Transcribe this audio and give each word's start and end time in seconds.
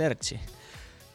Tertsi. 0.00 0.40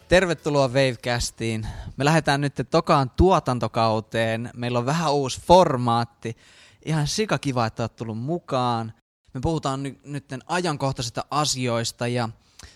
Tervetuloa 0.07 0.67
Wavecastiin. 0.67 1.67
Me 1.97 2.05
lähdetään 2.05 2.41
nyt 2.41 2.53
tokaan 2.69 3.09
tuotantokauteen. 3.09 4.49
Meillä 4.55 4.79
on 4.79 4.85
vähän 4.85 5.13
uusi 5.13 5.41
formaatti. 5.41 6.37
Ihan 6.85 7.07
sika 7.07 7.37
kiva, 7.37 7.65
että 7.65 7.83
olet 7.83 7.95
tullut 7.95 8.17
mukaan. 8.17 8.93
Me 9.33 9.39
puhutaan 9.41 9.83
ny- 9.83 9.99
nyt 10.03 10.25
ajankohtaisista 10.47 11.25
asioista 11.31 12.07
ja 12.07 12.29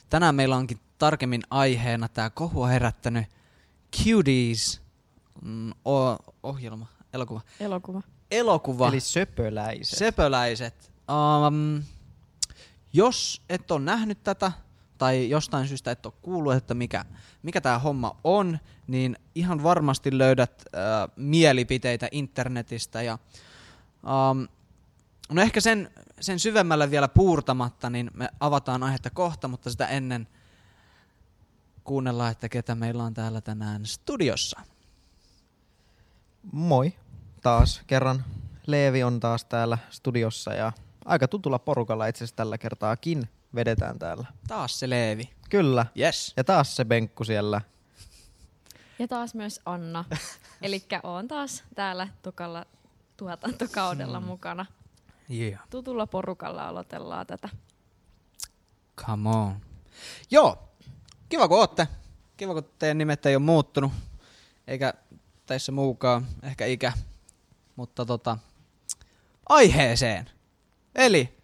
tänään 0.10 0.36
meillä 0.36 0.56
onkin 0.56 0.80
tarkemmin 0.98 1.42
aiheena 1.50 2.08
tämä 2.08 2.30
kohua 2.30 2.68
herättänyt 2.68 3.26
Cuties 3.98 4.82
mm, 5.42 5.72
o- 5.72 6.34
ohjelma, 6.44 6.88
elokuva. 7.14 7.42
Elokuva. 7.60 8.02
Elokuva. 8.32 8.88
Eli 8.88 9.00
söpöläiset. 9.00 9.98
Sepöläiset. 9.98 10.92
Um, 11.48 11.84
jos 12.94 13.42
et 13.50 13.72
ole 13.72 13.82
nähnyt 13.82 14.24
tätä, 14.24 14.52
tai 15.00 15.30
jostain 15.30 15.68
syystä 15.68 15.92
et 15.92 16.06
ole 16.06 16.14
kuullut, 16.22 16.54
että 16.54 16.74
mikä, 16.74 17.06
mikä 17.44 17.62
tämä 17.62 17.80
homma 17.80 18.16
on, 18.24 18.60
niin 18.88 19.18
ihan 19.36 19.64
varmasti 19.64 20.18
löydät 20.18 20.66
uh, 20.66 21.14
mielipiteitä 21.16 22.08
internetistä. 22.12 23.02
Ja, 23.02 23.18
um, 24.04 24.48
no 25.30 25.42
ehkä 25.42 25.62
sen, 25.62 25.92
sen 26.20 26.40
syvemmälle 26.40 26.92
vielä 26.92 27.08
puurtamatta, 27.08 27.90
niin 27.90 28.12
me 28.14 28.30
avataan 28.40 28.84
aihetta 28.84 29.10
kohta, 29.10 29.48
mutta 29.48 29.70
sitä 29.70 29.88
ennen 29.88 30.28
kuunnellaan, 31.84 32.32
että 32.32 32.50
ketä 32.50 32.76
meillä 32.76 33.04
on 33.04 33.14
täällä 33.14 33.42
tänään 33.42 33.86
studiossa. 33.86 34.62
Moi. 36.52 36.94
Taas 37.42 37.82
kerran 37.88 38.26
Leevi 38.68 39.04
on 39.04 39.20
taas 39.20 39.46
täällä 39.46 39.78
studiossa 39.90 40.54
ja 40.54 40.72
aika 41.06 41.28
tutulla 41.28 41.60
porukalla 41.60 42.08
itse 42.08 42.18
asiassa 42.18 42.36
tällä 42.36 42.58
kertaakin 42.58 43.30
vedetään 43.56 44.00
täällä. 44.00 44.28
Taas 44.48 44.80
se 44.80 44.90
Leevi. 44.90 45.30
Kyllä. 45.50 45.86
Yes. 46.00 46.34
Ja 46.38 46.44
taas 46.44 46.76
se 46.76 46.86
Benkku 46.86 47.24
siellä. 47.24 47.62
Ja 49.00 49.08
taas 49.08 49.36
myös 49.36 49.62
Anna. 49.66 50.06
Eli 50.62 50.84
oon 51.04 51.28
taas 51.28 51.64
täällä 51.76 52.08
tokalla 52.22 52.66
tuotantokaudella 53.18 54.20
mukana. 54.20 54.66
Yeah. 55.32 55.62
Tutulla 55.70 56.08
porukalla 56.08 56.68
aloitellaan 56.68 57.28
tätä. 57.28 57.50
Come 59.06 59.30
on. 59.30 59.62
Joo, 60.32 60.70
kiva 61.30 61.48
kun 61.48 61.60
ootte. 61.60 61.88
Kiva 62.38 62.54
kun 62.54 62.70
teidän 62.80 62.98
nimet 62.98 63.26
ei 63.26 63.36
ole 63.36 63.44
muuttunut. 63.44 63.92
Eikä 64.68 64.94
teissä 65.46 65.72
muukaan, 65.72 66.28
ehkä 66.44 66.66
ikä. 66.66 66.94
Mutta 67.76 68.06
tota, 68.06 68.38
aiheeseen. 69.50 70.30
Eli 70.96 71.38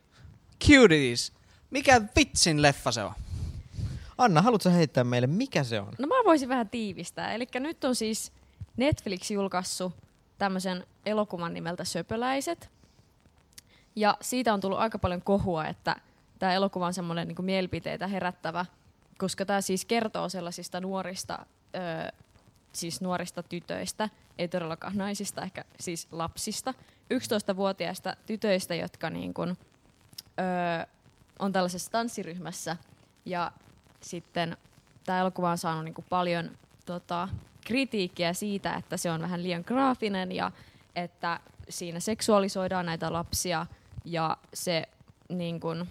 Cuties. 0.67 1.33
Mikä 1.69 2.02
vitsin 2.16 2.61
leffa 2.61 2.91
se 2.91 3.03
on? 3.03 3.13
Anna, 4.17 4.41
haluatko 4.41 4.69
heittää 4.69 5.03
meille, 5.03 5.27
mikä 5.27 5.63
se 5.63 5.80
on? 5.80 5.94
No 5.99 6.07
mä 6.07 6.16
voisin 6.25 6.49
vähän 6.49 6.69
tiivistää. 6.69 7.33
Eli 7.33 7.47
nyt 7.53 7.83
on 7.83 7.95
siis 7.95 8.31
Netflix 8.77 9.31
julkaissut 9.31 9.94
tämmöisen 10.38 10.88
elokuvan 11.05 11.53
nimeltä 11.53 11.83
Söpöläiset. 11.83 12.69
Ja 13.95 14.17
siitä 14.22 14.53
on 14.53 14.61
tullut 14.61 14.80
aika 14.80 14.99
paljon 14.99 15.22
kohua, 15.22 15.66
että 15.66 15.95
tämä 16.39 16.53
elokuva 16.53 16.85
on 16.85 16.94
semmoinen 16.94 17.27
niin 17.27 17.45
mielipiteitä 17.45 18.07
herättävä, 18.07 18.66
koska 19.17 19.45
tämä 19.45 19.61
siis 19.61 19.85
kertoo 19.85 20.29
sellaisista 20.29 20.81
nuorista, 20.81 21.45
ö, 21.75 22.11
siis 22.73 23.02
nuorista 23.02 23.44
tytöistä, 23.44 24.09
ei 24.38 24.47
todellakaan 24.47 24.97
naisista, 24.97 25.41
ehkä 25.41 25.66
siis 25.79 26.07
lapsista, 26.11 26.73
11-vuotiaista 27.13 28.16
tytöistä, 28.25 28.75
jotka 28.75 29.09
niin 29.09 29.33
kuin, 29.33 29.50
ö, 29.50 30.88
on 31.39 31.52
tällaisessa 31.52 31.91
tanssiryhmässä 31.91 32.78
ja 33.25 33.52
sitten 34.02 34.58
tämä 35.05 35.19
elokuva 35.19 35.52
on 35.52 35.58
saanut 35.58 35.86
niinku 35.86 36.05
paljon 36.09 36.51
tota, 36.85 37.29
kritiikkiä 37.66 38.34
siitä, 38.34 38.73
että 38.73 38.97
se 38.97 39.12
on 39.12 39.22
vähän 39.22 39.44
liian 39.44 39.63
graafinen 39.68 40.31
ja 40.31 40.51
että 40.95 41.40
siinä 41.69 42.00
seksuaalisoidaan 42.00 42.85
näitä 42.85 43.13
lapsia 43.13 43.66
ja 44.06 44.38
se 44.53 44.84
niin 45.29 45.59
kun, 45.59 45.88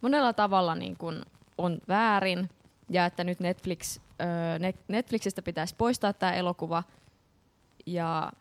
monella 0.00 0.32
tavalla 0.32 0.74
niin 0.74 0.96
kun, 0.96 1.26
on 1.58 1.78
väärin 1.88 2.50
ja 2.88 3.06
että 3.06 3.24
nyt 3.24 3.40
Netflix, 3.40 4.00
öö, 4.20 4.72
Netflixistä 4.88 5.42
pitäisi 5.42 5.74
poistaa 5.78 6.12
tämä 6.12 6.32
elokuva 6.32 6.82
ja 7.86 8.32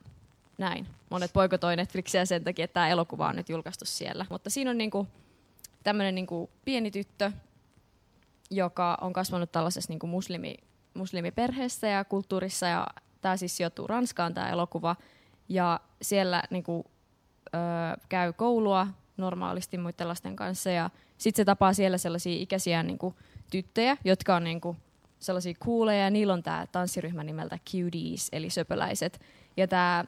näin. 0.58 0.88
Monet 1.10 1.34
poikotoi 1.34 1.76
Netflixiä 1.76 2.26
sen 2.26 2.44
takia, 2.44 2.66
että 2.66 2.74
tämä 2.74 2.90
elokuva 2.90 3.28
on 3.28 3.36
nyt 3.36 3.50
julkaistu 3.50 3.86
siellä. 3.86 4.26
Mutta 4.30 4.50
siinä 4.50 4.72
on 4.72 4.78
niinku 4.78 5.08
tämmöinen 5.84 6.16
niinku 6.16 6.50
pieni 6.66 6.92
tyttö, 6.92 7.32
joka 8.50 8.98
on 9.02 9.14
kasvanut 9.14 9.52
tällaisessa 9.52 9.92
niin 9.92 10.00
kuin 10.00 10.10
muslimi, 10.10 10.56
muslimiperheessä 10.94 11.88
ja 11.88 12.04
kulttuurissa. 12.04 12.68
Ja 12.68 12.88
tämä 13.22 13.38
siis 13.38 13.58
sijoittuu 13.58 13.88
Ranskaan 13.88 14.34
tämä 14.34 14.50
elokuva. 14.50 14.96
Ja 15.50 15.80
siellä 16.02 16.44
niin 16.50 16.64
kuin, 16.64 16.84
ö, 17.56 17.58
käy 18.10 18.34
koulua 18.34 18.88
normaalisti 19.18 19.78
muiden 19.78 20.08
lasten 20.08 20.36
kanssa. 20.36 20.70
Ja 20.70 20.90
sitten 21.18 21.42
se 21.42 21.46
tapaa 21.46 21.74
siellä 21.74 21.98
sellaisia 21.98 22.42
ikäisiä 22.42 22.84
niin 22.84 22.98
kuin, 22.98 23.16
tyttöjä, 23.52 23.98
jotka 24.04 24.36
on 24.36 24.44
niin 24.44 24.62
kuin, 24.62 24.78
sellaisia 25.20 25.54
cooleja. 25.54 26.04
Ja 26.04 26.10
niillä 26.10 26.34
on 26.34 26.44
tämä 26.44 26.68
tanssiryhmä 26.72 27.24
nimeltä 27.24 27.60
Cuties, 27.72 28.30
eli 28.32 28.50
söpöläiset. 28.50 29.22
Ja 29.58 29.68
tämä 29.68 30.06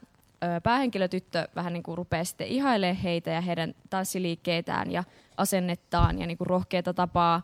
päähenkilötyttö 0.63 1.47
vähän 1.55 1.73
niin 1.73 1.83
kuin 1.83 1.97
rupeaa 1.97 2.23
sitten 2.23 2.47
ihailemaan 2.47 2.95
heitä 2.95 3.31
ja 3.31 3.41
heidän 3.41 3.73
tanssiliikkeitään 3.89 4.91
ja 4.91 5.03
asennettaan 5.37 6.19
ja 6.19 6.27
niin 6.27 6.37
kuin 6.37 6.47
rohkeita 6.47 6.93
tapaa 6.93 7.41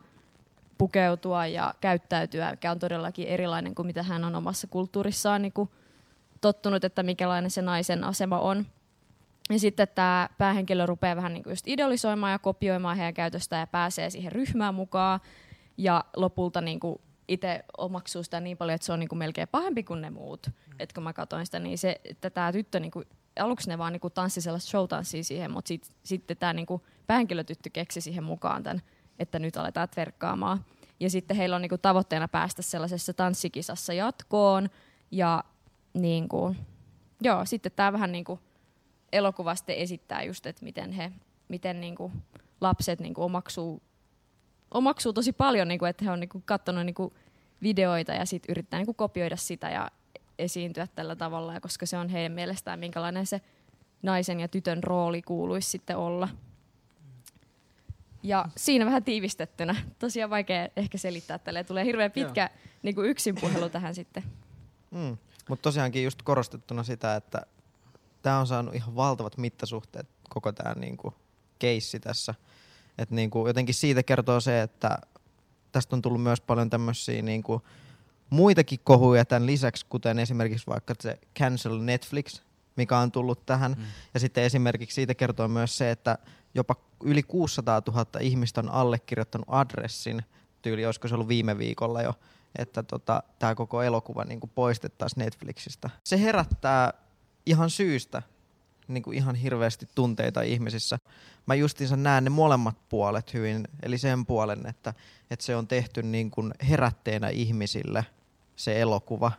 pukeutua 0.77 1.47
ja 1.47 1.73
käyttäytyä, 1.81 2.51
mikä 2.51 2.71
on 2.71 2.79
todellakin 2.79 3.27
erilainen 3.27 3.75
kuin 3.75 3.85
mitä 3.85 4.03
hän 4.03 4.23
on 4.23 4.35
omassa 4.35 4.67
kulttuurissaan 4.67 5.41
niin 5.41 5.53
kuin 5.53 5.69
tottunut, 6.41 6.83
että 6.83 7.03
mikälainen 7.03 7.51
se 7.51 7.61
naisen 7.61 8.03
asema 8.03 8.39
on. 8.39 8.65
Ja 9.49 9.59
sitten 9.59 9.87
tämä 9.95 10.29
päähenkilö 10.37 10.85
rupeaa 10.85 11.15
vähän 11.15 11.33
niin 11.33 11.43
kuin 11.43 11.51
just 11.51 11.67
idolisoimaan 11.67 12.31
ja 12.31 12.39
kopioimaan 12.39 12.97
heidän 12.97 13.13
käytöstään 13.13 13.59
ja 13.59 13.67
pääsee 13.67 14.09
siihen 14.09 14.31
ryhmään 14.31 14.75
mukaan. 14.75 15.19
Ja 15.77 16.03
lopulta 16.15 16.61
niin 16.61 16.79
kuin 16.79 17.01
itse 17.27 17.63
omaksuu 17.77 18.23
sitä 18.23 18.39
niin 18.39 18.57
paljon, 18.57 18.75
että 18.75 18.85
se 18.85 18.93
on 18.93 18.99
niin 18.99 19.09
kuin 19.09 19.19
melkein 19.19 19.47
pahempi 19.47 19.83
kuin 19.83 20.01
ne 20.01 20.09
muut. 20.09 20.47
Mm. 20.47 20.73
Et 20.79 20.93
kun 20.93 21.03
mä 21.03 21.13
katsoin 21.13 21.45
sitä, 21.45 21.59
niin 21.59 21.77
se, 21.77 22.01
että 22.05 22.29
tämä 22.29 22.51
tyttö, 22.51 22.79
niin 22.79 22.91
kuin, 22.91 23.05
aluksi 23.39 23.69
ne 23.69 23.77
vaan 23.77 23.93
niin 23.93 24.01
kuin 24.01 24.13
tanssi 24.13 24.41
sellaista 24.41 24.69
showtanssia 24.69 25.23
siihen, 25.23 25.51
mutta 25.51 25.67
sit, 25.67 25.91
sitten 26.03 26.37
tämä 26.37 26.53
niin 26.53 26.65
kuin 26.65 26.81
päähenkilötyttö 27.07 27.69
keksi 27.73 28.01
siihen 28.01 28.23
mukaan 28.23 28.63
tämän 28.63 28.81
että 29.19 29.39
nyt 29.39 29.57
aletaan 29.57 29.87
verkkaamaan. 29.95 30.65
Ja 30.99 31.09
sitten 31.09 31.37
heillä 31.37 31.55
on 31.55 31.61
niinku 31.61 31.77
tavoitteena 31.77 32.27
päästä 32.27 32.61
sellaisessa 32.61 33.13
tanssikisassa 33.13 33.93
jatkoon. 33.93 34.69
Ja 35.11 35.43
niinku, 35.93 36.55
joo, 37.21 37.45
sitten 37.45 37.71
tämä 37.75 37.93
vähän 37.93 38.11
niinku 38.11 38.39
elokuva 39.11 39.55
sitten 39.55 39.75
esittää 39.75 40.23
just, 40.23 40.45
että 40.45 40.65
miten, 40.65 40.91
he, 40.91 41.11
miten 41.47 41.81
niinku 41.81 42.11
lapset 42.61 42.99
niinku 42.99 43.23
omaksuu, 43.23 43.81
omaksuu 44.71 45.13
tosi 45.13 45.33
paljon, 45.33 45.67
niinku, 45.67 45.85
että 45.85 46.05
he 46.05 46.11
on 46.11 46.19
niinku 46.19 46.41
katsonut 46.45 46.85
niinku 46.85 47.13
videoita 47.61 48.11
ja 48.11 48.25
sitten 48.25 48.51
yrittää 48.51 48.79
niinku 48.79 48.93
kopioida 48.93 49.37
sitä 49.37 49.69
ja 49.69 49.91
esiintyä 50.39 50.87
tällä 50.87 51.15
tavalla, 51.15 51.53
ja 51.53 51.61
koska 51.61 51.85
se 51.85 51.97
on 51.97 52.09
heidän 52.09 52.31
mielestään 52.31 52.79
minkälainen 52.79 53.25
se 53.25 53.41
naisen 54.01 54.39
ja 54.39 54.47
tytön 54.47 54.83
rooli 54.83 55.21
kuuluisi 55.21 55.69
sitten 55.69 55.97
olla. 55.97 56.29
Ja 58.23 58.45
siinä 58.57 58.85
vähän 58.85 59.03
tiivistettynä. 59.03 59.75
Tosiaan 59.99 60.29
vaikea 60.29 60.69
ehkä 60.75 60.97
selittää 60.97 61.37
tälle. 61.37 61.63
Tulee 61.63 61.85
hirveän 61.85 62.11
pitkä 62.11 62.49
niin 62.83 62.95
kuin 62.95 63.09
yksin 63.09 63.35
puhelu 63.41 63.69
tähän 63.69 63.95
sitten. 63.95 64.23
Mm. 64.91 65.17
Mutta 65.49 65.63
tosiaankin 65.63 66.03
just 66.03 66.21
korostettuna 66.21 66.83
sitä, 66.83 67.15
että 67.15 67.41
tämä 68.21 68.39
on 68.39 68.47
saanut 68.47 68.75
ihan 68.75 68.95
valtavat 68.95 69.37
mittasuhteet 69.37 70.07
koko 70.29 70.51
tämä 70.51 70.73
niinku 70.73 71.13
keissi 71.59 71.99
tässä. 71.99 72.35
Et 72.97 73.11
niinku, 73.11 73.47
jotenkin 73.47 73.75
siitä 73.75 74.03
kertoo 74.03 74.39
se, 74.39 74.61
että 74.61 74.97
tästä 75.71 75.95
on 75.95 76.01
tullut 76.01 76.23
myös 76.23 76.41
paljon 76.41 76.69
tämmöisiä 76.69 77.21
niinku 77.21 77.61
muitakin 78.29 78.79
kohuja 78.83 79.25
tämän 79.25 79.45
lisäksi, 79.45 79.85
kuten 79.89 80.19
esimerkiksi 80.19 80.67
vaikka 80.67 80.95
se 80.99 81.19
Cancel 81.39 81.79
Netflix, 81.79 82.41
mikä 82.75 82.97
on 82.97 83.11
tullut 83.11 83.45
tähän. 83.45 83.71
Mm. 83.71 83.83
Ja 84.13 84.19
sitten 84.19 84.43
esimerkiksi 84.43 84.95
siitä 84.95 85.15
kertoo 85.15 85.47
myös 85.47 85.77
se, 85.77 85.91
että 85.91 86.17
jopa 86.55 86.75
yli 87.03 87.23
600 87.23 87.81
000 87.87 88.05
ihmistä 88.19 88.61
on 88.61 88.69
allekirjoittanut 88.69 89.47
adressin, 89.49 90.21
tyyli 90.61 90.85
olisiko 90.85 91.07
se 91.07 91.15
ollut 91.15 91.27
viime 91.27 91.57
viikolla 91.57 92.01
jo, 92.01 92.13
että 92.57 92.83
tota, 92.83 93.23
tämä 93.39 93.55
koko 93.55 93.81
elokuva 93.81 94.23
niin 94.23 94.39
poistettaisiin 94.55 95.25
Netflixistä. 95.25 95.89
Se 96.03 96.21
herättää 96.21 96.93
ihan 97.45 97.69
syystä 97.69 98.21
niin 98.87 99.03
kuin 99.03 99.17
ihan 99.17 99.35
hirveästi 99.35 99.87
tunteita 99.95 100.41
ihmisissä. 100.41 100.99
Mä 101.45 101.55
justiinsa 101.55 101.97
näen 101.97 102.23
ne 102.23 102.29
molemmat 102.29 102.89
puolet 102.89 103.33
hyvin, 103.33 103.67
eli 103.83 103.97
sen 103.97 104.25
puolen, 104.25 104.65
että, 104.65 104.93
että 105.31 105.45
se 105.45 105.55
on 105.55 105.67
tehty 105.67 106.03
niin 106.03 106.31
kuin 106.31 106.53
herätteenä 106.69 107.29
ihmisille 107.29 108.05
se 108.55 108.81
elokuva 108.81 109.31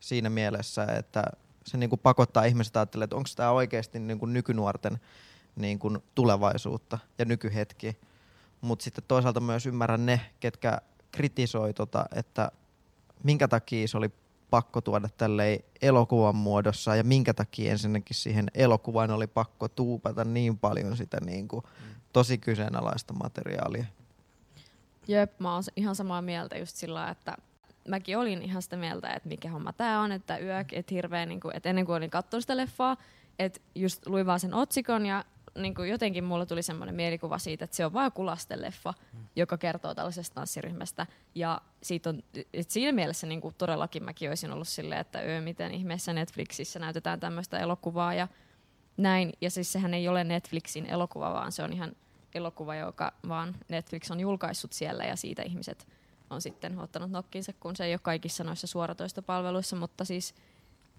siinä 0.00 0.30
mielessä, 0.30 0.84
että 0.84 1.24
se 1.66 1.76
niin 1.76 1.90
kuin 1.90 2.00
pakottaa 2.00 2.44
ihmiset 2.44 2.76
ajattelemaan, 2.76 3.04
että 3.04 3.16
onko 3.16 3.28
tämä 3.36 3.50
oikeasti 3.50 3.98
niin 3.98 4.18
kuin 4.18 4.32
nykynuorten 4.32 5.00
niin 5.56 5.78
kuin 5.78 5.98
tulevaisuutta 6.14 6.98
ja 7.18 7.24
nykyhetki. 7.24 7.96
Mutta 8.60 8.82
sitten 8.82 9.04
toisaalta 9.08 9.40
myös 9.40 9.66
ymmärrän 9.66 10.06
ne, 10.06 10.20
ketkä 10.40 10.78
kritisoi, 11.12 11.74
tota, 11.74 12.04
että 12.14 12.52
minkä 13.24 13.48
takia 13.48 13.88
se 13.88 13.96
oli 13.96 14.10
pakko 14.52 14.80
tuoda 14.80 15.08
tälleen 15.16 15.60
elokuvan 15.82 16.36
muodossa 16.36 16.96
ja 16.96 17.04
minkä 17.04 17.34
takia 17.34 17.70
ensinnäkin 17.72 18.16
siihen 18.16 18.46
elokuvaan 18.54 19.10
oli 19.10 19.26
pakko 19.26 19.68
tuupata 19.68 20.24
niin 20.24 20.58
paljon 20.58 20.96
sitä 20.96 21.18
niin 21.24 21.48
kuin 21.48 21.64
tosi 22.12 22.38
kyseenalaista 22.38 23.14
materiaalia. 23.14 23.84
Jep, 25.08 25.40
mä 25.40 25.54
oon 25.54 25.62
ihan 25.76 25.96
samaa 25.96 26.22
mieltä 26.22 26.58
just 26.58 26.76
sillä 26.76 27.08
että 27.08 27.36
mäkin 27.88 28.18
olin 28.18 28.42
ihan 28.42 28.62
sitä 28.62 28.76
mieltä, 28.76 29.08
että 29.12 29.28
mikä 29.28 29.50
homma 29.50 29.72
tää 29.72 30.00
on, 30.00 30.12
että 30.12 30.38
yök, 30.38 30.72
että 30.72 30.94
hirveä, 30.94 31.26
niin 31.26 31.40
kuin, 31.40 31.56
että 31.56 31.68
ennen 31.68 31.86
kuin 31.86 31.96
olin 31.96 32.10
katsonut 32.10 32.42
sitä 32.42 32.56
leffaa, 32.56 32.96
että 33.38 33.60
just 33.74 34.06
luin 34.06 34.26
vaan 34.26 34.40
sen 34.40 34.54
otsikon 34.54 35.06
ja 35.06 35.24
niin 35.58 35.74
kuin 35.74 35.90
jotenkin 35.90 36.24
mulla 36.24 36.46
tuli 36.46 36.62
semmoinen 36.62 36.94
mielikuva 36.94 37.38
siitä, 37.38 37.64
että 37.64 37.76
se 37.76 37.86
on 37.86 37.92
vaan 37.92 38.12
kulasteleffa, 38.12 38.94
mm. 39.12 39.26
joka 39.36 39.58
kertoo 39.58 39.94
tällaisesta 39.94 40.34
tanssiryhmästä. 40.34 41.06
Ja 41.34 41.60
siitä 41.82 42.10
on, 42.10 42.22
että 42.52 42.72
siinä 42.72 42.92
mielessä 42.92 43.26
niin 43.26 43.40
kuin 43.40 43.54
todellakin 43.58 44.04
mäkin 44.04 44.28
olisin 44.28 44.52
ollut 44.52 44.68
silleen, 44.68 45.00
että 45.00 45.18
öö, 45.18 45.40
miten 45.40 45.74
ihmeessä 45.74 46.12
Netflixissä 46.12 46.78
näytetään 46.78 47.20
tämmöistä 47.20 47.58
elokuvaa 47.58 48.14
ja 48.14 48.28
näin. 48.96 49.32
Ja 49.40 49.50
siis 49.50 49.72
sehän 49.72 49.94
ei 49.94 50.08
ole 50.08 50.24
Netflixin 50.24 50.86
elokuva, 50.86 51.32
vaan 51.32 51.52
se 51.52 51.62
on 51.62 51.72
ihan 51.72 51.96
elokuva, 52.34 52.74
joka 52.74 53.12
vaan 53.28 53.56
Netflix 53.68 54.10
on 54.10 54.20
julkaissut 54.20 54.72
siellä 54.72 55.04
ja 55.04 55.16
siitä 55.16 55.42
ihmiset 55.42 55.88
on 56.30 56.42
sitten 56.42 56.78
ottanut 56.78 57.10
nokkinsa, 57.10 57.52
kun 57.60 57.76
se 57.76 57.84
ei 57.84 57.92
ole 57.92 58.00
kaikissa 58.02 58.44
noissa 58.44 58.66
suoratoistopalveluissa, 58.66 59.76
mutta 59.76 60.04
siis 60.04 60.34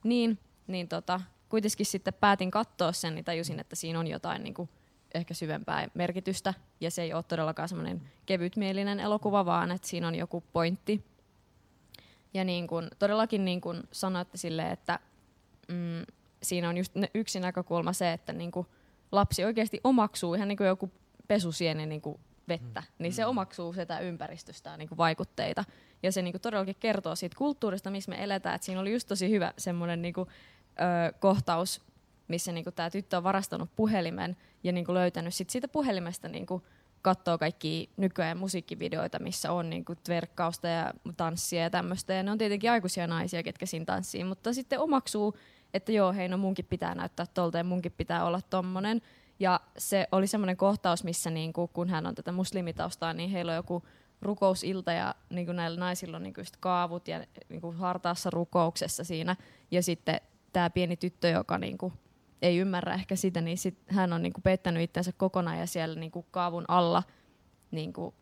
niin, 0.03 0.39
niin 0.67 0.87
tota, 0.87 1.21
kuitenkin 1.53 1.85
sitten 1.85 2.13
päätin 2.13 2.51
katsoa 2.51 2.91
sen, 2.91 3.15
niin 3.15 3.25
tajusin, 3.25 3.59
että 3.59 3.75
siinä 3.75 3.99
on 3.99 4.07
jotain 4.07 4.43
niin 4.43 4.53
kuin 4.53 4.69
ehkä 5.13 5.33
syvempää 5.33 5.87
merkitystä, 5.93 6.53
ja 6.81 6.91
se 6.91 7.01
ei 7.01 7.13
ole 7.13 7.23
todellakaan 7.23 7.69
semmoinen 7.69 8.01
kevytmielinen 8.25 8.99
elokuva, 8.99 9.45
vaan 9.45 9.71
että 9.71 9.87
siinä 9.87 10.07
on 10.07 10.15
joku 10.15 10.43
pointti. 10.53 11.03
Ja 12.33 12.43
niin 12.43 12.67
kuin, 12.67 12.87
todellakin 12.99 13.45
niin 13.45 13.61
kuin 13.61 13.83
sanoitte 13.91 14.37
silleen, 14.37 14.71
että 14.71 14.99
mm, 15.67 16.03
siinä 16.43 16.69
on 16.69 16.77
just 16.77 16.93
yksi 17.13 17.39
näkökulma 17.39 17.93
se, 17.93 18.13
että 18.13 18.33
niin 18.33 18.51
kuin 18.51 18.67
lapsi 19.11 19.45
oikeasti 19.45 19.79
omaksuu 19.83 20.33
ihan 20.33 20.47
niin 20.47 20.57
kuin 20.57 20.67
joku 20.67 20.91
pesusieni 21.27 21.85
niin 21.85 22.01
kuin 22.01 22.19
vettä, 22.47 22.81
mm. 22.81 23.03
niin 23.03 23.13
se 23.13 23.23
mm. 23.23 23.29
omaksuu 23.29 23.73
sitä 23.73 23.99
ympäristöstä 23.99 24.77
niin 24.77 24.89
kuin 24.89 24.97
vaikutteita. 24.97 25.63
Ja 26.03 26.11
se 26.11 26.21
niin 26.21 26.33
kuin 26.33 26.41
todellakin 26.41 26.75
kertoo 26.79 27.15
siitä 27.15 27.37
kulttuurista, 27.37 27.91
missä 27.91 28.09
me 28.09 28.23
eletään. 28.23 28.55
Et 28.55 28.63
siinä 28.63 28.81
oli 28.81 28.93
just 28.93 29.07
tosi 29.07 29.29
hyvä 29.29 29.53
semmoinen 29.57 30.01
niin 30.01 30.13
kuin, 30.13 30.29
ö, 30.79 31.13
kohtaus, 31.19 31.81
missä 32.27 32.51
niin 32.51 32.65
tämä 32.75 32.89
tyttö 32.89 33.17
on 33.17 33.23
varastanut 33.23 33.69
puhelimen 33.75 34.37
ja 34.63 34.71
niin 34.71 34.85
kuin 34.85 34.93
löytänyt 34.93 35.33
sit 35.33 35.49
siitä 35.49 35.67
puhelimesta 35.67 36.27
niin 36.27 36.45
kuin 36.45 36.63
katsoo 37.01 37.37
kaikki 37.37 37.89
nykyään 37.97 38.37
musiikkivideoita, 38.37 39.19
missä 39.19 39.51
on 39.51 39.69
niin 39.69 39.85
kuin 39.85 39.99
tverkkausta 40.03 40.67
ja 40.67 40.93
tanssia 41.17 41.61
ja 41.61 41.69
tämmöistä. 41.69 42.13
Ja 42.13 42.23
ne 42.23 42.31
on 42.31 42.37
tietenkin 42.37 42.71
aikuisia 42.71 43.07
naisia, 43.07 43.43
ketkä 43.43 43.65
siinä 43.65 43.85
tanssii, 43.85 44.23
mutta 44.23 44.53
sitten 44.53 44.79
omaksuu, 44.79 45.37
että 45.73 45.91
joo, 45.91 46.13
hei, 46.13 46.27
no 46.27 46.37
munkin 46.37 46.65
pitää 46.65 46.95
näyttää 46.95 47.25
tolta 47.33 47.57
ja 47.57 47.63
munkin 47.63 47.91
pitää 47.91 48.25
olla 48.25 48.41
tommonen. 48.49 49.01
Ja 49.39 49.59
se 49.77 50.07
oli 50.11 50.27
semmoinen 50.27 50.57
kohtaus, 50.57 51.03
missä 51.03 51.29
niin 51.29 51.53
kuin, 51.53 51.69
kun 51.73 51.89
hän 51.89 52.07
on 52.07 52.15
tätä 52.15 52.31
muslimitaustaa, 52.31 53.13
niin 53.13 53.29
heillä 53.29 53.51
on 53.51 53.55
joku 53.55 53.83
rukousilta 54.21 54.91
ja 54.91 55.15
niin 55.29 55.45
kuin 55.45 55.55
näillä 55.55 55.79
naisilla 55.79 56.17
on 56.17 56.23
niin 56.23 56.33
kaavut 56.59 57.07
ja 57.07 57.25
niin 57.49 57.61
kuin 57.61 57.77
hartaassa 57.77 58.29
rukouksessa 58.29 59.03
siinä. 59.03 59.35
Ja 59.71 59.83
sitten 59.83 60.21
tämä 60.53 60.69
pieni 60.69 60.97
tyttö, 60.97 61.27
joka 61.27 61.57
niin 61.57 61.77
kuin, 61.77 61.93
ei 62.41 62.57
ymmärrä 62.57 62.93
ehkä 62.93 63.15
sitä, 63.15 63.41
niin 63.41 63.57
sit 63.57 63.77
hän 63.87 64.13
on 64.13 64.21
niin 64.21 64.33
kuin 64.33 64.43
pettänyt 64.43 64.83
itsensä 64.83 65.11
kokonaan 65.17 65.59
ja 65.59 65.67
siellä 65.67 65.99
niin 65.99 66.11
kuin 66.11 66.25
kaavun 66.31 66.65
alla 66.67 67.03
niin 67.71 67.93
kuin 67.93 68.15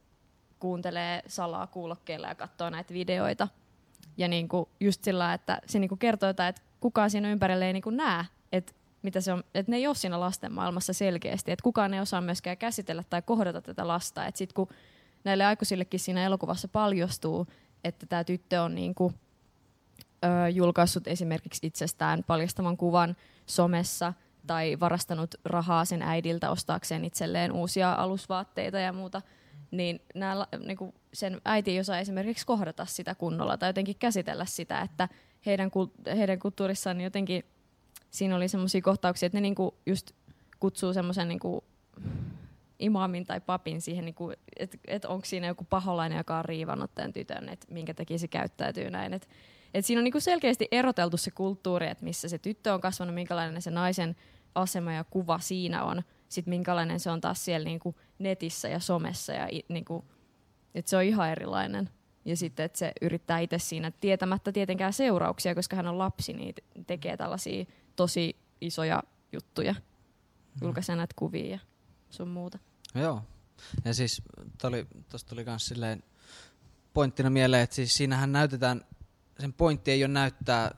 kuuntelee 0.60 1.22
salaa 1.28 1.68
kuulokkeilla 1.68 2.28
ja 2.28 2.36
katsoo 2.36 2.69
näitä 2.69 2.94
videoita. 2.94 3.48
Ja 4.18 4.28
niin 4.28 4.48
kuin 4.48 4.69
just 4.80 5.04
sillä, 5.04 5.33
että 5.33 5.62
se 5.66 5.80
niin 5.80 5.89
kuin 5.89 6.00
kertoo 6.00 6.30
jotain, 6.30 6.50
että 6.50 6.62
kukaan 6.80 7.10
siinä 7.10 7.31
ympärillä 7.31 7.66
ei 7.66 7.74
niin 7.74 7.83
kuin 7.83 7.98
näe, 7.98 8.25
että 8.51 8.74
mitä 9.01 9.22
se 9.22 9.34
on, 9.34 9.44
että 9.54 9.72
ne 9.72 9.77
ei 9.77 9.88
ole 9.88 9.95
siinä 9.95 10.19
lasten 10.19 10.54
maailmassa 10.54 10.94
selkeästi, 10.94 11.51
että 11.51 11.63
kukaan 11.63 11.94
ei 11.94 12.00
osaa 12.00 12.22
myöskään 12.22 12.57
käsitellä 12.57 13.04
tai 13.10 13.22
kohdata 13.22 13.62
tätä 13.62 13.88
lasta. 13.88 14.25
Että 14.25 14.38
sitten 14.38 14.54
kun 14.54 14.68
näille 15.24 15.45
aikuisillekin 15.45 16.00
siinä 16.00 16.25
elokuvassa 16.25 16.68
paljastuu, 16.68 17.48
että 17.84 18.06
tämä 18.06 18.24
tyttö 18.24 18.62
on 18.62 18.75
niin 18.75 18.95
kuin, 18.95 19.13
ö, 20.24 20.50
julkaissut 20.50 21.08
esimerkiksi 21.08 21.68
itsestään 21.68 22.24
paljastavan 22.28 22.78
kuvan 22.78 23.16
somessa 23.46 24.14
tai 24.48 24.80
varastanut 24.80 25.36
rahaa 25.46 25.86
sen 25.86 26.02
äidiltä 26.02 26.50
ostaakseen 26.50 27.06
itselleen 27.06 27.52
uusia 27.52 27.94
alusvaatteita 27.94 28.80
ja 28.80 28.94
muuta, 28.94 29.22
niin, 29.72 30.02
nää, 30.16 30.36
niin 30.66 30.78
kuin 30.78 30.94
sen 31.14 31.42
äiti 31.46 31.72
ei 31.72 31.80
osaa 31.80 32.00
esimerkiksi 32.00 32.46
kohdata 32.46 32.86
sitä 32.86 33.16
kunnolla 33.16 33.58
tai 33.58 33.70
jotenkin 33.70 33.96
käsitellä 34.00 34.46
sitä, 34.46 34.82
että 34.82 35.10
heidän, 35.46 35.72
heidän 36.18 36.40
kulttuurissaan 36.40 37.02
jotenkin 37.02 37.44
siinä 38.10 38.36
oli 38.36 38.48
semmoisia 38.48 38.82
kohtauksia, 38.82 39.28
että 39.28 39.38
ne 39.38 39.42
niinku 39.42 39.76
just 39.86 40.12
kutsuu 40.60 40.94
semmoisen 40.94 41.28
niinku 41.28 41.64
imaamin 42.80 43.26
tai 43.26 43.42
papin 43.42 43.82
siihen, 43.82 44.06
niinku, 44.06 44.32
että 44.60 44.78
et 44.88 45.06
onko 45.06 45.26
siinä 45.26 45.48
joku 45.48 45.64
paholainen, 45.64 46.18
joka 46.18 46.38
on 46.38 46.46
riivannut 46.46 46.96
tämän 46.96 47.14
tytön, 47.14 47.50
että 47.50 47.68
minkä 47.70 47.94
takia 47.94 48.20
se 48.20 48.28
käyttäytyy 48.28 48.90
näin. 48.90 49.14
Et, 49.14 49.30
et 49.74 49.86
siinä 49.86 50.00
on 50.00 50.04
niinku 50.04 50.20
selkeästi 50.20 50.68
eroteltu 50.72 51.18
se 51.18 51.32
kulttuuri, 51.32 51.88
että 51.88 52.04
missä 52.04 52.30
se 52.30 52.38
tyttö 52.38 52.74
on 52.74 52.82
kasvanut, 52.82 53.16
minkälainen 53.16 53.62
se 53.62 53.72
naisen 53.72 54.16
asema 54.56 54.94
ja 54.94 55.04
kuva 55.04 55.40
siinä 55.40 55.84
on, 55.84 56.04
sitten 56.30 56.50
minkälainen 56.50 57.00
se 57.00 57.10
on 57.10 57.22
taas 57.22 57.46
siellä 57.46 57.66
niinku 57.66 57.96
netissä 58.20 58.68
ja 58.68 58.80
somessa. 58.80 59.34
Ja 59.34 59.48
niinku, 59.68 60.06
että 60.76 60.90
se 60.90 60.98
on 60.98 61.04
ihan 61.04 61.30
erilainen. 61.30 61.90
Ja 62.26 62.38
sitten, 62.38 62.66
että 62.66 62.80
se 62.80 62.92
yrittää 63.02 63.40
itse 63.40 63.60
siinä 63.60 63.92
tietämättä 63.92 64.52
tietenkään 64.52 64.94
seurauksia, 64.94 65.56
koska 65.56 65.76
hän 65.76 65.88
on 65.88 65.98
lapsi, 65.98 66.34
niin 66.34 66.56
tekee 66.88 67.18
tällaisia 67.18 67.66
tosi 67.96 68.36
isoja 68.62 69.04
juttuja. 69.32 69.74
Mm. 69.74 69.82
Julkaisee 70.62 70.96
näitä 70.96 71.14
kuvia 71.16 71.52
ja 71.52 71.60
sun 72.10 72.28
muuta. 72.28 72.60
Joo. 72.96 73.22
Ja 73.86 73.94
siis 73.94 74.22
tuosta 75.10 75.30
tuli 75.30 75.44
myös 75.44 75.66
silleen 75.66 76.04
pointtina 76.94 77.30
mieleen, 77.30 77.64
että 77.64 77.76
siis 77.76 77.96
siinähän 77.96 78.32
näytetään, 78.32 78.82
sen 79.42 79.54
pointti 79.54 79.92
ei 79.92 80.04
ole 80.04 80.14
näyttää 80.14 80.76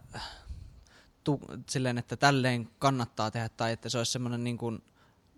tu, 1.23 1.39
silleen, 1.69 1.97
että 1.97 2.17
tälleen 2.17 2.69
kannattaa 2.79 3.31
tehdä 3.31 3.49
tai 3.49 3.71
että 3.71 3.89
se 3.89 3.97
olisi 3.97 4.11
semmoinen 4.11 4.43
niin 4.43 4.57
kuin 4.57 4.83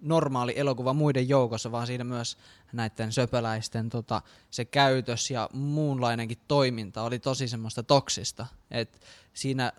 normaali 0.02 0.54
elokuva 0.56 0.94
muiden 0.94 1.30
joukossa, 1.30 1.72
vaan 1.72 1.88
siinä 1.88 2.04
myös 2.04 2.38
näiden 2.74 3.12
söpöläisten 3.12 3.90
tota, 3.90 4.22
se 4.52 4.66
käytös 4.66 5.32
ja 5.32 5.50
muunlainenkin 5.54 6.38
toiminta 6.48 7.04
oli 7.04 7.20
tosi 7.20 7.48
semmoista 7.48 7.84
toksista. 7.84 8.46
Et 8.72 9.02
siinä 9.34 9.72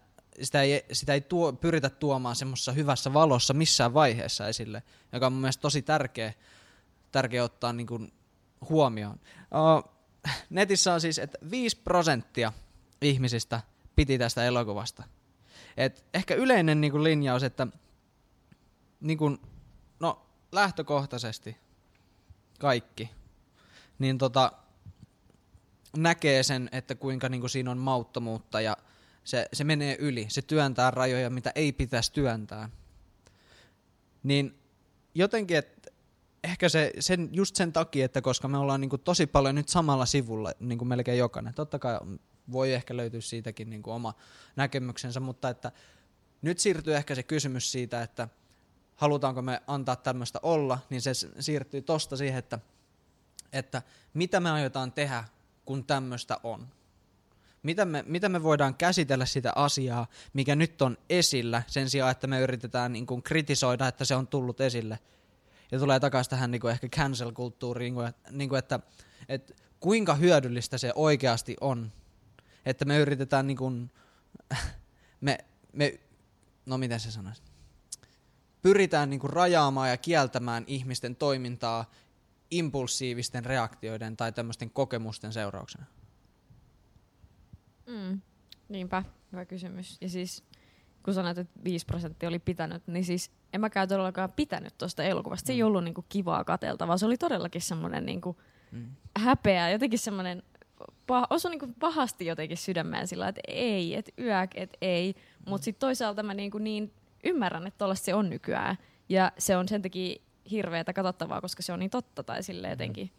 sitä 0.43 0.63
ei, 0.63 0.85
sitä 0.93 1.15
ei 1.15 1.21
tuo, 1.21 1.53
pyritä 1.53 1.91
tuomaan 1.91 2.37
semmoisessa 2.37 2.73
hyvässä 2.73 3.13
valossa 3.13 3.55
missään 3.55 3.95
vaiheessa 3.95 4.49
esille, 4.49 4.83
joka 5.13 5.27
on 5.27 5.33
mun 5.33 5.41
mielestä 5.41 5.61
tosi 5.61 5.83
tärkeä, 5.83 6.33
tärkeä 7.13 7.45
ottaa 7.45 7.73
niin 7.73 7.87
kuin 7.87 8.13
huomioon. 8.69 9.21
Uh, 9.37 9.97
netissä 10.51 10.95
on 10.95 11.01
siis, 11.01 11.19
että 11.19 11.39
5 11.51 11.77
prosenttia 11.77 12.53
ihmisistä 13.03 13.61
piti 13.97 14.19
tästä 14.19 14.45
elokuvasta. 14.45 15.05
Et 15.77 16.05
ehkä 16.15 16.35
yleinen 16.35 16.81
niin 16.81 16.91
kuin 16.91 17.05
linjaus, 17.05 17.43
että 17.43 17.67
niin 19.01 19.19
kuin, 19.19 19.39
no, 20.01 20.27
lähtökohtaisesti 20.53 21.57
kaikki, 22.59 23.11
niin 23.99 24.19
tota, 24.19 24.53
näkee 25.97 26.43
sen, 26.43 26.69
että 26.73 26.95
kuinka 26.95 27.29
niin 27.29 27.41
kuin 27.41 27.51
siinä 27.51 27.71
on 27.71 27.79
mauttomuutta 27.79 28.61
ja 28.61 28.77
se, 29.25 29.49
se 29.53 29.65
menee 29.65 29.97
yli, 29.99 30.27
se 30.29 30.43
työntää 30.43 30.91
rajoja, 30.91 31.31
mitä 31.31 31.53
ei 31.55 31.73
pitäisi 31.73 32.13
työntää. 32.13 32.69
Niin 34.23 34.59
jotenkin, 35.15 35.57
että 35.57 35.91
ehkä 36.45 36.69
se, 36.69 36.93
sen, 36.99 37.29
just 37.33 37.57
sen 37.57 37.73
takia, 37.73 38.05
että 38.05 38.23
koska 38.23 38.49
me 38.49 38.59
ollaan 38.59 38.81
niinku 38.81 38.99
tosi 38.99 39.27
paljon 39.27 39.55
nyt 39.55 39.69
samalla 39.69 40.07
sivulla, 40.07 40.53
niin 40.61 40.79
kuin 40.79 40.89
melkein 40.89 41.19
jokainen, 41.19 41.55
totta 41.55 41.79
kai 41.79 41.99
voi 42.53 42.73
ehkä 42.73 42.97
löytyä 42.97 43.21
siitäkin 43.21 43.71
niinku 43.71 43.91
oma 43.91 44.15
näkemyksensä, 44.57 45.21
mutta 45.21 45.49
että 45.49 45.73
nyt 46.43 46.59
siirtyy 46.59 46.97
ehkä 46.97 47.15
se 47.15 47.23
kysymys 47.23 47.73
siitä, 47.73 48.03
että 48.03 48.29
halutaanko 48.97 49.43
me 49.43 49.63
antaa 49.67 49.97
tämmöistä 49.97 50.39
olla, 50.43 50.79
niin 50.91 51.03
se 51.03 51.13
siirtyy 51.41 51.83
tosta 51.83 52.17
siihen, 52.17 52.39
että, 52.39 52.59
että 53.53 53.83
mitä 54.15 54.41
me 54.41 54.51
aiotaan 54.51 54.93
tehdä, 54.93 55.25
kun 55.65 55.85
tämmöistä 55.85 56.41
on 56.43 56.69
miten 57.67 57.89
me, 57.89 58.05
miten 58.07 58.33
me 58.33 58.43
voidaan 58.43 58.75
käsitellä 58.75 59.27
sitä 59.27 59.53
asiaa, 59.55 60.07
mikä 60.33 60.57
nyt 60.57 60.83
on 60.83 60.99
esillä, 61.11 61.63
sen 61.67 61.91
sijaan, 61.91 62.11
että 62.11 62.27
me 62.27 62.41
yritetään 62.41 62.93
niin 62.93 63.07
kuin 63.07 63.23
kritisoida, 63.23 63.89
että 63.89 64.05
se 64.05 64.15
on 64.15 64.27
tullut 64.27 64.61
esille. 64.61 64.99
Ja 65.73 65.79
tulee 65.79 66.01
takaisin 66.01 66.31
tähän 66.31 66.51
niin 66.51 66.61
kuin 66.61 66.71
ehkä 66.71 66.89
cancel-kulttuuriin, 66.89 67.95
niin 68.31 68.49
kuin, 68.49 68.59
että, 68.59 68.81
että 69.29 69.55
kuinka 69.81 70.15
hyödyllistä 70.15 70.79
se 70.79 70.93
oikeasti 70.95 71.57
on. 71.61 71.93
Että 72.67 72.85
me 72.85 72.99
yritetään 72.99 73.47
niin 73.47 73.57
kuin, 73.57 73.91
me, 75.21 75.39
me, 75.73 76.01
no 76.67 76.79
miten 76.79 77.01
se 77.01 77.11
sanoisi, 77.11 77.43
pyritään 78.63 79.11
niin 79.11 79.21
kuin 79.21 79.33
rajaamaan 79.33 79.91
ja 79.91 79.97
kieltämään 79.97 80.65
ihmisten 80.67 81.17
toimintaa 81.17 81.91
impulsiivisten 82.51 83.45
reaktioiden 83.45 84.17
tai 84.17 84.33
tämmöisten 84.33 84.71
kokemusten 84.71 85.33
seurauksena? 85.33 85.85
Mm. 87.87 88.21
Niinpä, 88.69 89.03
hyvä 89.33 89.45
kysymys. 89.45 89.99
Ja 90.01 90.09
siis 90.09 90.45
kun 91.03 91.15
sanoit, 91.15 91.39
että 91.39 91.61
5 91.65 91.87
prosenttia 91.87 92.29
oli 92.29 92.39
pitänyt, 92.39 92.87
niin 92.87 93.05
siis 93.05 93.31
en 93.53 93.61
mäkään 93.61 93.89
todellakaan 93.89 94.33
pitänyt 94.33 94.79
tuosta 94.79 95.05
elokuvasta. 95.05 95.47
Se 95.47 95.53
ei 95.53 95.63
ollut 95.63 95.85
niinku 95.85 96.05
kivaa 96.09 96.45
kateltavaa, 96.45 96.99
se 96.99 97.07
oli 97.07 97.17
todellakin 97.17 97.63
semmoinen 97.63 98.07
niinku 98.07 98.37
Mm. 98.73 98.87
häpeä, 99.19 99.71
jotenkin 99.71 99.99
semmoinen 99.99 100.43
pah- 101.13 101.27
osui 101.31 101.51
niinku 101.51 101.69
pahasti 101.81 102.27
jotenkin 102.27 102.57
sydämeen 102.57 103.09
sillä 103.09 103.29
että 103.29 103.41
ei, 103.49 103.95
että 103.95 104.13
yäk, 104.19 104.51
että 104.55 104.79
ei. 104.81 105.15
Mutta 105.47 105.65
sitten 105.65 105.81
toisaalta 105.81 106.23
mä 106.23 106.35
niinku 106.35 106.59
niin 106.59 106.93
ymmärrän, 107.25 107.67
että 107.67 107.79
tollaista 107.79 108.05
se 108.05 108.15
on 108.15 108.31
nykyään. 108.31 108.79
Ja 109.09 109.33
se 109.39 109.57
on 109.57 109.69
sen 109.69 109.83
takia 109.83 110.17
hirveätä 110.51 110.93
katsottavaa, 110.93 111.41
koska 111.41 111.63
se 111.63 111.73
on 111.73 111.79
niin 111.79 111.91
totta 111.91 112.23
tai 112.23 112.43
sille 112.43 112.69
jotenkin. 112.71 113.11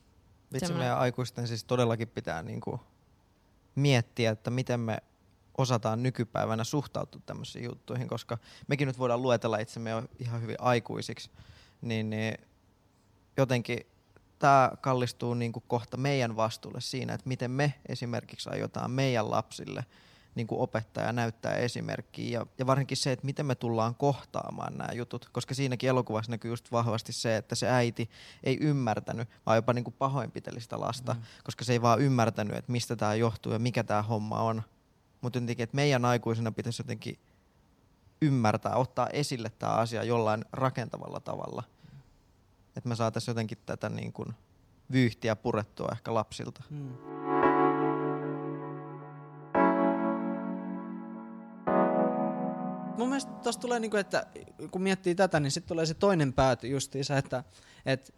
Vitsi 0.53 0.65
Semmoinen- 0.65 0.84
meidän 0.88 0.98
aikuisten 0.98 1.48
siis 1.48 1.63
todellakin 1.63 2.08
pitää 2.08 2.44
niinku 2.44 2.79
miettiä, 3.75 4.32
että 4.32 4.50
miten 4.51 4.79
me 4.79 4.98
osataan 5.58 6.03
nykypäivänä 6.03 6.63
suhtautua 6.63 7.22
tämmöisiin 7.25 7.65
juttuihin, 7.65 8.08
koska 8.08 8.38
mekin 8.67 8.88
nyt 8.88 9.00
voidaan 9.00 9.22
luetella 9.22 9.58
itsemme 9.58 9.89
jo 9.89 10.03
ihan 10.20 10.41
hyvin 10.41 10.56
aikuisiksi, 10.60 11.29
niin, 11.82 12.10
niin 12.10 12.38
jotenkin 13.38 13.79
tämä 14.39 14.72
kallistuu 14.82 15.34
niinku 15.34 15.63
kohta 15.67 15.98
meidän 15.98 16.36
vastuulle 16.36 16.82
siinä, 16.82 17.13
että 17.13 17.27
miten 17.27 17.51
me 17.51 17.74
esimerkiksi 17.89 18.50
aiotaan 18.50 18.91
meidän 18.91 19.32
lapsille 19.32 19.86
niin 20.38 20.48
kuin 20.48 20.62
opettaja 20.62 21.13
näyttää 21.13 21.56
esimerkkiä 21.56 22.39
ja, 22.39 22.46
ja 22.58 22.67
varsinkin 22.67 22.98
se, 22.98 23.12
että 23.12 23.25
miten 23.25 23.46
me 23.46 23.56
tullaan 23.56 23.96
kohtaamaan 23.96 24.77
nämä 24.77 24.94
jutut, 24.94 25.29
koska 25.32 25.53
siinäkin 25.53 25.89
elokuvassa 25.89 26.32
näkyy 26.32 26.51
just 26.51 26.72
vahvasti 26.72 27.13
se, 27.13 27.38
että 27.38 27.56
se 27.56 27.70
äiti 27.70 28.10
ei 28.44 28.58
ymmärtänyt, 28.62 29.29
vaan 29.46 29.58
jopa 29.58 29.74
niin 29.74 29.84
kuin 29.84 29.96
pahoinpiteli 30.00 30.62
sitä 30.62 30.79
lasta, 30.79 31.13
mm. 31.13 31.22
koska 31.44 31.65
se 31.65 31.74
ei 31.74 31.82
vaan 31.82 32.01
ymmärtänyt, 32.01 32.56
että 32.58 32.72
mistä 32.72 32.96
tämä 32.96 33.15
johtuu 33.15 33.53
ja 33.53 33.60
mikä 33.60 33.84
tämä 33.84 34.01
homma 34.01 34.41
on. 34.41 34.63
Mutta 35.22 35.39
jotenkin, 35.39 35.63
että 35.63 35.75
meidän 35.75 36.06
aikuisena 36.06 36.51
pitäisi 36.51 36.82
jotenkin 36.82 37.20
ymmärtää, 38.22 38.75
ottaa 38.75 39.08
esille 39.08 39.51
tämä 39.60 39.74
asia 39.74 40.03
jollain 40.03 40.46
rakentavalla 40.51 41.20
tavalla. 41.20 41.63
Että 42.77 42.89
me 42.89 42.96
saataisiin 42.96 43.31
jotenkin 43.31 43.57
tätä 43.65 43.89
niin 43.89 44.13
kuin 44.13 44.34
vyyhtiä 44.91 45.36
purettua 45.36 45.89
ehkä 45.91 46.13
lapsilta. 46.13 46.63
Mm. 46.69 46.93
Mun 52.98 53.10
mielestä 53.10 53.31
tuossa 53.31 53.62
tulee, 53.62 53.79
niinku, 53.79 53.98
että 53.98 54.25
kun 54.72 54.81
miettii 54.81 55.15
tätä, 55.15 55.39
niin 55.39 55.51
sitten 55.51 55.67
tulee 55.67 55.86
se 55.86 55.93
toinen 55.93 56.34
pääty 56.34 56.67
justiinsa, 56.67 57.17
että, 57.17 57.43
että 57.86 58.13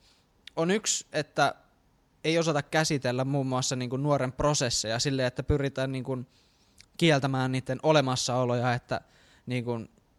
on 0.55 0.71
yksi, 0.71 1.07
että 1.13 1.55
ei 2.23 2.39
osata 2.39 2.61
käsitellä 2.61 3.25
muun 3.25 3.47
muassa 3.47 3.75
niinku 3.75 3.97
nuoren 3.97 4.31
prosesseja 4.31 4.99
silleen, 4.99 5.27
että 5.27 5.43
pyritään 5.43 5.91
niinku 5.91 6.25
kieltämään 6.97 7.51
niiden 7.51 7.79
olemassaoloja, 7.83 8.73
että 8.73 9.01
niinku 9.45 9.71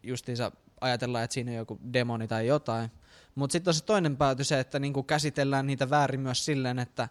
justiinsa 0.03 0.51
ajatellaan, 0.81 1.23
että 1.23 1.33
siinä 1.33 1.51
on 1.51 1.57
joku 1.57 1.79
demoni 1.93 2.27
tai 2.27 2.47
jotain. 2.47 2.91
Mutta 3.35 3.51
sitten 3.51 3.71
on 3.71 3.75
se 3.75 3.83
toinen 3.83 4.17
pääty 4.17 4.43
se, 4.43 4.59
että 4.59 4.79
niinku 4.79 5.03
käsitellään 5.03 5.67
niitä 5.67 5.89
väärin 5.89 6.19
myös 6.19 6.45
silleen, 6.45 6.79
että 6.79 7.09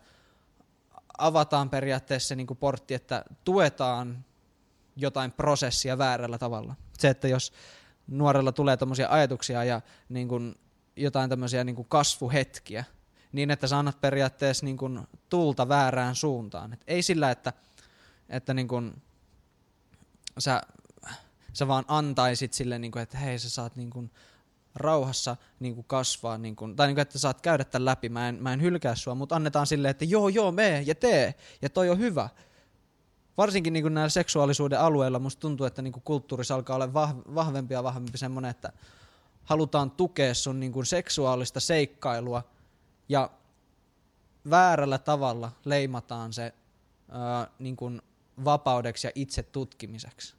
avataan 1.18 1.70
periaatteessa 1.70 2.28
se 2.28 2.36
niinku 2.36 2.54
portti, 2.54 2.94
että 2.94 3.24
tuetaan 3.44 4.24
jotain 4.96 5.32
prosessia 5.32 5.98
väärällä 5.98 6.38
tavalla. 6.38 6.74
Se, 6.98 7.08
että 7.08 7.28
jos 7.28 7.52
nuorella 8.06 8.52
tulee 8.52 8.76
tämmöisiä 8.76 9.08
ajatuksia 9.08 9.64
ja 9.64 9.80
niin 10.08 10.28
kuin 10.28 10.54
jotain 10.96 11.30
tämmöisiä 11.30 11.64
niin 11.64 11.76
kuin 11.76 11.88
kasvuhetkiä, 11.88 12.84
niin 13.32 13.50
että 13.50 13.66
sä 13.66 13.78
annat 13.78 14.00
periaatteessa 14.00 14.66
niin 14.66 14.76
kuin 14.76 15.00
tuulta 15.28 15.68
väärään 15.68 16.14
suuntaan. 16.14 16.72
Et 16.72 16.84
ei 16.86 17.02
sillä, 17.02 17.30
että, 17.30 17.52
että 18.28 18.54
niin 18.54 18.68
kuin 18.68 19.02
sä, 20.38 20.62
sä 21.52 21.68
vaan 21.68 21.84
antaisit 21.88 22.52
sille, 22.52 22.78
niin 22.78 22.92
kuin, 22.92 23.02
että 23.02 23.18
hei 23.18 23.38
sä 23.38 23.50
saat 23.50 23.76
niin 23.76 23.90
kuin 23.90 24.10
rauhassa 24.74 25.36
niin 25.60 25.74
kuin 25.74 25.84
kasvaa, 25.88 26.38
niin 26.38 26.56
kuin, 26.56 26.76
tai 26.76 26.86
niin 26.86 26.94
kuin, 26.94 27.02
että 27.02 27.18
saat 27.18 27.40
käydä 27.40 27.64
tämän 27.64 27.84
läpi, 27.84 28.08
mä 28.08 28.28
en, 28.28 28.42
mä 28.42 28.52
en 28.52 28.62
hylkää 28.62 28.94
sua, 28.94 29.14
mutta 29.14 29.36
annetaan 29.36 29.66
silleen, 29.66 29.90
että 29.90 30.04
joo 30.04 30.28
joo 30.28 30.52
mee 30.52 30.82
ja 30.86 30.94
tee, 30.94 31.34
ja 31.62 31.70
toi 31.70 31.90
on 31.90 31.98
hyvä 31.98 32.28
varsinkin 33.36 33.72
niin 33.72 33.94
näillä 33.94 34.08
seksuaalisuuden 34.08 34.80
alueilla 34.80 35.18
musta 35.18 35.40
tuntuu, 35.40 35.66
että 35.66 35.82
niin 35.82 35.92
kulttuurissa 35.92 36.54
alkaa 36.54 36.76
olla 36.76 36.86
vah- 36.86 37.34
vahvempi 37.34 37.74
ja 37.74 37.82
vahvempi 37.82 38.18
semmoinen, 38.18 38.50
että 38.50 38.72
halutaan 39.44 39.90
tukea 39.90 40.34
sun 40.34 40.60
niin 40.60 40.86
seksuaalista 40.86 41.60
seikkailua 41.60 42.42
ja 43.08 43.30
väärällä 44.50 44.98
tavalla 44.98 45.52
leimataan 45.64 46.32
se 46.32 46.54
ää, 47.08 47.46
niin 47.58 47.76
kuin 47.76 48.02
vapaudeksi 48.44 49.06
ja 49.06 49.10
itse 49.14 49.42
tutkimiseksi. 49.42 50.34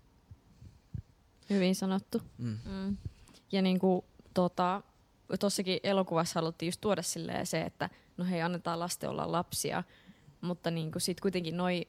Hyvin 1.49 1.75
sanottu. 1.75 2.21
Mm. 2.37 2.57
Mm. 2.65 2.97
Ja 3.51 3.61
niinku, 3.61 4.05
tota, 4.33 4.81
tossakin 5.39 5.79
elokuvassa 5.83 6.39
haluttiin 6.39 6.67
just 6.67 6.81
tuoda 6.81 7.01
silleen 7.01 7.45
se, 7.45 7.61
että 7.61 7.89
no 8.17 8.25
hei, 8.25 8.41
annetaan 8.41 8.79
lasten 8.79 9.09
olla 9.09 9.31
lapsia, 9.31 9.83
mutta 10.41 10.71
niinku 10.71 10.99
sit 10.99 11.21
kuitenkin 11.21 11.57
noi 11.57 11.87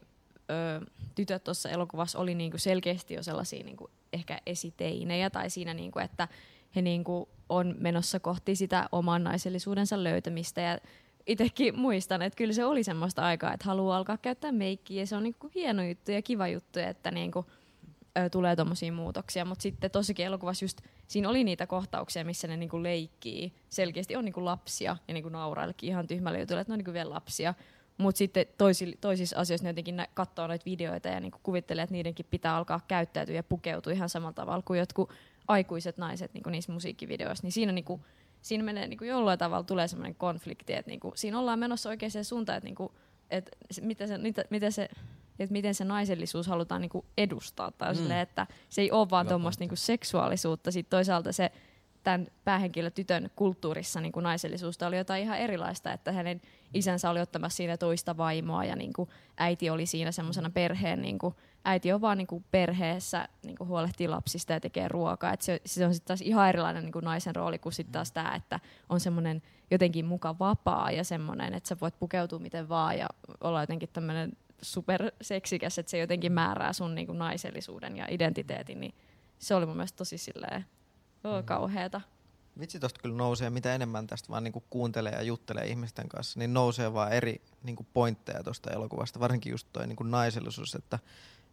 ö, 0.50 0.86
tytöt 1.14 1.44
tuossa 1.44 1.68
elokuvassa 1.68 2.18
oli 2.18 2.34
niinku 2.34 2.58
selkeästi 2.58 3.14
jo 3.14 3.22
sellaisia 3.22 3.64
niinku 3.64 3.90
ehkä 4.12 4.38
esiteinejä 4.46 5.30
tai 5.30 5.50
siinä, 5.50 5.74
niinku, 5.74 5.98
että 5.98 6.28
he 6.76 6.82
niinku 6.82 7.28
on 7.48 7.74
menossa 7.78 8.20
kohti 8.20 8.56
sitä 8.56 8.88
oman 8.92 9.24
naisellisuudensa 9.24 10.04
löytämistä. 10.04 10.60
Ja 10.60 10.78
itsekin 11.26 11.78
muistan, 11.78 12.22
että 12.22 12.36
kyllä 12.36 12.52
se 12.52 12.64
oli 12.64 12.84
semmoista 12.84 13.22
aikaa, 13.22 13.54
että 13.54 13.66
haluaa 13.66 13.96
alkaa 13.96 14.16
käyttää 14.16 14.52
meikkiä. 14.52 15.02
Ja 15.02 15.06
se 15.06 15.16
on 15.16 15.22
niinku 15.22 15.50
hieno 15.54 15.82
juttu 15.82 16.10
ja 16.10 16.22
kiva 16.22 16.48
juttu, 16.48 16.78
että 16.78 17.10
niinku, 17.10 17.46
ö, 18.18 18.30
tulee 18.30 18.56
tommosia 18.56 18.92
muutoksia, 18.92 19.44
mutta 19.44 19.62
sitten 19.62 19.90
tossakin 19.90 20.26
elokuvassa 20.26 20.64
just 20.64 20.80
siinä 21.06 21.28
oli 21.28 21.44
niitä 21.44 21.66
kohtauksia, 21.66 22.24
missä 22.24 22.48
ne 22.48 22.56
niinku 22.56 22.82
leikkii. 22.82 23.52
Selkeästi 23.68 24.16
on 24.16 24.24
niinku 24.24 24.44
lapsia 24.44 24.96
ja 25.08 25.14
niinku 25.14 25.28
nauraillekin 25.28 25.88
ihan 25.88 26.06
tyhmälle 26.06 26.40
jutulle, 26.40 26.60
että 26.60 26.70
ne 26.70 26.74
on 26.74 26.78
niinku 26.78 26.92
vielä 26.92 27.10
lapsia. 27.10 27.54
Mutta 27.98 28.18
sitten 28.18 28.46
toisi, 28.58 28.98
toisissa 29.00 29.38
asioissa 29.38 29.64
ne 29.64 29.70
jotenkin 29.70 29.96
nä- 29.96 30.08
katsoo 30.14 30.46
noita 30.46 30.64
videoita 30.64 31.08
ja 31.08 31.20
niinku 31.20 31.38
kuvittelee, 31.42 31.82
että 31.82 31.92
niidenkin 31.92 32.26
pitää 32.30 32.56
alkaa 32.56 32.80
käyttäytyä 32.88 33.34
ja 33.34 33.42
pukeutua 33.42 33.92
ihan 33.92 34.08
samalla 34.08 34.32
tavalla 34.32 34.62
kuin 34.62 34.78
jotkut 34.78 35.12
aikuiset 35.48 35.98
naiset 35.98 36.34
niinku 36.34 36.50
niissä 36.50 36.72
musiikkivideoissa. 36.72 37.44
Niin 37.44 37.52
siinä, 37.52 37.72
niinku, 37.72 38.04
siinä 38.42 38.64
menee 38.64 38.86
niinku 38.86 39.04
jollain 39.04 39.38
tavalla 39.38 39.64
tulee 39.64 39.88
semmoinen 39.88 40.14
konflikti, 40.14 40.72
että 40.72 40.90
niinku, 40.90 41.12
siinä 41.14 41.38
ollaan 41.38 41.58
menossa 41.58 41.88
oikeaan 41.88 42.24
suuntaan, 42.24 42.56
että 42.56 42.66
niinku, 42.66 42.92
et 43.30 43.56
miten 43.80 44.08
se, 44.08 44.18
mitä, 44.18 44.44
miten 44.50 44.72
se 44.72 44.88
että 45.42 45.52
miten 45.52 45.74
se 45.74 45.84
naisellisuus 45.84 46.46
halutaan 46.46 46.80
niinku 46.80 47.04
edustaa. 47.18 47.70
Tai 47.70 47.94
Mm. 47.94 48.00
mm. 48.00 48.10
että 48.10 48.46
se 48.68 48.82
ei 48.82 48.90
ole 48.90 49.10
vaan 49.10 49.28
tuommoista 49.28 49.62
niinku 49.62 49.76
seksuaalisuutta. 49.76 50.70
Sitten 50.70 50.90
toisaalta 50.90 51.32
se 51.32 51.52
tämän 52.02 52.26
päähenkilö 52.44 52.90
tytön 52.90 53.30
kulttuurissa 53.36 54.00
niin 54.00 54.12
kuin 54.12 54.24
naisellisuusta 54.24 54.86
oli 54.86 54.96
jotain 54.96 55.22
ihan 55.22 55.38
erilaista, 55.38 55.92
että 55.92 56.12
hänen 56.12 56.40
isänsä 56.74 57.10
oli 57.10 57.20
ottamassa 57.20 57.56
siinä 57.56 57.76
toista 57.76 58.16
vaimoa 58.16 58.64
ja 58.64 58.76
niin 58.76 58.92
kuin 58.92 59.08
äiti 59.36 59.70
oli 59.70 59.86
siinä 59.86 60.12
semmoisena 60.12 60.50
perheen, 60.50 61.02
niin 61.02 61.18
kuin, 61.18 61.34
äiti 61.64 61.92
on 61.92 62.00
vaan 62.00 62.18
niin 62.18 62.26
kuin 62.26 62.44
perheessä 62.50 63.28
niin 63.42 63.56
kuin 63.56 63.68
huolehtii 63.68 64.08
lapsista 64.08 64.52
ja 64.52 64.60
tekee 64.60 64.88
ruokaa. 64.88 65.32
Et 65.32 65.42
se, 65.42 65.60
se 65.66 65.86
on 65.86 65.94
sitten 65.94 66.08
taas 66.08 66.20
ihan 66.20 66.48
erilainen 66.48 66.82
niin 66.84 66.92
kuin 66.92 67.04
naisen 67.04 67.36
rooli 67.36 67.58
kuin 67.58 67.72
sitten 67.72 67.92
taas 67.92 68.12
tämä, 68.12 68.34
että 68.34 68.60
on 68.88 69.00
semmoinen 69.00 69.42
jotenkin 69.70 70.06
muka 70.06 70.38
vapaa 70.38 70.90
ja 70.90 71.04
semmoinen, 71.04 71.54
että 71.54 71.68
sä 71.68 71.76
voit 71.80 71.98
pukeutua 71.98 72.38
miten 72.38 72.68
vaan 72.68 72.98
ja 72.98 73.06
olla 73.40 73.60
jotenkin 73.60 73.88
tämmöinen 73.92 74.32
superseksikäs, 74.62 75.78
että 75.78 75.90
se 75.90 75.98
jotenkin 75.98 76.32
määrää 76.32 76.72
sun 76.72 76.94
niin 76.94 77.06
kuin 77.06 77.18
naisellisuuden 77.18 77.96
ja 77.96 78.06
identiteetin, 78.10 78.80
niin 78.80 78.94
se 79.38 79.54
oli 79.54 79.66
mun 79.66 79.76
mielestä 79.76 79.96
tosi 79.96 80.18
silleen 80.18 80.66
oh, 81.24 81.44
kauheeta. 81.44 82.00
Vitsi 82.60 82.80
tosta 82.80 83.00
kyllä 83.00 83.16
nousee, 83.16 83.50
mitä 83.50 83.74
enemmän 83.74 84.06
tästä 84.06 84.28
vaan 84.28 84.44
niinku 84.44 84.64
kuuntelee 84.70 85.12
ja 85.12 85.22
juttelee 85.22 85.66
ihmisten 85.66 86.08
kanssa, 86.08 86.38
niin 86.38 86.54
nousee 86.54 86.94
vaan 86.94 87.12
eri 87.12 87.42
niinku 87.62 87.86
pointteja 87.92 88.42
tuosta 88.42 88.70
elokuvasta, 88.70 89.20
varsinkin 89.20 89.50
just 89.50 89.68
toi 89.72 89.86
niinku 89.86 90.04
naisellisuus, 90.04 90.74
että 90.74 90.98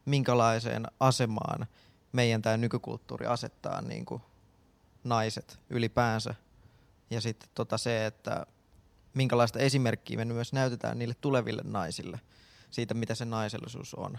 minkälaiseen 0.05 0.87
asemaan 0.99 1.67
meidän 2.11 2.41
tämä 2.41 2.57
nykykulttuuri 2.57 3.25
asettaa 3.25 3.81
niinku 3.81 4.21
naiset 5.03 5.59
ylipäänsä. 5.69 6.35
Ja 7.09 7.21
sitten 7.21 7.49
tota 7.55 7.77
se, 7.77 8.05
että 8.05 8.45
minkälaista 9.13 9.59
esimerkkiä 9.59 10.17
me 10.17 10.25
myös 10.25 10.53
näytetään 10.53 10.99
niille 10.99 11.15
tuleville 11.21 11.61
naisille 11.65 12.19
siitä, 12.71 12.93
mitä 12.93 13.15
se 13.15 13.25
naisellisuus 13.25 13.93
on. 13.93 14.17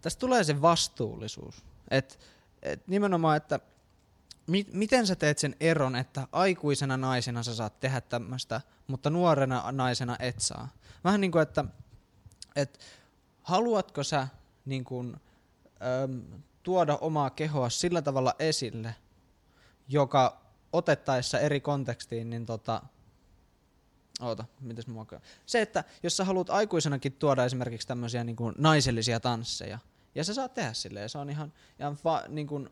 Tästä 0.00 0.20
tulee 0.20 0.44
se 0.44 0.62
vastuullisuus. 0.62 1.64
Et, 1.90 2.18
et 2.62 2.88
nimenomaan, 2.88 3.36
että 3.36 3.60
mi- 4.46 4.66
miten 4.72 5.06
sä 5.06 5.16
teet 5.16 5.38
sen 5.38 5.56
eron, 5.60 5.96
että 5.96 6.28
aikuisena 6.32 6.96
naisena 6.96 7.42
sä 7.42 7.54
saat 7.54 7.80
tehdä 7.80 8.00
tämmöistä, 8.00 8.60
mutta 8.86 9.10
nuorena 9.10 9.72
naisena 9.72 10.16
et 10.18 10.40
saa. 10.40 10.68
Vähän 11.04 11.20
niin 11.20 11.32
kuin, 11.32 11.42
että 11.42 11.64
et, 12.56 12.80
haluatko 13.42 14.04
sä 14.04 14.28
niin 14.64 14.84
kuin, 14.84 15.16
äm, 16.04 16.22
tuoda 16.62 16.98
omaa 17.00 17.30
kehoa 17.30 17.70
sillä 17.70 18.02
tavalla 18.02 18.34
esille, 18.38 18.94
joka 19.88 20.40
otettaessa 20.72 21.40
eri 21.40 21.60
kontekstiin, 21.60 22.30
niin 22.30 22.46
tota, 22.46 22.82
Oota, 24.20 24.44
mitäs 24.60 24.86
muokaa? 24.86 25.20
Se, 25.46 25.62
että 25.62 25.84
jos 26.02 26.16
sä 26.16 26.24
haluat 26.24 26.50
aikuisenakin 26.50 27.12
tuoda 27.12 27.44
esimerkiksi 27.44 27.88
tämmöisiä 27.88 28.24
niin 28.24 28.36
kuin 28.36 28.54
naisellisia 28.58 29.20
tansseja, 29.20 29.78
ja 30.14 30.24
sä 30.24 30.34
saat 30.34 30.54
tehdä 30.54 30.72
silleen, 30.72 31.08
se 31.08 31.18
on 31.18 31.30
ihan, 31.30 31.52
ihan 31.80 31.98
va, 32.04 32.22
niin 32.28 32.46
kuin, 32.46 32.68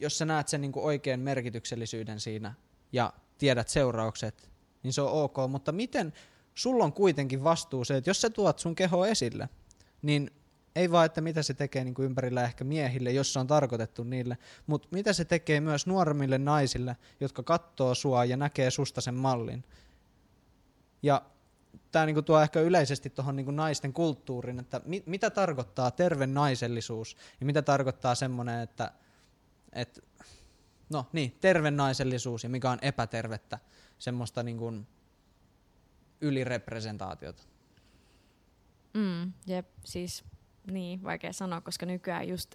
jos 0.00 0.18
sä 0.18 0.24
näet 0.24 0.48
sen 0.48 0.60
niin 0.60 0.72
kuin 0.72 0.84
oikean 0.84 1.20
merkityksellisyyden 1.20 2.20
siinä 2.20 2.54
ja 2.92 3.12
tiedät 3.38 3.68
seuraukset, 3.68 4.50
niin 4.82 4.92
se 4.92 5.02
on 5.02 5.12
ok, 5.12 5.36
mutta 5.48 5.72
miten 5.72 6.12
sulla 6.54 6.84
on 6.84 6.92
kuitenkin 6.92 7.44
vastuu 7.44 7.84
se, 7.84 7.96
että 7.96 8.10
jos 8.10 8.20
sä 8.20 8.30
tuot 8.30 8.58
sun 8.58 8.74
keho 8.74 9.06
esille, 9.06 9.48
niin 10.02 10.30
ei 10.76 10.90
vaan, 10.90 11.06
että 11.06 11.20
mitä 11.20 11.42
se 11.42 11.54
tekee 11.54 11.84
niin 11.84 11.94
kuin 11.94 12.06
ympärillä 12.06 12.44
ehkä 12.44 12.64
miehille, 12.64 13.12
jos 13.12 13.32
se 13.32 13.38
on 13.38 13.46
tarkoitettu 13.46 14.04
niille, 14.04 14.38
mutta 14.66 14.88
mitä 14.90 15.12
se 15.12 15.24
tekee 15.24 15.60
myös 15.60 15.86
nuoremmille 15.86 16.38
naisille, 16.38 16.96
jotka 17.20 17.42
katsoo 17.42 17.94
sua 17.94 18.24
ja 18.24 18.36
näkee 18.36 18.70
susta 18.70 19.00
sen 19.00 19.14
mallin. 19.14 19.64
Ja 21.02 21.22
tämä 21.92 22.06
niinku 22.06 22.22
tuo 22.22 22.40
ehkä 22.40 22.60
yleisesti 22.60 23.10
tuohon 23.10 23.36
niinku 23.36 23.50
naisten 23.50 23.92
kulttuuriin, 23.92 24.58
että 24.58 24.80
mi- 24.84 25.02
mitä 25.06 25.30
tarkoittaa 25.30 25.90
terve 25.90 26.26
naisellisuus 26.26 27.16
ja 27.40 27.46
mitä 27.46 27.62
tarkoittaa 27.62 28.14
semmoinen, 28.14 28.60
että 28.60 28.92
et, 29.72 30.04
no 30.90 31.06
niin, 31.12 31.36
terve 31.40 31.70
naisellisuus 31.70 32.44
ja 32.44 32.50
mikä 32.50 32.70
on 32.70 32.78
epätervettä, 32.82 33.58
semmoista 33.98 34.42
niinku 34.42 34.72
ylirepresentaatiota. 36.20 37.42
Mm, 38.94 39.32
jep, 39.46 39.66
siis 39.84 40.24
niin, 40.70 41.02
vaikea 41.02 41.32
sanoa, 41.32 41.60
koska 41.60 41.86
nykyään 41.86 42.28
just 42.28 42.54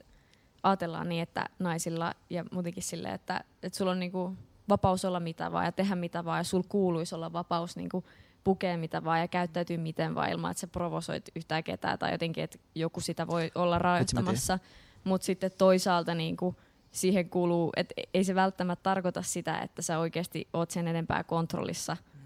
ajatellaan 0.63 1.09
niin, 1.09 1.23
että 1.23 1.45
naisilla 1.59 2.13
ja 2.29 2.45
muutenkin 2.51 2.83
sille, 2.83 3.13
että, 3.13 3.43
että 3.63 3.77
sulla 3.77 3.91
on 3.91 3.99
niinku 3.99 4.35
vapaus 4.69 5.05
olla 5.05 5.19
mitä 5.19 5.51
vaan 5.51 5.65
ja 5.65 5.71
tehdä 5.71 5.95
mitä 5.95 6.25
vaan 6.25 6.39
ja 6.39 6.43
sulla 6.43 6.65
kuuluisi 6.69 7.15
olla 7.15 7.33
vapaus 7.33 7.75
niinku 7.75 8.03
pukea 8.45 8.77
mitä 8.77 9.03
vaan 9.03 9.19
ja 9.19 9.27
käyttäytyy 9.27 9.77
miten 9.77 10.15
vaan 10.15 10.31
ilman, 10.31 10.51
että 10.51 10.61
sä 10.61 10.67
provosoit 10.67 11.29
yhtään 11.35 11.63
ketään 11.63 11.99
tai 11.99 12.11
jotenkin, 12.11 12.43
että 12.43 12.57
joku 12.75 12.99
sitä 12.99 13.27
voi 13.27 13.51
olla 13.55 13.79
rajoittamassa. 13.79 14.59
Mutta 15.03 15.25
sitten 15.25 15.51
toisaalta 15.57 16.15
niinku, 16.15 16.55
siihen 16.91 17.29
kuuluu, 17.29 17.71
että 17.75 17.93
ei 18.13 18.23
se 18.23 18.35
välttämättä 18.35 18.83
tarkoita 18.83 19.21
sitä, 19.21 19.59
että 19.59 19.81
sä 19.81 19.99
oikeasti 19.99 20.47
oot 20.53 20.71
sen 20.71 20.87
enempää 20.87 21.23
kontrollissa. 21.23 21.97
Mm. 22.13 22.19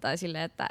Tai 0.00 0.18
sille, 0.18 0.44
että 0.44 0.68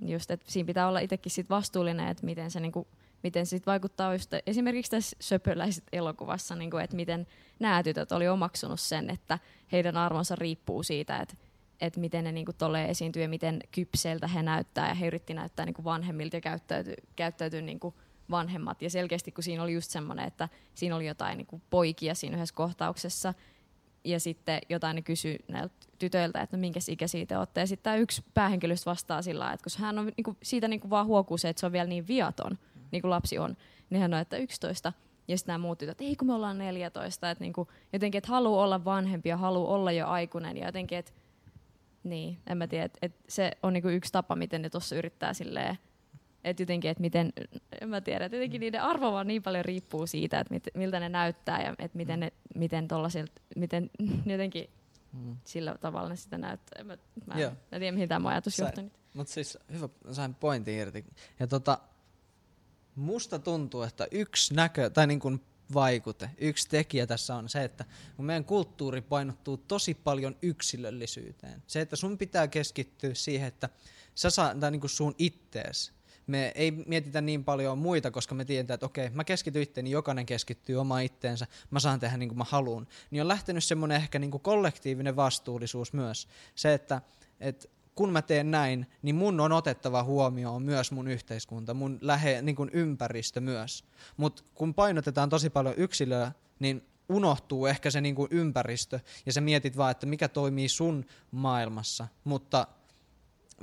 just, 0.00 0.30
että 0.30 0.52
siinä 0.52 0.66
pitää 0.66 0.88
olla 0.88 0.98
itsekin 0.98 1.32
sit 1.32 1.50
vastuullinen, 1.50 2.08
että 2.08 2.26
miten 2.26 2.50
se 2.50 2.60
niinku, 2.60 2.86
miten 3.22 3.46
sit 3.46 3.66
vaikuttaa 3.66 4.12
just 4.12 4.30
esimerkiksi 4.46 4.90
tässä 4.90 5.16
söpöläiset 5.20 5.84
elokuvassa, 5.92 6.54
niinku, 6.54 6.76
että 6.76 6.96
miten 6.96 7.26
nämä 7.58 7.82
tytöt 7.82 8.12
oli 8.12 8.28
omaksunut 8.28 8.80
sen, 8.80 9.10
että 9.10 9.38
heidän 9.72 9.96
arvonsa 9.96 10.36
riippuu 10.36 10.82
siitä, 10.82 11.18
että 11.18 11.34
että 11.80 12.00
miten 12.00 12.24
ne 12.24 12.32
niinku 12.32 12.52
tolle 12.52 12.84
esiintyy 12.84 13.22
ja 13.22 13.28
miten 13.28 13.60
kypseltä 13.70 14.26
he 14.26 14.42
näyttää 14.42 14.88
ja 14.88 14.94
he 14.94 15.06
yritti 15.06 15.34
näyttää 15.34 15.66
niinku 15.66 15.84
vanhemmilta 15.84 16.36
ja 16.36 16.40
käyttäytyy, 16.40 16.94
käyttäytyy 17.16 17.62
niinku 17.62 17.94
vanhemmat. 18.30 18.82
Ja 18.82 18.90
selkeästi 18.90 19.32
kun 19.32 19.44
siinä 19.44 19.62
oli 19.62 19.74
just 19.74 19.90
semmoinen, 19.90 20.26
että 20.26 20.48
siinä 20.74 20.96
oli 20.96 21.06
jotain 21.06 21.36
niinku 21.36 21.60
poikia 21.70 22.14
siinä 22.14 22.36
yhdessä 22.36 22.54
kohtauksessa 22.54 23.34
ja 24.04 24.20
sitten 24.20 24.60
jotain 24.68 24.94
ne 24.94 25.02
kysyi 25.02 25.38
näiltä 25.48 25.74
tytöiltä, 25.98 26.40
että 26.40 26.56
no 26.56 26.60
minkä 26.60 26.80
ikäisiä 26.88 27.26
te 27.26 27.38
olette. 27.38 27.60
Ja 27.60 27.66
sitten 27.66 27.84
tämä 27.84 27.96
yksi 27.96 28.24
päähenkilöstä 28.34 28.90
vastaa 28.90 29.22
sillä 29.22 29.52
että 29.52 29.64
koska 29.64 29.82
hän 29.82 29.98
on 29.98 30.12
niinku, 30.16 30.36
siitä 30.42 30.68
niinku 30.68 30.90
vaan 30.90 31.06
huokuu 31.06 31.38
se, 31.38 31.48
että 31.48 31.60
se 31.60 31.66
on 31.66 31.72
vielä 31.72 31.88
niin 31.88 32.06
viaton, 32.06 32.58
niin 32.90 33.02
kuin 33.02 33.10
lapsi 33.10 33.38
on, 33.38 33.56
niin 33.90 34.00
hän 34.02 34.14
on, 34.14 34.20
että 34.20 34.36
11. 34.36 34.92
Ja 35.28 35.38
sitten 35.38 35.52
nämä 35.52 35.62
muut 35.62 35.78
tytöt, 35.78 35.92
että 35.92 36.04
ei 36.04 36.16
kun 36.16 36.26
me 36.26 36.34
ollaan 36.34 36.58
14. 36.58 37.30
Että 37.30 37.44
niinku, 37.44 37.68
jotenkin, 37.92 38.18
että 38.18 38.30
haluaa 38.30 38.64
olla 38.64 38.84
vanhempi 38.84 39.28
ja 39.28 39.36
haluaa 39.36 39.74
olla 39.74 39.92
jo 39.92 40.06
aikuinen. 40.06 40.56
Ja 40.56 40.66
jotenkin, 40.66 40.98
että 40.98 41.12
niin, 42.04 42.38
en 42.46 42.58
mä 42.58 42.66
tiedä, 42.66 42.84
että 42.84 42.98
et 43.02 43.14
se 43.28 43.50
on 43.62 43.72
niinku 43.72 43.88
yksi 43.88 44.12
tapa, 44.12 44.36
miten 44.36 44.62
ne 44.62 44.70
tuossa 44.70 44.96
yrittää 44.96 45.34
silleen, 45.34 45.78
että 46.44 46.62
jotenkin, 46.62 46.90
että 46.90 47.00
miten, 47.00 47.32
en 47.80 47.88
mä 47.88 48.00
tiedä, 48.00 48.24
että 48.24 48.36
jotenkin 48.36 48.60
niiden 48.60 48.82
arvo 48.82 49.12
vaan 49.12 49.26
niin 49.26 49.42
paljon 49.42 49.64
riippuu 49.64 50.06
siitä, 50.06 50.40
että 50.40 50.54
mit, 50.54 50.68
miltä 50.74 51.00
ne 51.00 51.08
näyttää 51.08 51.62
ja 51.62 51.74
että 51.78 51.96
miten, 51.96 52.20
ne, 52.20 52.32
miten, 52.54 52.88
miten 53.56 53.90
jotenkin 54.26 54.70
mm. 55.12 55.36
sillä 55.44 55.74
tavalla 55.80 56.08
ne 56.08 56.16
sitä 56.16 56.38
näyttää. 56.38 56.80
En 56.80 56.86
mä, 56.86 56.96
mä, 57.26 57.34
en, 57.34 57.50
mä 57.72 57.78
tiedä, 57.78 57.92
mihin 57.92 58.08
tämä 58.08 58.18
mun 58.18 58.30
ajatus 58.30 58.58
johtuu 58.58 58.84
nyt. 58.84 58.92
Mutta 59.14 59.32
siis 59.32 59.58
hyvä, 59.72 59.88
sain 60.12 60.34
pointin 60.34 60.78
irti. 60.78 61.04
Ja 61.40 61.46
tota, 61.46 61.78
musta 62.94 63.38
tuntuu, 63.38 63.82
että 63.82 64.06
yksi 64.10 64.54
näkö, 64.54 64.90
tai 64.90 65.06
niin 65.06 65.20
kuin 65.20 65.40
vaikute. 65.74 66.30
Yksi 66.38 66.68
tekijä 66.68 67.06
tässä 67.06 67.34
on 67.34 67.48
se, 67.48 67.64
että 67.64 67.84
kun 68.16 68.24
meidän 68.24 68.44
kulttuuri 68.44 69.00
painottuu 69.00 69.56
tosi 69.56 69.94
paljon 69.94 70.36
yksilöllisyyteen. 70.42 71.62
Se, 71.66 71.80
että 71.80 71.96
sun 71.96 72.18
pitää 72.18 72.48
keskittyä 72.48 73.14
siihen, 73.14 73.48
että 73.48 73.68
sä 74.14 74.30
saa, 74.30 74.54
tai 74.54 74.70
niin 74.70 74.80
kuin 74.80 74.90
sun 74.90 75.14
ittees. 75.18 75.92
Me 76.26 76.52
ei 76.54 76.70
mietitä 76.70 77.20
niin 77.20 77.44
paljon 77.44 77.78
muita, 77.78 78.10
koska 78.10 78.34
me 78.34 78.44
tiedetään, 78.44 78.74
että 78.74 78.86
okei, 78.86 79.10
mä 79.10 79.24
keskityn 79.24 79.62
itteeni, 79.62 79.90
jokainen 79.90 80.26
keskittyy 80.26 80.76
oma 80.76 81.00
itteensä, 81.00 81.46
mä 81.70 81.80
saan 81.80 82.00
tehdä 82.00 82.16
niin 82.16 82.28
kuin 82.28 82.38
mä 82.38 82.44
haluan. 82.48 82.86
Niin 83.10 83.22
on 83.22 83.28
lähtenyt 83.28 83.64
semmoinen 83.64 83.96
ehkä 83.96 84.18
niin 84.18 84.30
kuin 84.30 84.40
kollektiivinen 84.40 85.16
vastuullisuus 85.16 85.92
myös. 85.92 86.28
Se, 86.54 86.74
että, 86.74 87.02
että 87.40 87.68
kun 87.94 88.12
mä 88.12 88.22
teen 88.22 88.50
näin, 88.50 88.86
niin 89.02 89.14
mun 89.14 89.40
on 89.40 89.52
otettava 89.52 90.02
huomioon 90.02 90.62
myös 90.62 90.92
mun 90.92 91.08
yhteiskunta, 91.08 91.74
mun 91.74 91.98
lähe, 92.00 92.42
niin 92.42 92.56
kuin 92.56 92.70
ympäristö 92.72 93.40
myös. 93.40 93.84
Mutta 94.16 94.42
kun 94.54 94.74
painotetaan 94.74 95.28
tosi 95.28 95.50
paljon 95.50 95.74
yksilöä, 95.76 96.32
niin 96.58 96.86
unohtuu 97.08 97.66
ehkä 97.66 97.90
se 97.90 98.00
niin 98.00 98.14
kuin 98.14 98.28
ympäristö 98.30 99.00
ja 99.26 99.32
sä 99.32 99.40
mietit 99.40 99.76
vaan, 99.76 99.90
että 99.90 100.06
mikä 100.06 100.28
toimii 100.28 100.68
sun 100.68 101.04
maailmassa. 101.30 102.08
Mutta 102.24 102.66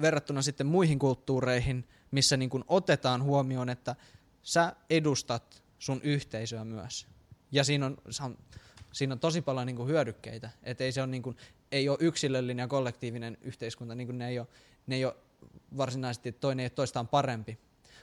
verrattuna 0.02 0.42
sitten 0.42 0.68
muihin 0.68 1.00
kulttuureihin, 1.00 1.88
missä 2.12 2.38
niin 2.38 2.50
kuin 2.50 2.64
otetaan 2.68 3.24
huomioon, 3.24 3.70
että 3.70 3.96
sä 4.44 4.76
edustat 4.90 5.64
sun 5.80 6.02
yhteisöä 6.04 6.64
myös. 6.64 7.08
Ja 7.52 7.64
siinä 7.64 7.86
on, 7.86 7.98
siinä 8.92 9.14
on 9.14 9.20
tosi 9.20 9.42
paljon 9.42 9.68
niin 9.68 9.76
kuin 9.76 9.90
hyödykkeitä. 9.90 10.50
Et 10.64 10.82
ei 10.82 10.92
se 10.92 11.02
ole 11.02 11.08
niin 11.08 11.24
kuin, 11.24 11.38
ei 11.72 11.90
ole 11.90 11.98
yksilöllinen 12.02 12.64
ja 12.64 12.68
kollektiivinen 12.68 13.38
yhteiskunta, 13.42 13.96
niin 13.96 14.08
kuin 14.08 14.18
ne 14.18 14.28
ei 14.28 14.40
ole, 14.40 14.48
ne 14.88 14.96
ei 14.96 15.06
ole 15.06 15.16
varsinaisesti, 15.78 16.32
toinen 16.32 16.64
ei 16.64 16.66
ole 16.66 16.70
toistaan 16.70 17.08
parempi. 17.08 17.60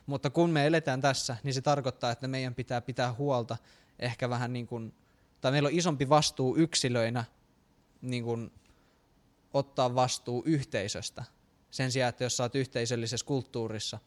Mutta 0.07 0.31
kun 0.31 0.51
me 0.51 0.67
eletään 0.67 1.01
tässä, 1.01 1.37
niin 1.43 1.55
se 1.55 1.61
tarkoittaa, 1.61 2.11
että 2.11 2.29
meidän 2.29 2.55
pitää 2.55 2.81
pitää 2.81 3.13
huolta 3.13 3.57
ehkä 3.99 4.31
vähän 4.31 4.53
niin 4.53 4.67
kuin, 4.67 4.95
tai 5.41 5.53
meillä 5.53 5.67
on 5.67 5.75
isompi 5.75 6.09
vastuu 6.09 6.57
yksilöinä 6.57 7.25
niin 8.03 8.25
kuin 8.25 8.53
ottaa 9.55 9.95
vastuu 9.95 10.43
yhteisöstä. 10.47 11.25
Sen 11.71 11.93
sijaan, 11.93 12.09
että 12.09 12.25
jos 12.25 12.37
sä 12.37 12.43
oot 12.43 12.55
yhteisöllisessä 12.55 13.27
kulttuurissa, 13.27 13.99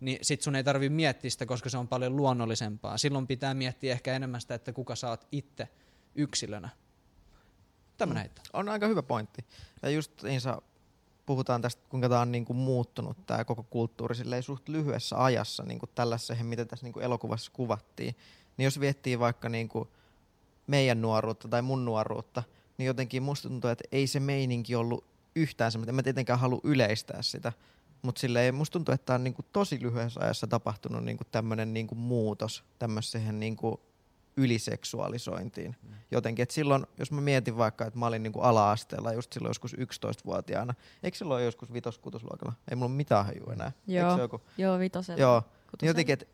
niin 0.00 0.18
sit 0.22 0.42
sun 0.42 0.56
ei 0.56 0.64
tarvi 0.64 0.88
miettiä 0.88 1.30
sitä, 1.30 1.46
koska 1.46 1.68
se 1.68 1.78
on 1.78 1.88
paljon 1.88 2.16
luonnollisempaa. 2.16 2.98
Silloin 2.98 3.26
pitää 3.26 3.54
miettiä 3.54 3.92
ehkä 3.92 4.16
enemmän 4.16 4.40
sitä, 4.40 4.54
että 4.54 4.72
kuka 4.72 4.96
sä 4.96 5.08
oot 5.08 5.26
itse 5.32 5.68
yksilönä. 6.14 6.68
Tämmönen 8.00 8.26
mm. 8.26 8.42
On 8.52 8.68
aika 8.68 8.86
hyvä 8.86 9.02
pointti. 9.02 9.44
Ja 9.82 9.90
just 9.90 10.22
niin 10.22 10.40
sä 10.40 10.56
puhutaan 11.26 11.62
tästä, 11.62 11.82
kuinka 11.88 12.08
tämä 12.08 12.20
on 12.20 12.32
niin 12.32 12.44
kuin 12.44 12.56
muuttunut 12.56 13.26
tämä 13.26 13.44
koko 13.44 13.62
kulttuuri 13.62 14.14
silleen 14.14 14.42
suht 14.42 14.68
lyhyessä 14.68 15.24
ajassa 15.24 15.62
niin 15.62 15.78
kuin 15.78 15.90
tällaiseen, 15.94 16.46
mitä 16.46 16.64
tässä 16.64 16.86
niin 16.86 16.92
kuin 16.92 17.04
elokuvassa 17.04 17.50
kuvattiin. 17.54 18.16
Niin 18.56 18.64
jos 18.64 18.80
viettii 18.80 19.18
vaikka 19.18 19.48
niin 19.48 19.68
kuin 19.68 19.88
meidän 20.66 21.02
nuoruutta 21.02 21.48
tai 21.48 21.62
mun 21.62 21.84
nuoruutta, 21.84 22.42
niin 22.78 22.86
jotenkin 22.86 23.22
musta 23.22 23.48
tuntuu, 23.48 23.70
että 23.70 23.84
ei 23.92 24.06
se 24.06 24.20
meininki 24.20 24.74
ollut 24.74 25.04
yhtään 25.36 25.72
semmoinen. 25.72 25.92
En 25.92 25.96
mä 25.96 26.02
tietenkään 26.02 26.38
halua 26.38 26.60
yleistää 26.64 27.22
sitä, 27.22 27.52
mutta 28.02 28.20
silleen 28.20 28.54
musta 28.54 28.72
tuntuu, 28.72 28.94
että 28.94 29.06
tämä 29.06 29.14
on 29.14 29.24
niin 29.24 29.34
kuin 29.34 29.46
tosi 29.52 29.78
lyhyessä 29.82 30.20
ajassa 30.20 30.46
tapahtunut 30.46 31.04
niin 31.04 31.16
kuin 31.16 31.28
tämmöinen 31.30 31.74
niin 31.74 31.86
kuin 31.86 31.98
muutos 31.98 32.64
tämmöiseen 32.78 33.40
niin 33.40 33.56
kuin 33.56 33.80
yliseksuaalisointiin 34.40 35.76
mm. 35.82 35.94
jotenkin. 36.10 36.42
Et 36.42 36.50
silloin, 36.50 36.86
jos 36.98 37.12
mä 37.12 37.20
mietin 37.20 37.56
vaikka, 37.56 37.86
että 37.86 37.98
mä 37.98 38.06
olin 38.06 38.22
niinku 38.22 38.40
ala-asteella 38.40 39.12
just 39.12 39.32
silloin 39.32 39.50
joskus 39.50 39.74
11-vuotiaana, 39.74 40.74
eikö 41.02 41.18
silloin 41.18 41.44
joskus 41.44 41.72
vitos 41.72 42.00
Ei 42.70 42.76
mulla 42.76 42.88
mitään 42.88 43.26
hajua 43.26 43.52
enää. 43.52 43.72
Joo, 43.86 44.18
joku? 44.18 44.40
joo 44.58 44.78
vitosella. 44.78 45.20
Joo, 45.20 45.42
niin 45.80 45.88
jotenkin, 45.88 46.12
että 46.12 46.26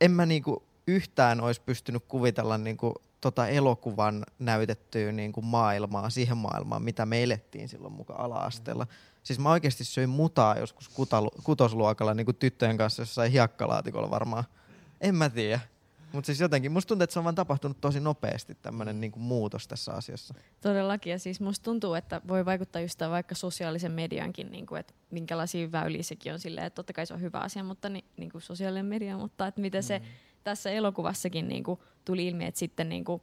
en 0.00 0.10
mä 0.10 0.26
niinku 0.26 0.62
yhtään 0.86 1.40
olisi 1.40 1.60
pystynyt 1.60 2.04
kuvitella 2.08 2.58
niinku 2.58 2.94
tota 3.20 3.48
elokuvan 3.48 4.26
näytettyä 4.38 5.12
niinku 5.12 5.42
maailmaa, 5.42 6.10
siihen 6.10 6.36
maailmaan, 6.36 6.82
mitä 6.82 7.06
me 7.06 7.22
elettiin 7.22 7.68
silloin 7.68 7.94
mukaan 7.94 8.20
ala-asteella. 8.20 8.84
Mm. 8.84 8.90
Siis 9.22 9.38
mä 9.38 9.50
oikeasti 9.50 9.84
söin 9.84 10.08
mutaa 10.08 10.58
joskus 10.58 10.88
kutalu- 10.88 11.42
kutosluokalla 11.44 12.14
niinku 12.14 12.32
tyttöjen 12.32 12.76
kanssa 12.76 13.02
jossain 13.02 13.32
hiekkalaatikolla 13.32 14.10
varmaan. 14.10 14.44
En 15.00 15.14
mä 15.14 15.30
tiedä. 15.30 15.60
Mutta 16.14 16.26
siis 16.26 16.40
jotenkin, 16.40 16.72
musta 16.72 16.88
tuntuu, 16.88 17.04
että 17.04 17.12
se 17.12 17.18
on 17.18 17.24
vaan 17.24 17.34
tapahtunut 17.34 17.80
tosi 17.80 18.00
nopeasti 18.00 18.54
tämmöinen 18.54 19.00
niinku 19.00 19.18
muutos 19.18 19.68
tässä 19.68 19.92
asiassa. 19.92 20.34
Todellakin, 20.60 21.10
ja 21.10 21.18
siis 21.18 21.40
musta 21.40 21.64
tuntuu, 21.64 21.94
että 21.94 22.20
voi 22.28 22.44
vaikuttaa 22.44 22.82
just 22.82 23.00
vaikka 23.00 23.34
sosiaalisen 23.34 23.92
mediankin, 23.92 24.50
niinku, 24.50 24.74
että 24.74 24.94
minkälaisia 25.10 25.72
väyliä 25.72 26.02
sekin 26.02 26.32
on 26.32 26.38
silleen, 26.38 26.66
että 26.66 26.74
totta 26.74 26.92
kai 26.92 27.06
se 27.06 27.14
on 27.14 27.20
hyvä 27.20 27.38
asia, 27.38 27.64
mutta 27.64 27.88
ni, 27.88 28.04
niinku 28.16 28.40
sosiaalinen 28.40 28.86
media, 28.86 29.18
mutta 29.18 29.46
että 29.46 29.60
miten 29.60 29.82
mm. 29.82 29.86
se 29.86 30.02
tässä 30.44 30.70
elokuvassakin 30.70 31.48
niinku 31.48 31.82
tuli 32.04 32.26
ilmi, 32.26 32.44
että 32.44 32.58
sitten 32.58 32.88
niinku, 32.88 33.22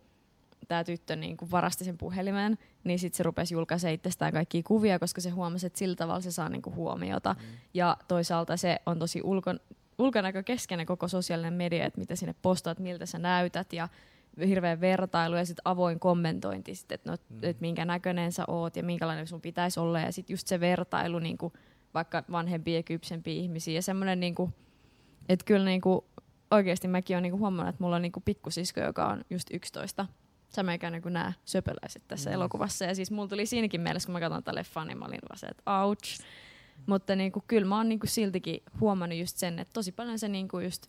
tämä 0.67 0.83
tyttö 0.83 1.15
niin 1.15 1.37
kuin 1.37 1.51
varasti 1.51 1.83
sen 1.83 1.97
puhelimen, 1.97 2.57
niin 2.83 2.99
sitten 2.99 3.17
se 3.17 3.23
rupesi 3.23 3.53
julkaisemaan 3.53 3.93
itsestään 3.93 4.33
kaikkia 4.33 4.61
kuvia, 4.63 4.99
koska 4.99 5.21
se 5.21 5.29
huomasi, 5.29 5.67
että 5.67 5.79
sillä 5.79 5.95
tavalla 5.95 6.21
se 6.21 6.31
saa 6.31 6.49
niin 6.49 6.61
kuin 6.61 6.75
huomiota. 6.75 7.35
Mm. 7.39 7.47
Ja 7.73 7.97
toisaalta 8.07 8.57
se 8.57 8.79
on 8.85 8.99
tosi 8.99 9.21
ulkon, 9.23 9.59
ulkonäkökeskeinen 10.01 10.85
koko 10.85 11.07
sosiaalinen 11.07 11.53
media, 11.53 11.85
että 11.85 11.99
mitä 11.99 12.15
sinne 12.15 12.35
postaat, 12.41 12.79
miltä 12.79 13.05
sä 13.05 13.19
näytät 13.19 13.73
ja 13.73 13.89
hirveän 14.47 14.81
vertailu 14.81 15.35
ja 15.35 15.45
sitten 15.45 15.61
avoin 15.65 15.99
kommentointi, 15.99 16.75
sit, 16.75 16.91
että 16.91 17.11
no, 17.11 17.17
mm. 17.29 17.39
et 17.41 17.61
minkä 17.61 17.85
näköinen 17.85 18.31
sä 18.31 18.43
oot 18.47 18.75
ja 18.75 18.83
minkälainen 18.83 19.27
sun 19.27 19.41
pitäisi 19.41 19.79
olla 19.79 19.99
ja 19.99 20.11
sitten 20.11 20.33
just 20.33 20.47
se 20.47 20.59
vertailu 20.59 21.19
niin 21.19 21.37
kuin 21.37 21.53
vaikka 21.93 22.23
vanhempia 22.31 22.75
ja 22.75 22.83
kypsempiä 22.83 23.33
ihmisiä 23.33 23.73
ja 23.73 23.81
semmoinen, 23.81 24.19
niin 24.19 24.35
kuin, 24.35 24.53
että 25.29 25.45
kyllä 25.45 25.65
niin 25.65 25.81
kuin, 25.81 26.01
oikeasti 26.51 26.87
mäkin 26.87 27.15
olen 27.15 27.23
niin 27.23 27.31
kuin 27.31 27.39
huomannut, 27.39 27.73
että 27.73 27.83
mulla 27.83 27.95
on 27.95 28.01
niin 28.01 28.11
kuin 28.11 28.23
pikkusisko, 28.23 28.79
joka 28.79 29.07
on 29.07 29.25
just 29.29 29.47
11 29.53 30.05
sä 30.55 30.63
meikään 30.63 30.93
niin 30.93 31.13
nämä 31.13 31.33
söpöläiset 31.45 32.03
tässä 32.07 32.29
mm. 32.29 32.33
elokuvassa. 32.33 32.85
Ja 32.85 32.95
siis 32.95 33.11
mulla 33.11 33.27
tuli 33.27 33.45
siinäkin 33.45 33.81
mielessä, 33.81 34.07
kun 34.07 34.13
mä 34.13 34.19
katson 34.19 34.43
tätä 34.43 34.55
leffaa, 34.55 34.85
niin 34.85 34.97
mä 34.97 35.05
olin 35.05 35.19
vaan 35.29 35.37
se, 35.37 35.47
että 35.47 35.81
ouch. 35.81 36.21
Mutta 36.85 37.15
niin 37.15 37.31
kuin, 37.31 37.43
kyllä 37.47 37.67
mä 37.67 37.77
oon 37.77 37.89
niin 37.89 37.99
kuin 37.99 38.09
siltikin 38.09 38.63
huomannut 38.79 39.19
just 39.19 39.37
sen, 39.37 39.59
että 39.59 39.73
tosi 39.73 39.91
paljon 39.91 40.19
se 40.19 40.27
niin 40.27 40.47
kuin 40.47 40.65
just, 40.65 40.87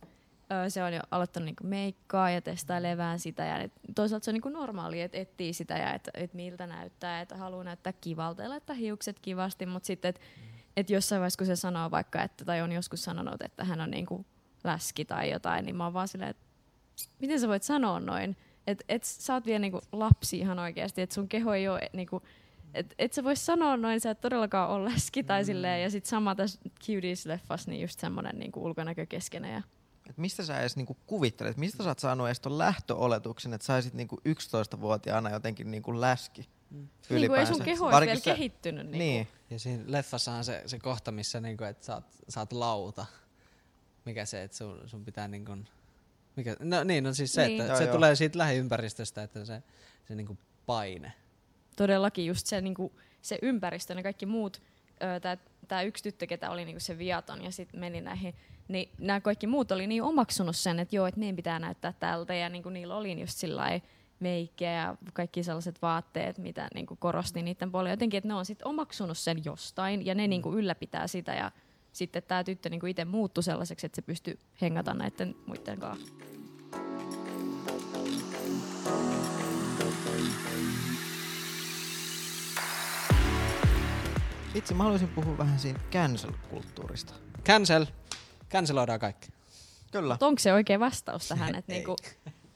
se 0.68 0.84
on 0.84 0.92
jo 0.92 1.00
aloittanut 1.10 1.44
niin 1.44 1.56
kuin 1.56 1.68
meikkaa 1.68 2.30
ja 2.30 2.40
levään 2.80 3.18
sitä. 3.18 3.44
Ja 3.44 3.58
et, 3.58 3.72
toisaalta 3.94 4.24
se 4.24 4.30
on 4.30 4.34
niin 4.34 4.42
kuin 4.42 4.52
normaali, 4.52 5.00
että 5.00 5.18
etsii 5.18 5.52
sitä 5.52 5.78
ja 5.78 5.94
että 5.94 6.10
et 6.14 6.34
miltä 6.34 6.66
näyttää, 6.66 7.20
että 7.20 7.36
haluaa 7.36 7.64
näyttää 7.64 7.92
kivalta 7.92 8.42
ja 8.42 8.48
laittaa 8.48 8.76
hiukset 8.76 9.18
kivasti. 9.18 9.66
Mutta 9.66 9.86
sitten, 9.86 10.08
että 10.08 10.20
et 10.76 10.90
jossain 10.90 11.20
vaiheessa, 11.20 11.38
kun 11.38 11.46
se 11.46 11.56
sanoo 11.56 11.90
vaikka, 11.90 12.22
että, 12.22 12.44
tai 12.44 12.62
on 12.62 12.72
joskus 12.72 13.04
sanonut, 13.04 13.42
että 13.42 13.64
hän 13.64 13.80
on 13.80 13.90
niin 13.90 14.06
kuin 14.06 14.26
läski 14.64 15.04
tai 15.04 15.30
jotain, 15.30 15.64
niin 15.64 15.76
mä 15.76 15.84
oon 15.84 15.94
vaan 15.94 16.08
silleen, 16.08 16.30
että 16.30 16.46
miten 17.18 17.40
sä 17.40 17.48
voit 17.48 17.62
sanoa 17.62 18.00
noin? 18.00 18.36
Että 18.66 18.84
et 18.88 19.04
sä 19.04 19.34
oot 19.34 19.46
vielä 19.46 19.58
niinku 19.58 19.80
lapsi 19.92 20.38
ihan 20.38 20.58
oikeasti, 20.58 21.02
että 21.02 21.14
sun 21.14 21.28
keho 21.28 21.54
ei 21.54 21.68
ole 21.68 21.80
niinku, 21.92 22.22
et, 22.74 22.94
et 22.98 23.12
sä 23.12 23.24
vois 23.24 23.46
sanoa 23.46 23.76
noin, 23.76 24.00
sä 24.00 24.10
et 24.10 24.20
todellakaan 24.20 24.70
ole 24.70 24.92
läski 24.92 25.22
tai 25.22 25.42
mm. 25.42 25.46
silleen, 25.46 25.82
ja 25.82 25.90
sit 25.90 26.06
sama 26.06 26.34
tässä 26.34 26.60
Cuties-leffassa, 26.84 27.70
niin 27.70 27.80
just 27.80 28.00
semmonen 28.00 28.38
niinku 28.38 28.64
ulkonäkökeskeinen. 28.64 29.52
Ja... 29.52 29.62
Et 30.10 30.18
mistä 30.18 30.44
sä 30.44 30.60
edes 30.60 30.76
niinku 30.76 30.96
kuvittelet, 31.06 31.56
mistä 31.56 31.82
sä 31.82 31.88
oot 31.88 31.98
saanut 31.98 32.26
edes 32.26 32.40
ton 32.40 32.58
lähtöoletuksen, 32.58 33.54
että 33.54 33.64
saisit 33.64 33.94
niinku 33.94 34.20
11-vuotiaana 34.28 35.30
jotenkin 35.30 35.70
niinku 35.70 36.00
läski? 36.00 36.48
Mm. 36.70 36.88
Niin 37.10 37.28
kuin 37.28 37.40
ei 37.40 37.46
sun 37.46 37.62
keho 37.62 37.86
olisi 37.86 38.00
vielä 38.00 38.18
sä... 38.18 38.24
kehittynyt. 38.24 38.86
Niin. 38.86 38.98
niin. 38.98 39.28
Ja 39.50 39.58
siinä 39.58 39.84
leffassahan 39.86 40.44
se, 40.44 40.62
se 40.66 40.78
kohta, 40.78 41.12
missä 41.12 41.40
niinku, 41.40 41.64
sä, 41.80 41.94
oot, 41.94 42.04
sä 42.28 42.40
oot 42.40 42.52
lauta. 42.52 43.06
Mikä 44.04 44.24
se, 44.24 44.42
että 44.42 44.56
sun, 44.56 44.80
sun 44.86 45.04
pitää 45.04 45.28
niinku 45.28 45.56
mikä, 46.36 46.56
no 46.60 46.84
niin, 46.84 47.04
no 47.04 47.14
siis 47.14 47.32
se, 47.32 47.46
niin. 47.46 47.60
että 47.60 47.72
joo, 47.72 47.78
se 47.78 47.84
joo. 47.84 47.94
tulee 47.94 48.16
siitä 48.16 48.38
lähiympäristöstä, 48.38 49.22
että 49.22 49.44
se, 49.44 49.62
se 50.08 50.14
niinku 50.14 50.38
paine. 50.66 51.12
Todellakin 51.76 52.26
just 52.26 52.46
se, 52.46 52.60
niinku, 52.60 52.92
se 53.22 53.38
ympäristö, 53.42 53.94
ne 53.94 54.02
kaikki 54.02 54.26
muut, 54.26 54.62
tämä 55.68 55.82
yksi 55.82 56.02
tyttö, 56.02 56.26
ketä 56.26 56.50
oli 56.50 56.64
niinku 56.64 56.80
se 56.80 56.98
viaton 56.98 57.44
ja 57.44 57.52
sitten 57.52 57.80
meni 57.80 58.00
näihin, 58.00 58.34
niin 58.68 58.90
nämä 58.98 59.20
kaikki 59.20 59.46
muut 59.46 59.72
oli 59.72 59.86
niin 59.86 60.02
omaksunut 60.02 60.56
sen, 60.56 60.78
että 60.78 60.96
joo, 60.96 61.06
että 61.06 61.20
meidän 61.20 61.36
pitää 61.36 61.58
näyttää 61.58 61.94
tältä 62.00 62.34
ja 62.34 62.48
niinku 62.48 62.68
niillä 62.68 62.96
oli 62.96 63.20
just 63.20 63.38
sillä 63.38 63.80
meikkiä 64.20 64.72
ja 64.72 64.96
kaikki 65.12 65.42
sellaiset 65.42 65.82
vaatteet, 65.82 66.38
mitä 66.38 66.68
niinku 66.74 66.96
korosti 66.96 67.42
niiden 67.42 67.72
puolella. 67.72 67.92
Jotenkin, 67.92 68.18
että 68.18 68.28
ne 68.28 68.34
on 68.34 68.46
sitten 68.46 68.66
omaksunut 68.66 69.18
sen 69.18 69.44
jostain 69.44 70.06
ja 70.06 70.14
ne 70.14 70.28
niinku 70.28 70.54
ylläpitää 70.54 71.06
sitä 71.06 71.34
ja 71.34 71.52
sitten 71.92 72.22
tämä 72.22 72.44
tyttö 72.44 72.68
niinku 72.68 72.86
itse 72.86 73.04
muuttui 73.04 73.42
sellaiseksi, 73.42 73.86
että 73.86 73.96
se 73.96 74.02
pystyi 74.02 74.38
hengata 74.60 74.94
näiden 74.94 75.34
muiden 75.46 75.78
kanssa. 75.78 76.14
Itse 84.54 84.74
mä 84.74 84.82
haluaisin 84.82 85.08
puhua 85.08 85.38
vähän 85.38 85.58
siitä 85.58 85.80
cancel-kulttuurista. 85.90 87.14
Cancel. 87.44 87.86
Canceloidaan 88.50 89.00
kaikki. 89.00 89.28
Kyllä. 89.92 90.16
onko 90.20 90.38
se 90.38 90.52
oikea 90.52 90.80
vastaus 90.80 91.28
tähän? 91.28 91.54
että 91.58 91.72
niinku, 91.72 91.96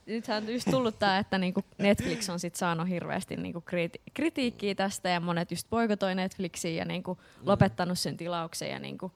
nythän 0.07 0.43
on 0.43 0.53
just 0.53 0.71
tullut 0.71 0.99
tämä, 0.99 1.19
että 1.19 1.39
niinku 1.39 1.65
Netflix 1.79 2.29
on 2.29 2.41
sit 2.41 2.55
saanut 2.55 2.89
hirveästi 2.89 3.37
niinku 3.37 3.61
kriti- 3.61 4.03
kritiikkiä 4.15 4.75
tästä 4.75 5.09
ja 5.09 5.21
monet 5.21 5.51
just 5.51 5.71
boikotoi 5.71 6.15
Netflixiin 6.15 6.77
ja 6.77 6.85
niinku 6.85 7.15
mm. 7.15 7.49
lopettanut 7.49 7.99
sen 7.99 8.17
tilauksen 8.17 8.71
ja 8.71 8.79
niinku, 8.79 9.13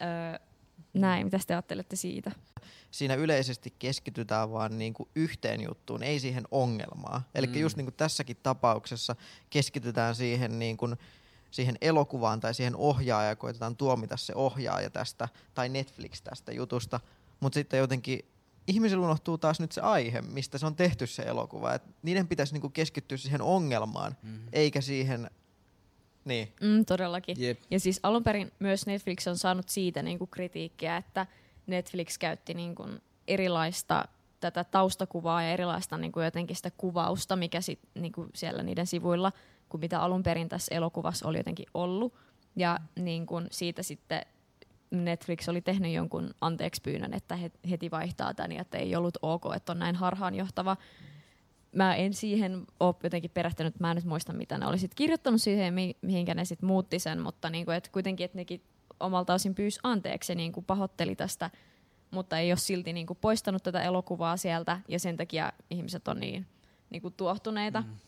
öö, 0.00 0.38
näin. 0.94 1.26
Mitä 1.26 1.38
te 1.46 1.54
ajattelette 1.54 1.96
siitä? 1.96 2.30
Siinä 2.90 3.14
yleisesti 3.14 3.74
keskitytään 3.78 4.52
vaan 4.52 4.78
niinku 4.78 5.08
yhteen 5.14 5.60
juttuun, 5.60 6.02
ei 6.02 6.20
siihen 6.20 6.44
ongelmaan. 6.50 7.22
Eli 7.34 7.46
mm. 7.46 7.54
just 7.54 7.76
niinku 7.76 7.92
tässäkin 7.92 8.36
tapauksessa 8.42 9.16
keskitytään 9.50 10.14
siihen 10.14 10.58
niinku, 10.58 10.88
siihen 11.50 11.76
elokuvaan 11.80 12.40
tai 12.40 12.54
siihen 12.54 12.76
ohjaajaan 12.76 13.28
ja 13.28 13.36
koitetaan 13.36 13.76
tuomita 13.76 14.16
se 14.16 14.34
ohjaaja 14.34 14.90
tästä 14.90 15.28
tai 15.54 15.68
Netflix 15.68 16.22
tästä 16.22 16.52
jutusta. 16.52 17.00
Mutta 17.40 17.54
sitten 17.54 17.78
jotenkin 17.78 18.24
ihmisillä 18.66 19.04
unohtuu 19.04 19.38
taas 19.38 19.60
nyt 19.60 19.72
se 19.72 19.80
aihe, 19.80 20.22
mistä 20.22 20.58
se 20.58 20.66
on 20.66 20.76
tehty 20.76 21.06
se 21.06 21.22
elokuva. 21.22 21.74
Et 21.74 21.82
niiden 22.02 22.28
pitäisi 22.28 22.52
niinku 22.52 22.68
keskittyä 22.68 23.18
siihen 23.18 23.42
ongelmaan, 23.42 24.16
mm-hmm. 24.22 24.48
eikä 24.52 24.80
siihen... 24.80 25.30
Niin. 26.24 26.52
Mm, 26.60 26.84
todellakin. 26.84 27.36
Yep. 27.40 27.60
Ja 27.70 27.80
siis 27.80 28.00
alun 28.02 28.24
perin 28.24 28.52
myös 28.58 28.86
Netflix 28.86 29.26
on 29.26 29.38
saanut 29.38 29.68
siitä 29.68 30.02
niinku 30.02 30.26
kritiikkiä, 30.26 30.96
että 30.96 31.26
Netflix 31.66 32.18
käytti 32.18 32.54
niinku 32.54 32.88
erilaista 33.28 34.04
tätä 34.40 34.64
taustakuvaa 34.64 35.42
ja 35.42 35.50
erilaista 35.50 35.98
niinku 35.98 36.20
jotenkin 36.20 36.56
sitä 36.56 36.70
kuvausta, 36.70 37.36
mikä 37.36 37.60
sit, 37.60 37.78
niinku 37.94 38.26
siellä 38.34 38.62
niiden 38.62 38.86
sivuilla– 38.86 39.32
kuin 39.68 39.80
mitä 39.80 40.00
alun 40.00 40.22
perin 40.22 40.48
tässä 40.48 40.74
elokuvassa 40.74 41.28
oli 41.28 41.38
jotenkin 41.38 41.66
ollut. 41.74 42.14
Ja 42.56 42.78
niin 42.96 43.26
kun 43.26 43.46
siitä 43.50 43.82
sitten 43.82 44.22
Netflix 44.90 45.48
oli 45.48 45.60
tehnyt 45.60 45.92
jonkun 45.92 46.34
anteeksi 46.40 46.82
pyynnön, 46.82 47.14
että 47.14 47.36
he 47.36 47.50
heti 47.70 47.90
vaihtaa 47.90 48.34
tämän 48.34 48.52
ja 48.52 48.60
että 48.60 48.78
ei 48.78 48.96
ollut 48.96 49.18
ok, 49.22 49.44
että 49.56 49.72
on 49.72 49.78
näin 49.78 49.96
harhaanjohtava. 49.96 50.76
Mä 51.72 51.94
en 51.94 52.14
siihen 52.14 52.66
ole 52.80 52.94
jotenkin 53.02 53.30
perehtynyt, 53.30 53.80
mä 53.80 53.90
en 53.90 53.94
nyt 53.94 54.04
muista 54.04 54.32
mitä 54.32 54.58
ne 54.58 54.66
oli 54.66 54.78
sitten 54.78 54.96
kirjoittanut 54.96 55.42
siihen, 55.42 55.74
mi- 55.74 55.96
mihinkä 56.02 56.34
ne 56.34 56.44
sitten 56.44 56.66
muutti 56.66 56.98
sen, 56.98 57.20
mutta 57.20 57.50
niin 57.50 57.64
kuin, 57.64 57.76
että 57.76 57.90
kuitenkin, 57.92 58.24
että 58.24 58.38
nekin 58.38 58.62
omalta 59.00 59.34
osin 59.34 59.54
pyysi 59.54 59.80
anteeksi 59.82 60.32
ja 60.32 60.36
niin 60.36 60.52
kuin 60.52 60.66
pahoitteli 60.66 61.16
tästä, 61.16 61.50
mutta 62.10 62.38
ei 62.38 62.50
ole 62.50 62.58
silti 62.58 62.92
niin 62.92 63.06
kuin 63.06 63.18
poistanut 63.20 63.62
tätä 63.62 63.82
elokuvaa 63.82 64.36
sieltä 64.36 64.80
ja 64.88 64.98
sen 64.98 65.16
takia 65.16 65.52
ihmiset 65.70 66.08
on 66.08 66.20
niin, 66.20 66.46
niin 66.90 67.02
kuin 67.02 67.14
tuohtuneita. 67.16 67.80
Mm 67.80 68.07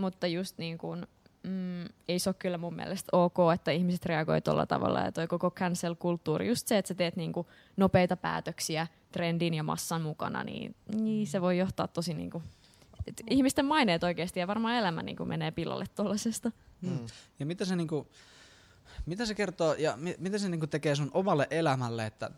mutta 0.00 0.26
just 0.26 0.58
niin 0.58 0.78
kuin, 0.78 1.06
mm, 1.42 1.84
ei 2.08 2.18
se 2.18 2.30
ole 2.30 2.36
kyllä 2.38 2.58
mun 2.58 2.76
mielestä 2.76 3.16
ok, 3.16 3.36
että 3.54 3.70
ihmiset 3.70 4.06
reagoivat 4.06 4.44
tuolla 4.44 4.66
tavalla. 4.66 5.00
Ja 5.00 5.12
toi 5.12 5.26
koko 5.26 5.50
cancel-kulttuuri, 5.50 6.48
just 6.48 6.68
se, 6.68 6.78
että 6.78 6.88
sä 6.88 6.94
teet 6.94 7.16
niin 7.16 7.32
kuin 7.32 7.46
nopeita 7.76 8.16
päätöksiä 8.16 8.86
trendin 9.12 9.54
ja 9.54 9.62
massan 9.62 10.02
mukana, 10.02 10.44
niin, 10.44 10.74
niin 10.94 11.26
se 11.26 11.40
voi 11.40 11.58
johtaa 11.58 11.88
tosi 11.88 12.14
niin 12.14 12.30
kuin, 12.30 12.44
että 13.06 13.22
ihmisten 13.30 13.64
maineet 13.64 14.04
oikeasti 14.04 14.40
ja 14.40 14.46
varmaan 14.46 14.74
elämä 14.74 15.02
niin 15.02 15.16
kuin 15.16 15.28
menee 15.28 15.50
pilalle 15.50 15.84
tuollaisesta. 15.96 16.52
Mm. 16.80 17.06
Ja 17.38 17.46
mitä 17.46 17.64
se, 17.64 17.76
niin 17.76 17.88
kuin, 17.88 18.08
mitä 19.06 19.26
se 19.26 19.34
kertoo 19.34 19.74
ja 19.74 19.96
mi, 19.96 20.14
mitä 20.18 20.38
se 20.38 20.48
niin 20.48 20.60
kuin 20.60 20.70
tekee 20.70 20.96
sun 20.96 21.10
omalle 21.14 21.46
elämälle, 21.50 22.06
että 22.06 22.30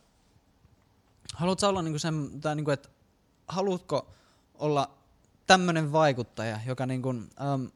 haluatko 1.34 1.68
olla 1.68 1.82
niin 1.82 1.92
kuin 1.92 2.00
sen, 2.00 2.40
tai 2.40 2.56
niin 2.56 2.64
kuin, 2.64 2.72
että 2.72 2.88
haluatko 3.48 4.12
olla 4.54 4.90
tämmöinen 5.46 5.92
vaikuttaja, 5.92 6.60
joka 6.66 6.86
niin 6.86 7.02
kuin, 7.02 7.30
äm, 7.54 7.70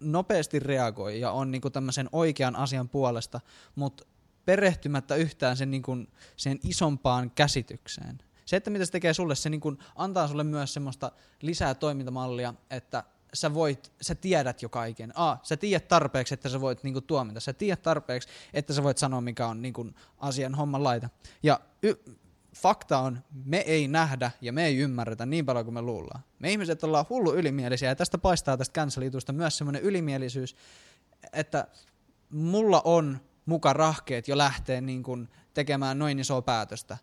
nopeasti 0.00 0.58
reagoi 0.58 1.20
ja 1.20 1.30
on 1.30 1.50
niin 1.50 1.62
kuin 1.62 1.72
tämmöisen 1.72 2.08
oikean 2.12 2.56
asian 2.56 2.88
puolesta, 2.88 3.40
mutta 3.74 4.04
perehtymättä 4.44 5.14
yhtään 5.14 5.56
sen, 5.56 5.70
niin 5.70 5.82
kuin, 5.82 6.08
sen 6.36 6.58
isompaan 6.62 7.30
käsitykseen. 7.30 8.18
Se, 8.44 8.56
että 8.56 8.70
mitä 8.70 8.84
se 8.84 8.92
tekee 8.92 9.14
sulle, 9.14 9.34
se 9.34 9.50
niin 9.50 9.60
kuin 9.60 9.78
antaa 9.96 10.28
sulle 10.28 10.44
myös 10.44 10.74
semmoista 10.74 11.12
lisää 11.42 11.74
toimintamallia, 11.74 12.54
että 12.70 13.04
sä 13.34 13.54
voit, 13.54 13.92
sä 14.00 14.14
tiedät 14.14 14.62
jo 14.62 14.68
kaiken. 14.68 15.12
A, 15.14 15.36
sä 15.42 15.56
tiedät 15.56 15.88
tarpeeksi, 15.88 16.34
että 16.34 16.48
sä 16.48 16.60
voit 16.60 16.82
niinku 16.82 17.00
tuomita. 17.00 17.40
Sä 17.40 17.52
tiedät 17.52 17.82
tarpeeksi, 17.82 18.28
että 18.54 18.72
sä 18.72 18.82
voit 18.82 18.98
sanoa, 18.98 19.20
mikä 19.20 19.46
on 19.46 19.62
niinku 19.62 19.86
asian 20.18 20.54
homman 20.54 20.84
laita. 20.84 21.08
Ja 21.42 21.60
y- 21.82 22.16
fakta 22.56 22.98
on, 22.98 23.18
me 23.44 23.56
ei 23.56 23.88
nähdä 23.88 24.30
ja 24.40 24.52
me 24.52 24.66
ei 24.66 24.76
ymmärretä 24.76 25.26
niin 25.26 25.46
paljon 25.46 25.64
kuin 25.64 25.74
me 25.74 25.82
luullaan. 25.82 26.20
Me 26.38 26.50
ihmiset 26.50 26.84
ollaan 26.84 27.06
hullu 27.10 27.34
ylimielisiä 27.34 27.88
ja 27.88 27.96
tästä 27.96 28.18
paistaa 28.18 28.56
tästä 28.56 28.80
cancel 28.80 29.10
myös 29.32 29.58
semmoinen 29.58 29.82
ylimielisyys, 29.82 30.56
että 31.32 31.66
mulla 32.30 32.82
on 32.84 33.20
muka 33.46 33.72
rahkeet 33.72 34.28
jo 34.28 34.38
lähteä 34.38 34.80
niin 34.80 35.02
kuin 35.02 35.28
tekemään 35.54 35.98
noin 35.98 36.18
isoa 36.18 36.42
päätöstä. 36.42 36.98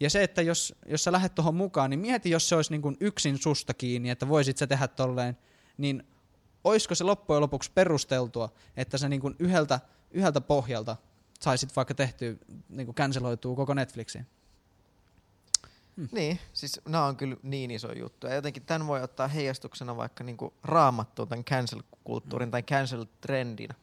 Ja 0.00 0.10
se, 0.10 0.22
että 0.22 0.42
jos, 0.42 0.74
jos 0.86 1.04
sä 1.04 1.12
lähdet 1.12 1.34
tuohon 1.34 1.54
mukaan, 1.54 1.90
niin 1.90 2.00
mieti, 2.00 2.30
jos 2.30 2.48
se 2.48 2.56
olisi 2.56 2.70
niin 2.70 2.82
kuin 2.82 2.96
yksin 3.00 3.38
susta 3.38 3.74
kiinni, 3.74 4.10
että 4.10 4.28
voisit 4.28 4.56
sä 4.56 4.66
tehdä 4.66 4.88
tolleen, 4.88 5.36
niin 5.78 6.02
olisiko 6.64 6.94
se 6.94 7.04
loppujen 7.04 7.42
lopuksi 7.42 7.70
perusteltua, 7.74 8.52
että 8.76 8.98
sä 8.98 9.08
niin 9.08 9.20
kuin 9.20 9.36
yhdeltä, 9.38 9.80
yhdeltä 10.10 10.40
pohjalta 10.40 10.96
saisit 11.40 11.76
vaikka 11.76 11.94
tehtyä, 11.94 12.34
niin 12.68 12.86
kuin 12.86 12.94
koko 13.56 13.74
Netflixin? 15.98 16.18
Niin, 16.18 16.38
siis 16.52 16.80
nämä 16.88 17.04
on 17.04 17.16
kyllä 17.16 17.36
niin 17.42 17.70
iso 17.70 17.92
juttu. 17.92 18.26
Ja 18.26 18.34
jotenkin 18.34 18.62
tämän 18.62 18.86
voi 18.86 19.02
ottaa 19.02 19.28
heijastuksena 19.28 19.96
vaikka 19.96 20.24
niinku 20.24 20.54
raamattuun 20.64 21.28
tämän 21.28 21.44
cancel-kulttuurin 21.44 22.50
tai 22.50 22.62
cancel-trendin. 22.62 23.74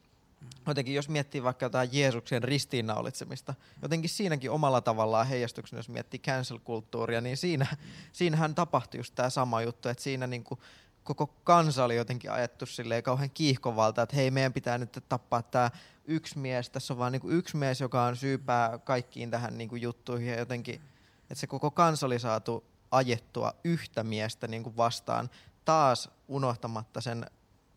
Jotenkin 0.68 0.96
jos 0.96 1.10
miettii 1.10 1.44
vaikka 1.44 1.66
jotain 1.66 1.90
Jeesuksen 1.92 2.44
ristiinnaulitsemista, 2.44 3.54
jotenkin 3.82 4.10
siinäkin 4.10 4.52
omalla 4.52 4.82
tavallaan 4.82 5.28
heijastuksena, 5.28 5.80
jos 5.80 5.90
miettii 5.90 6.20
cancel-kulttuuria, 6.20 7.22
niin 7.22 7.38
siinä, 7.38 7.68
siinähän 8.12 8.56
tapahtui 8.56 9.00
just 9.00 9.16
tämä 9.16 9.30
sama 9.30 9.62
juttu, 9.62 9.90
että 9.90 10.04
siinä 10.04 10.28
niinku 10.28 10.60
koko 11.04 11.28
kansa 11.44 11.86
oli 11.86 11.96
jotenkin 11.96 12.32
ajettu 12.32 12.66
silleen 12.66 13.04
kauhean 13.04 13.30
kiihkovalta, 13.30 14.02
että 14.02 14.16
hei 14.16 14.32
meidän 14.32 14.54
pitää 14.54 14.78
nyt 14.78 15.04
tappaa 15.10 15.42
tämä 15.42 15.72
yksi 16.06 16.38
mies, 16.38 16.70
tässä 16.70 16.94
on 16.94 16.98
vaan 16.98 17.12
niinku 17.12 17.30
yksi 17.30 17.58
mies, 17.58 17.82
joka 17.82 18.04
on 18.04 18.16
syypää 18.16 18.78
kaikkiin 18.78 19.32
tähän 19.32 19.58
niinku 19.58 19.76
juttuihin 19.76 20.28
ja 20.28 20.40
jotenkin, 20.40 20.82
että 21.32 21.36
se 21.36 21.48
koko 21.48 21.72
kansa 21.72 22.06
oli 22.06 22.20
saatu 22.20 22.64
ajettua 22.92 23.54
yhtä 23.64 24.04
miestä 24.04 24.48
niinku 24.48 24.78
vastaan 24.78 25.30
taas 25.66 26.10
unohtamatta 26.28 27.02
sen, 27.02 27.26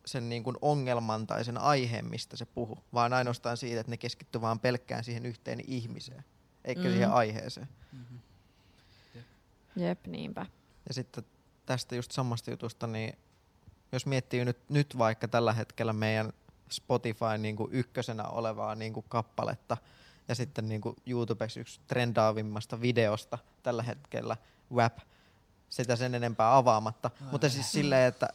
sen 0.05 0.29
niinku 0.29 0.53
ongelman 0.61 1.27
tai 1.27 1.45
sen 1.45 1.57
aiheen, 1.57 2.05
mistä 2.05 2.37
se 2.37 2.45
puhu, 2.45 2.77
vaan 2.93 3.13
ainoastaan 3.13 3.57
siitä, 3.57 3.79
että 3.79 3.91
ne 3.91 3.97
keskittyi 3.97 4.41
vaan 4.41 4.59
pelkkään 4.59 5.03
siihen 5.03 5.25
yhteen 5.25 5.59
ihmiseen, 5.67 6.23
eikä 6.65 6.81
Mm. 6.81 6.89
siihen 6.89 7.11
aiheeseen. 7.11 7.67
Jep, 9.75 10.07
niinpä. 10.07 10.45
Ja 10.87 10.93
sitten 10.93 11.23
tästä 11.65 11.95
just 11.95 12.11
samasta 12.11 12.51
jutusta, 12.51 12.87
niin 12.87 13.17
jos 13.91 14.05
miettii 14.05 14.45
nyt, 14.45 14.57
nyt 14.69 14.97
vaikka 14.97 15.27
tällä 15.27 15.53
hetkellä 15.53 15.93
meidän 15.93 16.33
Spotify 16.71 17.37
niin 17.37 17.55
kuin 17.55 17.73
ykkösenä 17.73 18.23
olevaa 18.23 18.75
niin 18.75 18.93
kuin 18.93 19.05
kappaletta 19.09 19.77
ja 20.29 20.35
sitten 20.35 20.69
niin 20.69 20.81
kuin 20.81 20.95
YouTubessa 21.05 21.59
yksi 21.59 21.79
trendaavimmasta 21.87 22.81
videosta 22.81 23.37
tällä 23.63 23.83
hetkellä, 23.83 24.37
WAP, 24.73 24.97
sitä 25.69 25.95
sen 25.95 26.15
enempää 26.15 26.57
avaamatta. 26.57 27.11
Ai. 27.21 27.27
Mutta 27.31 27.49
siis 27.49 27.71
silleen, 27.71 28.07
että 28.07 28.27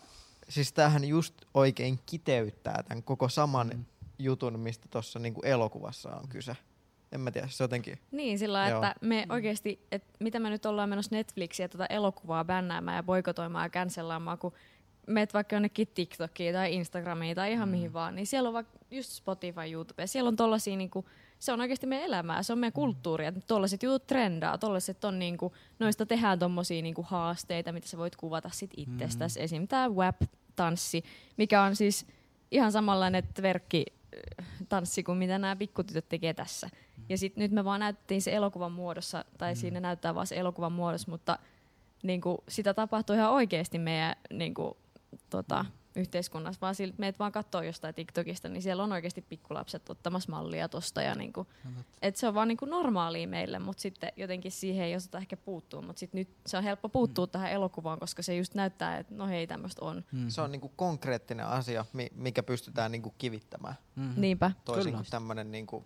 siis 0.48 0.72
tämähän 0.72 1.04
just 1.04 1.34
oikein 1.54 1.98
kiteyttää 2.06 2.82
tämän 2.82 3.02
koko 3.02 3.28
saman 3.28 3.68
Mm. 3.68 3.84
jutun, 4.18 4.58
mistä 4.60 4.88
tuossa 4.90 5.18
niin 5.18 5.34
elokuvassa 5.42 6.16
on 6.16 6.28
kyse. 6.28 6.56
En 7.12 7.20
mä 7.20 7.30
tiedä, 7.30 7.48
se 7.50 7.64
jotenkin... 7.64 7.98
Niin, 8.10 8.38
sillä 8.38 8.58
lailla, 8.58 8.90
että 8.90 9.06
me 9.06 9.26
oikeasti, 9.28 9.86
että 9.92 10.08
mitä 10.20 10.40
me 10.40 10.50
nyt 10.50 10.66
ollaan 10.66 10.88
menossa 10.88 11.16
Netflixiä 11.16 11.68
tuota 11.68 11.86
elokuvaa 11.86 12.44
bännäämään 12.44 12.96
ja 12.96 13.02
boikotoimaan 13.02 13.64
ja 13.64 13.70
cancellaamaan, 13.70 14.38
kun 14.38 14.52
meet 15.06 15.34
vaikka 15.34 15.56
jonnekin 15.56 15.88
TikTokiin 15.94 16.54
tai 16.54 16.74
Instagramiin 16.74 17.36
tai 17.36 17.52
ihan 17.52 17.68
mm. 17.68 17.70
mihin 17.70 17.92
vaan, 17.92 18.14
niin 18.14 18.26
siellä 18.26 18.48
on 18.48 18.52
vaikka 18.52 18.78
just 18.90 19.10
Spotify, 19.10 19.72
YouTube, 19.72 20.06
siellä 20.06 20.28
on 20.28 20.36
tollasia 20.36 20.76
niinku, 20.76 21.04
se 21.44 21.52
on 21.52 21.60
oikeasti 21.60 21.86
meidän 21.86 22.06
elämää, 22.06 22.42
se 22.42 22.52
on 22.52 22.58
meidän 22.58 22.72
kulttuuria, 22.72 23.28
että 23.28 23.40
tollaset 23.46 23.82
jutut 23.82 24.06
trendaa, 24.06 24.58
tollaset 24.58 25.04
on 25.04 25.18
niinku, 25.18 25.52
noista 25.78 26.06
tehdään 26.06 26.38
tommosia 26.38 26.82
niinku 26.82 27.02
haasteita, 27.02 27.72
mitä 27.72 27.88
sä 27.88 27.98
voit 27.98 28.16
kuvata 28.16 28.50
sit 28.52 28.70
itsestäsi, 28.76 29.38
mm. 29.38 29.44
esim. 29.44 29.68
tää 29.68 29.88
WAP-tanssi, 29.88 31.04
mikä 31.36 31.62
on 31.62 31.76
siis 31.76 32.06
ihan 32.50 32.72
samanlainen 32.72 33.24
tverkki 33.34 33.84
äh, 34.40 34.46
tanssi 34.68 35.02
kuin 35.02 35.18
mitä 35.18 35.38
nämä 35.38 35.56
pikkutytöt 35.56 36.08
tekee 36.08 36.34
tässä. 36.34 36.68
Ja 37.08 37.18
sitten 37.18 37.42
nyt 37.42 37.52
me 37.52 37.64
vaan 37.64 37.80
näytettiin 37.80 38.22
se 38.22 38.32
elokuvan 38.32 38.72
muodossa, 38.72 39.24
tai 39.38 39.52
mm. 39.52 39.56
siinä 39.56 39.80
näyttää 39.80 40.14
vaan 40.14 40.26
se 40.26 40.36
elokuvan 40.36 40.72
muodossa, 40.72 41.10
mutta 41.10 41.38
niinku, 42.02 42.44
sitä 42.48 42.74
tapahtuu 42.74 43.16
ihan 43.16 43.32
oikeasti 43.32 43.78
meidän 43.78 44.16
niinku, 44.30 44.76
tota, 45.30 45.64
yhteiskunnassa, 45.96 46.60
vaan 46.60 46.74
siltä 46.74 46.94
meet 46.98 47.18
vaan 47.18 47.32
katsoo 47.32 47.62
jostain 47.62 47.94
TikTokista, 47.94 48.48
niin 48.48 48.62
siellä 48.62 48.82
on 48.82 48.92
oikeasti 48.92 49.22
pikkulapset 49.22 49.90
ottamassa 49.90 50.30
mallia 50.30 50.68
tosta. 50.68 51.02
Ja 51.02 51.14
niinku, 51.14 51.46
et 52.02 52.16
se 52.16 52.28
on 52.28 52.34
vaan 52.34 52.48
niinku 52.48 52.64
normaalia 52.64 53.28
meille, 53.28 53.58
mutta 53.58 53.80
sitten 53.80 54.12
jotenkin 54.16 54.52
siihen 54.52 54.86
ei 54.86 54.96
osata 54.96 55.18
ehkä 55.18 55.36
puuttua. 55.36 55.82
Mutta 55.82 56.00
sitten 56.00 56.18
nyt 56.18 56.28
se 56.46 56.56
on 56.56 56.64
helppo 56.64 56.88
puuttua 56.88 57.26
mm. 57.26 57.30
tähän 57.30 57.50
elokuvaan, 57.50 57.98
koska 57.98 58.22
se 58.22 58.36
just 58.36 58.54
näyttää, 58.54 58.98
että 58.98 59.14
no 59.14 59.26
hei, 59.26 59.46
tämmöistä 59.46 59.84
on. 59.84 60.04
Mm. 60.12 60.28
Se 60.28 60.40
on 60.40 60.52
niin 60.52 60.60
kuin 60.60 60.72
konkreettinen 60.76 61.46
asia, 61.46 61.84
mi- 61.92 62.12
mikä 62.14 62.42
pystytään 62.42 62.92
niin 62.92 63.02
kuin 63.02 63.14
kivittämään. 63.18 63.74
Mm. 63.96 64.12
Niinpä, 64.16 64.50
Toisin 64.64 64.84
Kyllä. 64.84 64.96
kuin 64.96 65.10
tämmöinen 65.10 65.50
niin 65.50 65.66
kuin 65.66 65.84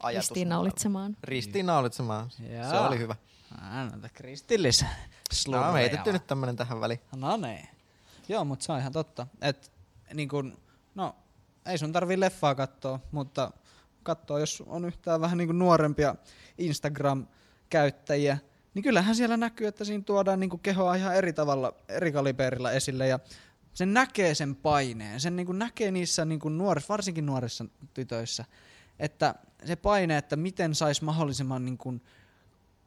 ajatus. 0.00 0.30
ristiinnaulitsemaan. 0.30 1.16
Ristiinnaulitsemaan. 1.22 2.30
Se 2.70 2.78
oli 2.78 2.98
hyvä. 2.98 3.16
No, 4.02 4.08
kristillis. 4.12 4.84
No, 5.48 5.62
on 5.68 5.72
heitetty 5.74 6.12
nyt 6.12 6.26
tämmönen 6.26 6.56
tähän 6.56 6.80
väliin. 6.80 7.00
No 7.16 7.36
niin. 7.36 7.68
Joo, 8.28 8.44
mutta 8.44 8.64
se 8.64 8.72
on 8.72 8.78
ihan 8.78 8.92
totta. 8.92 9.26
Et, 9.40 9.72
niin 10.14 10.28
kun, 10.28 10.58
no, 10.94 11.16
ei 11.66 11.78
sun 11.78 11.92
tarvii 11.92 12.20
leffaa 12.20 12.54
katsoa, 12.54 13.00
mutta 13.12 13.52
katsoa, 14.02 14.40
jos 14.40 14.62
on 14.66 14.84
yhtään 14.84 15.20
vähän 15.20 15.38
niin 15.38 15.58
nuorempia 15.58 16.14
Instagram-käyttäjiä, 16.58 18.38
niin 18.74 18.82
kyllähän 18.82 19.16
siellä 19.16 19.36
näkyy, 19.36 19.66
että 19.66 19.84
siinä 19.84 20.04
tuodaan 20.04 20.40
niin 20.40 20.60
kehoa 20.62 20.94
ihan 20.94 21.16
eri 21.16 21.32
tavalla, 21.32 21.74
eri 21.88 22.12
kaliberilla 22.12 22.72
esille 22.72 23.08
ja 23.08 23.18
sen 23.74 23.94
näkee 23.94 24.34
sen 24.34 24.56
paineen, 24.56 25.20
sen 25.20 25.36
niin 25.36 25.58
näkee 25.58 25.90
niissä 25.90 26.24
niin 26.24 26.40
nuorissa, 26.50 26.88
varsinkin 26.88 27.26
nuorissa 27.26 27.64
tytöissä, 27.94 28.44
että 28.98 29.34
se 29.64 29.76
paine, 29.76 30.16
että 30.16 30.36
miten 30.36 30.74
sais 30.74 31.02
mahdollisimman 31.02 31.64
niin 31.64 32.02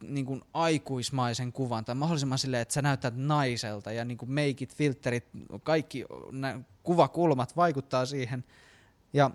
niin 0.01 0.25
kuin 0.25 0.41
aikuismaisen 0.53 1.53
kuvan 1.53 1.85
tai 1.85 1.95
mahdollisimman 1.95 2.39
silleen, 2.39 2.61
että 2.61 2.73
sä 2.73 2.81
näytät 2.81 3.13
naiselta 3.17 3.91
ja 3.91 4.05
niin 4.05 4.17
kuin 4.17 4.31
meikit, 4.31 4.75
filterit, 4.75 5.27
kaikki 5.63 6.05
nä- 6.31 6.61
kuvakulmat 6.83 7.55
vaikuttaa 7.55 8.05
siihen. 8.05 8.43
Ja 9.13 9.31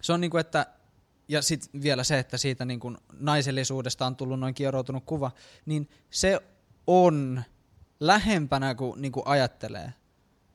se 0.00 0.12
on 0.12 0.20
niin 0.20 0.30
kuin, 0.30 0.40
että 0.40 0.66
ja 1.28 1.42
sitten 1.42 1.82
vielä 1.82 2.04
se, 2.04 2.18
että 2.18 2.36
siitä 2.36 2.64
niin 2.64 2.80
kuin 2.80 2.98
naisellisuudesta 3.12 4.06
on 4.06 4.16
tullut 4.16 4.40
noin 4.40 4.54
kieroutunut 4.54 5.04
kuva, 5.06 5.30
niin 5.66 5.88
se 6.10 6.40
on 6.86 7.42
lähempänä 8.00 8.74
kuin, 8.74 9.02
niin 9.02 9.12
kuin 9.12 9.26
ajattelee. 9.26 9.92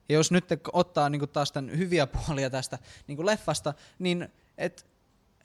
Ja 0.09 0.15
jos 0.15 0.31
nyt 0.31 0.45
ottaa 0.73 1.09
niin 1.09 1.19
kuin 1.19 1.29
taas 1.29 1.51
tämän 1.51 1.77
hyviä 1.77 2.07
puolia 2.07 2.49
tästä 2.49 2.79
niin 3.07 3.15
kuin 3.15 3.25
leffasta, 3.25 3.73
niin 3.99 4.29
et, 4.57 4.85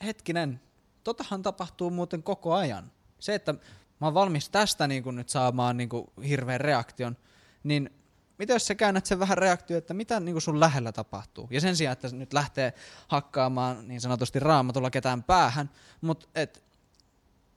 hetkinen, 0.05 0.61
totahan 1.05 1.43
tapahtuu 1.43 1.91
muuten 1.91 2.23
koko 2.23 2.55
ajan. 2.55 2.91
Se, 3.25 3.35
että 3.35 3.53
mä 4.01 4.07
oon 4.07 4.15
valmis 4.15 4.49
tästä 4.49 4.87
niin 4.87 5.03
kuin 5.03 5.17
nyt 5.17 5.29
saamaan 5.29 5.77
niin 5.77 5.89
kuin 5.89 6.07
hirveän 6.29 6.61
reaktion, 6.61 7.17
niin 7.63 7.91
mitä 8.39 8.53
jos 8.53 8.67
sä 8.67 8.75
käännät 8.75 9.07
sen 9.07 9.19
vähän 9.19 9.39
reaktio, 9.39 9.79
että 9.79 9.95
mitä 9.95 10.21
niin 10.21 10.35
kuin 10.35 10.43
sun 10.43 10.61
lähellä 10.61 10.93
tapahtuu? 10.93 11.49
Ja 11.51 11.61
sen 11.61 11.77
sijaan, 11.77 11.93
että 11.93 12.09
nyt 12.13 12.33
lähtee 12.33 12.73
hakkaamaan 13.09 13.89
niin 13.89 14.01
sanotusti 14.01 14.41
raamatulla 14.41 14.91
ketään 14.91 15.23
päähän, 15.23 15.71
mutta 16.01 16.27
et, 16.35 16.65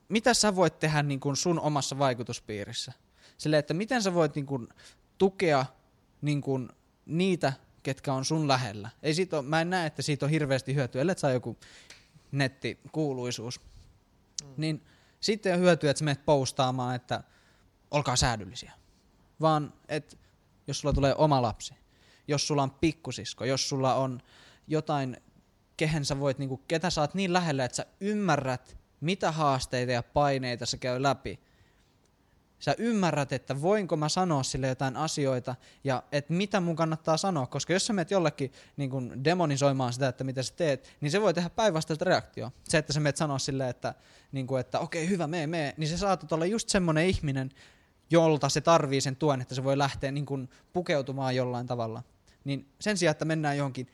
mitä 0.09 0.33
sä 0.33 0.55
voit 0.55 0.79
tehdä 0.79 1.03
niin 1.03 1.19
kuin 1.19 1.35
sun 1.35 1.59
omassa 1.59 1.99
vaikutuspiirissä? 1.99 2.93
Sille, 3.37 3.57
että 3.57 3.73
miten 3.73 4.03
sä 4.03 4.13
voit 4.13 4.35
niin 4.35 4.45
kuin 4.45 4.67
tukea 5.17 5.65
niin 6.21 6.41
kuin 6.41 6.69
niitä, 7.05 7.53
ketkä 7.83 8.13
on 8.13 8.25
sun 8.25 8.47
lähellä. 8.47 8.89
Ei 9.03 9.13
siitä 9.13 9.37
ole, 9.37 9.45
mä 9.45 9.61
en 9.61 9.69
näe, 9.69 9.87
että 9.87 10.01
siitä 10.01 10.25
on 10.25 10.31
hirveästi 10.31 10.75
hyötyä, 10.75 11.01
ellei 11.01 11.19
saa 11.19 11.31
joku 11.31 11.57
nettikuuluisuus. 12.31 13.59
Mm. 14.43 14.53
Niin 14.57 14.81
sitten 15.19 15.53
on 15.53 15.59
hyötyä, 15.59 15.91
että 15.91 15.99
sä 15.99 16.05
menet 16.05 16.25
postaamaan, 16.25 16.95
että 16.95 17.23
olkaa 17.91 18.15
säädyllisiä. 18.15 18.71
Vaan, 19.41 19.73
että 19.87 20.15
jos 20.67 20.79
sulla 20.79 20.93
tulee 20.93 21.15
oma 21.17 21.41
lapsi, 21.41 21.75
jos 22.27 22.47
sulla 22.47 22.63
on 22.63 22.71
pikkusisko, 22.71 23.45
jos 23.45 23.69
sulla 23.69 23.95
on 23.95 24.21
jotain, 24.67 25.17
kehen 25.77 26.05
sä 26.05 26.19
voit, 26.19 26.37
niin 26.37 26.49
kuin, 26.49 26.61
ketä 26.67 26.89
sä 26.89 27.01
oot 27.01 27.13
niin 27.13 27.33
lähellä, 27.33 27.65
että 27.65 27.75
sä 27.75 27.85
ymmärrät, 27.99 28.77
mitä 29.01 29.31
haasteita 29.31 29.91
ja 29.91 30.03
paineita 30.03 30.65
se 30.65 30.77
käy 30.77 31.01
läpi. 31.01 31.39
Sä 32.59 32.75
ymmärrät, 32.77 33.33
että 33.33 33.61
voinko 33.61 33.97
mä 33.97 34.09
sanoa 34.09 34.43
sille 34.43 34.67
jotain 34.67 34.95
asioita 34.95 35.55
ja 35.83 36.03
että 36.11 36.33
mitä 36.33 36.59
mun 36.59 36.75
kannattaa 36.75 37.17
sanoa, 37.17 37.47
koska 37.47 37.73
jos 37.73 37.87
sä 37.87 37.93
menet 37.93 38.11
jollekin 38.11 38.51
niin 38.77 38.89
kun 38.89 39.23
demonisoimaan 39.23 39.93
sitä, 39.93 40.07
että 40.07 40.23
mitä 40.23 40.43
sä 40.43 40.53
teet, 40.55 40.97
niin 41.01 41.11
se 41.11 41.21
voi 41.21 41.33
tehdä 41.33 41.49
päinvastaista 41.49 42.05
reaktioa. 42.05 42.51
Se, 42.63 42.77
että 42.77 42.93
sä 42.93 42.99
menet 42.99 43.17
sanoa 43.17 43.39
silleen, 43.39 43.69
että, 43.69 43.93
niin 44.31 44.47
kun, 44.47 44.59
että 44.59 44.79
okei, 44.79 45.09
hyvä, 45.09 45.27
mee, 45.27 45.47
mee, 45.47 45.73
niin 45.77 45.87
se 45.87 45.97
saatat 45.97 46.31
olla 46.31 46.45
just 46.45 46.69
semmonen 46.69 47.07
ihminen, 47.07 47.51
jolta 48.09 48.49
se 48.49 48.61
tarvii 48.61 49.01
sen 49.01 49.15
tuen, 49.15 49.41
että 49.41 49.55
se 49.55 49.63
voi 49.63 49.77
lähteä 49.77 50.11
niin 50.11 50.25
kun 50.25 50.49
pukeutumaan 50.73 51.35
jollain 51.35 51.67
tavalla. 51.67 52.03
Niin 52.43 52.69
sen 52.79 52.97
sijaan, 52.97 53.11
että 53.11 53.25
mennään 53.25 53.57
johonkin 53.57 53.87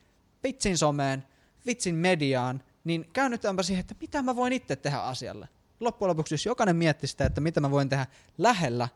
vitsin 0.44 0.78
someen, 0.78 1.24
vitsin 1.66 1.96
mediaan, 1.96 2.64
niin 2.84 3.10
käännytäänpä 3.14 3.64
siihen, 3.64 3.80
että 3.80 3.96
mitä 4.02 4.22
mä 4.22 4.36
voin 4.36 4.54
itse 4.54 4.76
tehdä 4.76 4.98
asialle. 4.98 5.48
Loppujen 5.84 6.10
lopuksi, 6.10 6.34
jos 6.34 6.46
jokainen 6.46 6.76
miettii 6.76 7.08
sitä, 7.10 7.26
että 7.26 7.42
mitä 7.42 7.60
mä 7.62 7.72
voin 7.72 7.90
tehdä 7.90 8.08
lähellä, 8.38 8.88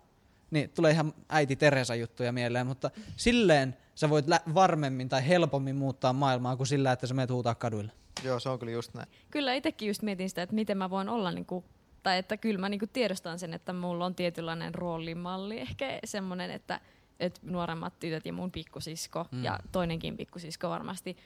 niin 0.52 0.70
tulee 0.70 0.92
ihan 0.92 1.14
äiti 1.30 1.56
Teresa 1.56 1.96
juttuja 1.96 2.32
mieleen, 2.32 2.68
mutta 2.68 2.92
silleen 3.16 3.78
sä 3.96 4.10
voit 4.10 4.28
lä- 4.28 4.42
varmemmin 4.54 5.10
tai 5.10 5.28
helpommin 5.28 5.76
muuttaa 5.76 6.14
maailmaa 6.14 6.56
kuin 6.56 6.68
sillä, 6.68 6.92
että 6.92 7.08
sä 7.08 7.14
menet 7.14 7.30
huutaa 7.30 7.56
kaduille. 7.56 7.92
Joo, 8.24 8.40
se 8.40 8.50
on 8.50 8.60
kyllä 8.60 8.72
just 8.72 8.94
näin. 8.94 9.08
Kyllä 9.32 9.54
itsekin 9.54 9.88
just 9.88 10.02
mietin 10.02 10.30
sitä, 10.30 10.42
että 10.42 10.56
miten 10.56 10.78
mä 10.78 10.90
voin 10.90 11.10
olla 11.10 11.32
niinku, 11.32 11.64
tai 12.04 12.18
että 12.18 12.38
kyllä 12.38 12.60
mä 12.60 12.70
niinku 12.70 12.88
tiedostan 12.88 13.40
sen, 13.40 13.54
että 13.54 13.74
mulla 13.74 14.06
on 14.06 14.16
tietynlainen 14.16 14.76
roolimalli, 14.76 15.60
ehkä 15.60 16.00
semmoinen, 16.06 16.52
että, 16.52 16.80
että 17.20 17.40
nuoremmat 17.44 18.00
tytöt 18.00 18.26
ja 18.26 18.34
mun 18.34 18.52
pikkusisko 18.52 19.26
Mm. 19.32 19.44
ja 19.44 19.60
toinenkin 19.72 20.18
pikkusisko 20.18 20.70
varmasti 20.70 21.18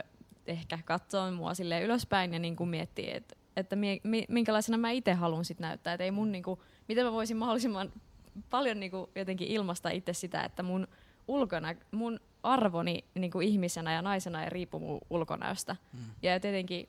ö, 0.00 0.04
ehkä 0.46 0.78
katsoo 0.84 1.30
mua 1.30 1.54
sille 1.54 1.82
ylöspäin 1.82 2.32
ja 2.32 2.38
niinku 2.38 2.66
miettii, 2.66 3.10
että 3.16 3.36
että 3.60 3.76
mie, 3.76 4.00
mi, 4.02 4.24
minkälaisena 4.28 4.78
mä 4.78 4.90
itse 4.90 5.12
haluan 5.12 5.44
sit 5.44 5.58
näyttää. 5.58 5.94
Että 5.94 6.04
ei 6.04 6.10
mun 6.10 6.32
niinku, 6.32 6.62
miten 6.88 7.04
mä 7.04 7.12
voisin 7.12 7.36
mahdollisimman 7.36 7.92
paljon 8.50 8.80
niinku 8.80 9.10
jotenkin 9.14 9.48
ilmaista 9.48 9.90
itse 9.90 10.12
sitä, 10.12 10.44
että 10.44 10.62
mun 10.62 10.88
ulkona, 11.28 11.74
mun 11.90 12.20
arvoni 12.42 13.04
niinku 13.14 13.40
ihmisenä 13.40 13.92
ja 13.92 14.02
naisena 14.02 14.44
ei 14.44 14.50
riipu 14.50 14.78
mun 14.78 15.00
ulkonäöstä. 15.10 15.76
Mm. 15.92 15.98
Ja 16.22 16.40
tietenkin, 16.40 16.88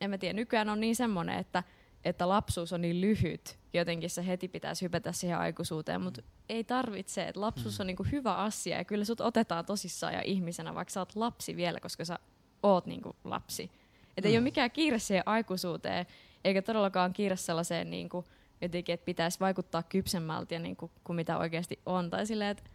en 0.00 0.10
mä 0.10 0.18
tiedä, 0.18 0.32
nykyään 0.32 0.68
on 0.68 0.80
niin 0.80 0.96
semmoinen, 0.96 1.38
että, 1.38 1.62
että 2.04 2.28
lapsuus 2.28 2.72
on 2.72 2.80
niin 2.80 3.00
lyhyt, 3.00 3.58
jotenkin 3.72 4.10
se 4.10 4.26
heti 4.26 4.48
pitäisi 4.48 4.84
hypätä 4.84 5.12
siihen 5.12 5.38
aikuisuuteen, 5.38 6.00
mutta 6.00 6.22
mm. 6.22 6.28
ei 6.48 6.64
tarvitse, 6.64 7.28
että 7.28 7.40
lapsuus 7.40 7.78
mm. 7.78 7.82
on 7.82 7.86
niinku 7.86 8.06
hyvä 8.12 8.34
asia 8.34 8.76
ja 8.76 8.84
kyllä 8.84 9.04
sut 9.04 9.20
otetaan 9.20 9.66
tosissaan 9.66 10.14
ja 10.14 10.22
ihmisenä, 10.22 10.74
vaikka 10.74 10.92
sä 10.92 11.00
oot 11.00 11.16
lapsi 11.16 11.56
vielä, 11.56 11.80
koska 11.80 12.04
sä 12.04 12.18
oot 12.62 12.86
niinku 12.86 13.16
lapsi. 13.24 13.70
Että 14.16 14.28
mm. 14.28 14.32
ei 14.32 14.36
ole 14.36 14.44
mikään 14.44 14.70
kiire 14.70 14.98
siihen 14.98 15.22
aikuisuuteen, 15.26 16.06
eikä 16.44 16.62
todellakaan 16.62 17.12
kiire 17.12 17.36
sellaiseen 17.36 17.90
niinku, 17.90 18.24
jotenkin, 18.60 18.92
että 18.92 19.04
pitäisi 19.04 19.40
vaikuttaa 19.40 19.82
kypsemmältä 19.82 20.54
ja 20.54 20.58
niinku, 20.58 20.90
kuin 21.04 21.16
mitä 21.16 21.38
oikeasti 21.38 21.80
on. 21.86 22.10
Tai 22.10 22.26
silleen, 22.26 22.50
että 22.50 22.70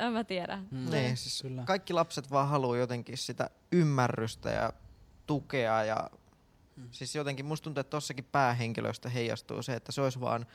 en 0.00 0.12
mä 0.12 0.24
tiedä. 0.24 0.58
Mm. 0.70 0.90
Niin, 0.90 1.16
siis 1.16 1.42
Kyllä. 1.42 1.62
kaikki 1.62 1.92
lapset 1.92 2.30
vaan 2.30 2.48
haluaa 2.48 2.76
jotenkin 2.76 3.18
sitä 3.18 3.50
ymmärrystä 3.72 4.50
ja 4.50 4.72
tukea 5.26 5.84
ja 5.84 6.10
mm. 6.76 6.88
siis 6.90 7.14
jotenkin 7.14 7.46
musta 7.46 7.64
tuntuu, 7.64 7.80
että 7.80 7.90
tossakin 7.90 8.24
päähenkilöistä 8.32 9.08
heijastuu 9.08 9.62
se, 9.62 9.74
että 9.74 9.92
se 9.92 10.00
olisi 10.00 10.20
vaan 10.20 10.46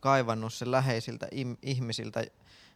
kaivannut 0.00 0.54
sen 0.54 0.70
läheisiltä 0.70 1.26
im- 1.26 1.58
ihmisiltä 1.62 2.24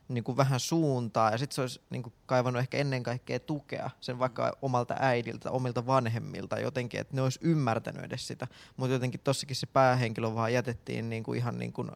niin 0.08 0.24
kuin 0.24 0.36
vähän 0.36 0.60
suuntaa. 0.60 1.30
Ja 1.30 1.38
sitten 1.38 1.54
se 1.54 1.60
olisi 1.60 1.80
niin 1.90 2.02
kuin 2.02 2.12
kaivannut 2.26 2.60
ehkä 2.60 2.78
ennen 2.78 3.02
kaikkea 3.02 3.40
tukea 3.40 3.90
sen 4.00 4.18
vaikka 4.18 4.56
omalta 4.62 4.94
äidiltä, 4.98 5.50
omilta 5.50 5.86
vanhemmilta 5.86 6.60
jotenkin, 6.60 7.00
että 7.00 7.14
ne 7.14 7.22
olisi 7.22 7.38
ymmärtänyt 7.42 8.04
edes 8.04 8.26
sitä, 8.26 8.46
mutta 8.76 8.92
jotenkin 8.92 9.20
tossakin 9.24 9.56
se 9.56 9.66
päähenkilö 9.66 10.34
vaan 10.34 10.52
jätettiin 10.52 11.10
niin 11.10 11.22
kuin 11.22 11.38
ihan 11.38 11.58
niin 11.58 11.72
kuin 11.72 11.90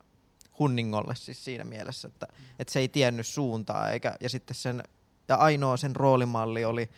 hunningolle 0.58 1.14
siis 1.14 1.44
siinä 1.44 1.64
mielessä, 1.64 2.08
että, 2.08 2.26
että 2.58 2.72
se 2.72 2.78
ei 2.78 2.88
tiennyt 2.88 3.26
suuntaa 3.26 3.90
eikä, 3.90 4.16
ja 4.20 4.28
sitten 4.28 4.54
sen, 4.54 4.82
ja 5.28 5.36
ainoa 5.36 5.76
sen 5.76 5.96
roolimalli 5.96 6.64
oli, 6.64 6.90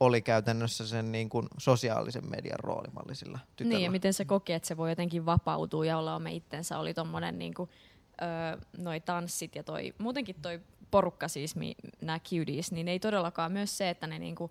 oli 0.00 0.22
käytännössä 0.22 0.86
sen 0.86 1.12
niin 1.12 1.28
kuin 1.28 1.48
sosiaalisen 1.58 2.30
median 2.30 2.60
roolimalli 2.60 3.14
sillä 3.14 3.38
tytöllä. 3.56 3.76
Niin, 3.76 3.84
ja 3.84 3.90
miten 3.90 4.14
se 4.14 4.24
koki, 4.24 4.52
että 4.52 4.68
se 4.68 4.76
voi 4.76 4.90
jotenkin 4.90 5.26
vapautua 5.26 5.86
ja 5.86 5.98
olla 5.98 6.14
oma 6.14 6.28
itsensä, 6.28 6.78
oli 6.78 6.94
tommonen 6.94 7.38
niin 7.38 7.54
kuin, 7.54 7.70
öö, 8.22 8.60
noi 8.78 9.00
tanssit 9.00 9.54
ja 9.54 9.62
toi, 9.62 9.94
muutenkin 9.98 10.36
toi 10.42 10.60
porukka 10.90 11.28
siis, 11.28 11.54
nämä 12.02 12.18
cuties, 12.18 12.72
niin 12.72 12.88
ei 12.88 12.98
todellakaan 12.98 13.52
myös 13.52 13.78
se, 13.78 13.90
että 13.90 14.06
ne 14.06 14.18
niinku, 14.18 14.50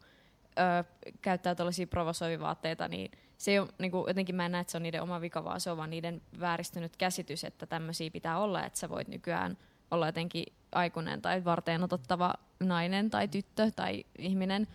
öö, 0.60 0.84
käyttää 1.22 1.56
tällaisia 1.56 1.88
provosoivia 1.88 2.40
vaatteita, 2.40 2.88
niin 2.88 3.12
se 3.38 3.52
ei 3.52 3.60
ole, 3.60 3.70
niin 3.80 3.92
kuin, 3.92 4.08
jotenkin 4.08 4.36
mä 4.36 4.46
en 4.46 4.52
näe, 4.52 4.62
että 4.62 4.72
se 4.72 4.78
on 4.78 4.84
niiden 4.84 5.02
oma 5.02 5.22
vika, 5.22 5.44
vaan 5.44 5.62
se 5.62 5.72
on 5.72 5.78
vaan 5.78 5.90
niiden 5.90 6.22
vääristynyt 6.40 6.98
käsitys, 6.98 7.44
että 7.44 7.66
tämmöisiä 7.66 8.12
pitää 8.12 8.40
olla, 8.40 8.66
että 8.66 8.80
sä 8.80 8.90
voit 8.90 9.08
nykyään 9.08 9.58
olla 9.92 10.06
jotenkin 10.06 10.54
aikuinen 10.72 11.22
tai 11.22 11.46
varteen 11.46 11.84
otettava 11.84 12.34
nainen 12.60 13.10
tai 13.10 13.28
tyttö 13.28 13.72
tai 13.72 14.04
ihminen. 14.18 14.68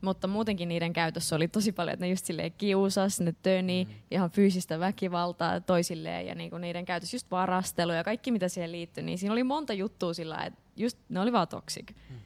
Mutta 0.00 0.26
muutenkin 0.26 0.68
niiden 0.68 0.92
käytössä 0.92 1.36
oli 1.36 1.48
tosi 1.48 1.72
paljon, 1.72 1.92
että 1.92 2.04
ne 2.04 2.10
just 2.10 2.24
silleen 2.24 2.52
kiusas, 2.52 3.20
ne 3.20 3.34
töni, 3.42 3.84
mm. 3.84 3.94
ihan 4.10 4.30
fyysistä 4.30 4.80
väkivaltaa 4.80 5.60
toisilleen 5.60 6.26
ja 6.26 6.34
niinku 6.34 6.58
niiden 6.58 6.84
käytös 6.84 7.12
just 7.12 7.30
varastelu 7.30 7.92
ja 7.92 8.04
kaikki 8.04 8.30
mitä 8.30 8.48
siihen 8.48 8.72
liittyy, 8.72 9.04
niin 9.04 9.18
siinä 9.18 9.32
oli 9.32 9.44
monta 9.44 9.72
juttua 9.72 10.14
sillä, 10.14 10.44
että 10.44 10.60
just 10.76 10.98
ne 11.08 11.20
oli 11.20 11.32
vaan 11.32 11.48
toxic. 11.48 11.90
Mm. 11.90 12.16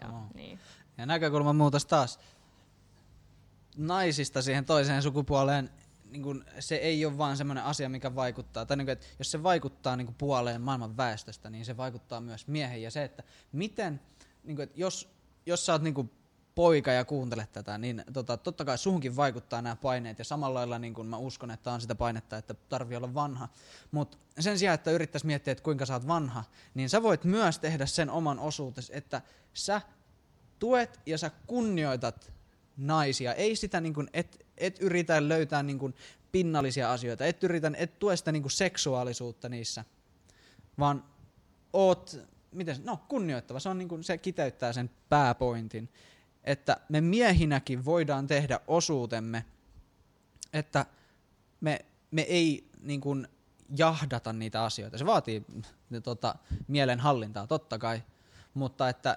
Ja, 0.00 0.08
oh. 0.08 0.34
niin. 0.34 0.58
ja 0.98 1.06
näkökulman 1.06 1.56
muutos 1.56 1.86
taas 1.86 2.18
naisista 3.76 4.42
siihen 4.42 4.64
toiseen 4.64 5.02
sukupuoleen, 5.02 5.70
niin 6.10 6.22
kun, 6.22 6.44
se 6.58 6.74
ei 6.74 7.04
ole 7.04 7.18
vaan 7.18 7.36
semmoinen 7.36 7.64
asia, 7.64 7.88
mikä 7.88 8.14
vaikuttaa. 8.14 8.66
Tai 8.66 8.76
niin 8.76 8.86
kun, 8.86 8.92
että 8.92 9.06
jos 9.18 9.30
se 9.30 9.42
vaikuttaa 9.42 9.96
niin 9.96 10.14
puoleen 10.18 10.60
maailman 10.60 10.96
väestöstä, 10.96 11.50
niin 11.50 11.64
se 11.64 11.76
vaikuttaa 11.76 12.20
myös 12.20 12.46
miehen. 12.46 12.82
Ja 12.82 12.90
se, 12.90 13.04
että 13.04 13.22
miten, 13.52 14.00
niin 14.44 14.56
kun, 14.56 14.62
että 14.62 14.80
jos, 14.80 15.08
jos 15.46 15.66
sä 15.66 15.72
oot 15.72 15.82
niin 15.82 15.94
kun, 15.94 16.10
poika 16.54 16.92
ja 16.92 17.04
kuuntelet 17.04 17.52
tätä, 17.52 17.78
niin 17.78 18.04
tota, 18.12 18.36
totta 18.36 18.64
kai 18.64 18.78
suhunkin 18.78 19.16
vaikuttaa 19.16 19.62
nämä 19.62 19.76
paineet. 19.76 20.18
Ja 20.18 20.24
samalla 20.24 20.58
lailla 20.58 20.78
niin 20.78 20.94
kun 20.94 21.06
mä 21.06 21.16
uskon, 21.16 21.50
että 21.50 21.72
on 21.72 21.80
sitä 21.80 21.94
painetta, 21.94 22.36
että 22.36 22.54
tarvii 22.54 22.96
olla 22.96 23.14
vanha. 23.14 23.48
Mutta 23.90 24.18
sen 24.38 24.58
sijaan, 24.58 24.74
että 24.74 24.90
yrittäisi 24.90 25.26
miettiä, 25.26 25.52
että 25.52 25.64
kuinka 25.64 25.86
sä 25.86 25.94
oot 25.94 26.06
vanha, 26.06 26.44
niin 26.74 26.90
sä 26.90 27.02
voit 27.02 27.24
myös 27.24 27.58
tehdä 27.58 27.86
sen 27.86 28.10
oman 28.10 28.38
osuutesi, 28.38 28.92
että 28.96 29.22
sä 29.54 29.80
tuet 30.58 31.00
ja 31.06 31.18
sä 31.18 31.30
kunnioitat 31.46 32.32
naisia. 32.76 33.34
Ei 33.34 33.56
sitä, 33.56 33.80
niin 33.80 33.94
kuin, 33.94 34.10
et, 34.12 34.46
et 34.56 34.76
yritä 34.80 35.28
löytää 35.28 35.62
niin 35.62 35.78
kuin, 35.78 35.94
pinnallisia 36.32 36.92
asioita, 36.92 37.26
et, 37.26 37.44
yritä, 37.44 37.72
et 37.76 37.98
tue 37.98 38.16
sitä 38.16 38.32
niin 38.32 38.42
kuin, 38.42 38.52
seksuaalisuutta 38.52 39.48
niissä, 39.48 39.84
vaan 40.78 41.04
oot, 41.72 42.16
miten, 42.52 42.76
no, 42.84 43.00
kunnioittava. 43.08 43.60
Se, 43.60 43.68
on, 43.68 43.78
niin 43.78 43.88
kuin, 43.88 44.04
se 44.04 44.18
kiteyttää 44.18 44.72
sen 44.72 44.90
pääpointin, 45.08 45.88
että 46.44 46.76
me 46.88 47.00
miehinäkin 47.00 47.84
voidaan 47.84 48.26
tehdä 48.26 48.60
osuutemme, 48.66 49.44
että 50.52 50.86
me, 51.60 51.84
me 52.10 52.22
ei 52.22 52.70
niin 52.82 53.00
kuin, 53.00 53.28
jahdata 53.76 54.32
niitä 54.32 54.64
asioita. 54.64 54.98
Se 54.98 55.06
vaatii 55.06 55.44
tota, 56.02 56.34
mielenhallintaa, 56.68 57.46
totta 57.46 57.78
kai, 57.78 58.02
mutta 58.54 58.88
että 58.88 59.16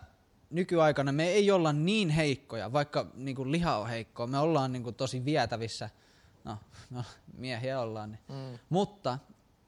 nykyaikana 0.50 1.12
me 1.12 1.28
ei 1.28 1.52
olla 1.52 1.74
niin 1.74 2.10
heikkoja, 2.10 2.74
vaikka 2.74 3.06
niin 3.16 3.36
kuin 3.36 3.52
liha 3.52 3.78
on 3.78 3.90
heikkoa, 3.90 4.28
me 4.28 4.40
ollaan 4.40 4.72
niin 4.72 4.84
kuin 4.84 4.96
tosi 4.96 5.26
vietävissä, 5.26 5.90
no, 6.44 6.58
no 6.90 7.04
miehiä 7.38 7.80
ollaan, 7.80 8.12
niin. 8.12 8.20
mm. 8.30 8.60
mutta 8.70 9.20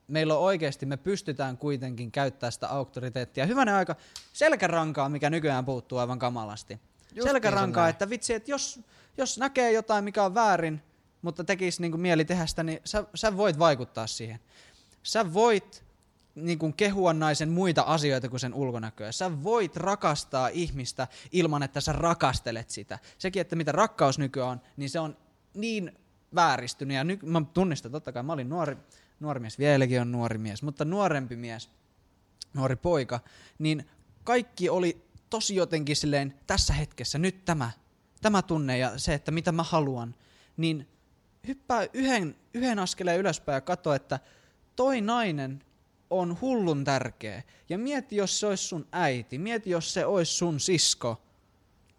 meillä 0.08 0.34
on 0.34 0.44
oikeasti, 0.44 0.86
me 0.86 0.98
pystytään 0.98 1.58
kuitenkin 1.58 2.12
käyttämään 2.12 2.52
sitä 2.52 2.70
auktoriteettia. 2.70 3.46
Hyvänä 3.46 3.78
aika 3.78 3.96
selkärankaa, 4.34 5.10
mikä 5.10 5.30
nykyään 5.30 5.66
puuttuu 5.66 5.98
aivan 5.98 6.20
kamalasti. 6.20 6.80
Just 7.16 7.28
selkärankaa, 7.28 7.90
että 7.90 8.10
vitsi, 8.10 8.34
että 8.34 8.52
jos, 8.52 8.80
jos 9.18 9.38
näkee 9.38 9.72
jotain, 9.72 10.04
mikä 10.04 10.24
on 10.24 10.36
väärin, 10.36 10.82
mutta 11.22 11.44
tekisi 11.44 11.82
niin 11.82 11.92
kuin 11.92 12.02
mieli 12.02 12.26
tehdä 12.26 12.46
sitä, 12.46 12.64
niin 12.64 12.80
sä, 12.86 13.04
sä 13.16 13.38
voit 13.38 13.60
vaikuttaa 13.60 14.08
siihen. 14.08 14.40
Sä 15.04 15.34
voit 15.34 15.86
niin 16.36 16.60
kuin 16.60 16.74
kehua 16.74 17.14
naisen 17.14 17.50
muita 17.50 17.82
asioita 17.82 18.30
kuin 18.30 18.40
sen 18.40 18.54
ulkonäköä. 18.54 19.12
Sä 19.12 19.44
voit 19.44 19.78
rakastaa 19.78 20.48
ihmistä 20.48 21.08
ilman, 21.32 21.64
että 21.64 21.82
sä 21.82 21.92
rakastelet 21.92 22.70
sitä. 22.70 23.00
Sekin, 23.18 23.42
että 23.42 23.56
mitä 23.56 23.72
rakkaus 23.72 24.20
nykyään 24.20 24.50
on, 24.50 24.62
niin 24.78 24.90
se 24.90 25.00
on 25.00 25.18
niin 25.54 25.92
vääristynyt. 26.36 26.96
Ja 26.96 27.04
ny- 27.04 27.20
mä 27.24 27.42
tunnistan, 27.54 27.92
totta 27.92 28.12
kai 28.12 28.24
mä 28.24 28.34
olin 28.34 28.50
nuori, 28.50 28.78
nuori 29.20 29.40
mies, 29.40 29.60
vieläkin 29.60 30.02
on 30.02 30.12
nuori 30.12 30.38
mies, 30.38 30.64
mutta 30.64 30.86
nuorempi 30.86 31.36
mies, 31.36 31.70
nuori 32.54 32.76
poika, 32.76 33.20
niin 33.60 33.90
kaikki 34.24 34.70
oli 34.70 35.05
tosi 35.36 35.56
jotenkin 35.56 35.96
silleen 35.96 36.34
tässä 36.48 36.74
hetkessä, 36.74 37.18
nyt 37.18 37.46
tämä, 37.46 37.72
tämä 38.22 38.42
tunne 38.42 38.78
ja 38.78 38.98
se, 38.98 39.14
että 39.14 39.32
mitä 39.32 39.52
mä 39.52 39.64
haluan, 39.64 40.16
niin 40.58 40.88
hyppää 41.48 41.88
yhden, 41.94 42.36
yhden 42.54 42.80
askeleen 42.80 43.20
ylöspäin 43.20 43.56
ja 43.56 43.62
katso, 43.62 43.94
että 43.94 44.20
toi 44.76 45.02
nainen 45.02 45.64
on 46.10 46.38
hullun 46.42 46.84
tärkeä. 46.84 47.44
Ja 47.70 47.78
mieti, 47.78 48.16
jos 48.16 48.40
se 48.40 48.48
olisi 48.48 48.64
sun 48.64 48.88
äiti, 48.92 49.38
mieti, 49.38 49.70
jos 49.70 49.94
se 49.94 50.06
olisi 50.06 50.32
sun 50.32 50.60
sisko, 50.60 51.22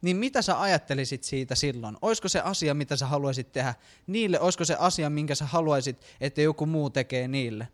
niin 0.03 0.17
mitä 0.17 0.43
sä 0.43 0.61
ajattelisit 0.61 1.25
siitä 1.25 1.55
silloin? 1.55 1.97
Olisiko 2.03 2.29
se 2.29 2.41
asia, 2.41 2.75
mitä 2.75 2.97
sä 2.97 3.07
haluaisit 3.07 3.53
tehdä 3.53 3.75
niille? 4.07 4.41
Olisiko 4.41 4.65
se 4.65 4.77
asia, 4.79 5.11
minkä 5.11 5.35
sä 5.35 5.47
haluaisit, 5.47 6.01
että 6.21 6.43
joku 6.43 6.67
muu 6.67 6.91
tekee 6.91 7.29
niille? 7.29 7.69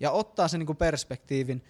Ja 0.00 0.10
ottaa 0.10 0.48
sen 0.48 0.60
niin 0.60 0.76
perspektiivin 0.76 1.64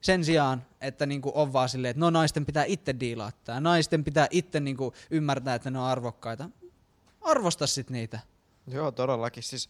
sen 0.00 0.24
sijaan, 0.24 0.66
että 0.80 1.06
niin 1.06 1.22
kuin 1.22 1.34
on 1.34 1.52
vaan 1.52 1.68
silleen, 1.68 1.90
että 1.90 2.00
no 2.00 2.10
naisten 2.10 2.46
pitää 2.46 2.64
itse 2.64 3.00
diilaattaa. 3.00 3.60
Naisten 3.60 4.04
pitää 4.04 4.26
itse 4.30 4.60
niin 4.60 4.76
kuin 4.76 4.94
ymmärtää, 5.10 5.54
että 5.54 5.70
ne 5.70 5.78
on 5.78 5.84
arvokkaita. 5.84 6.50
Arvosta 7.20 7.66
sit 7.66 7.90
niitä. 7.90 8.20
Joo, 8.66 8.92
todellakin. 8.92 9.42
Siis 9.42 9.68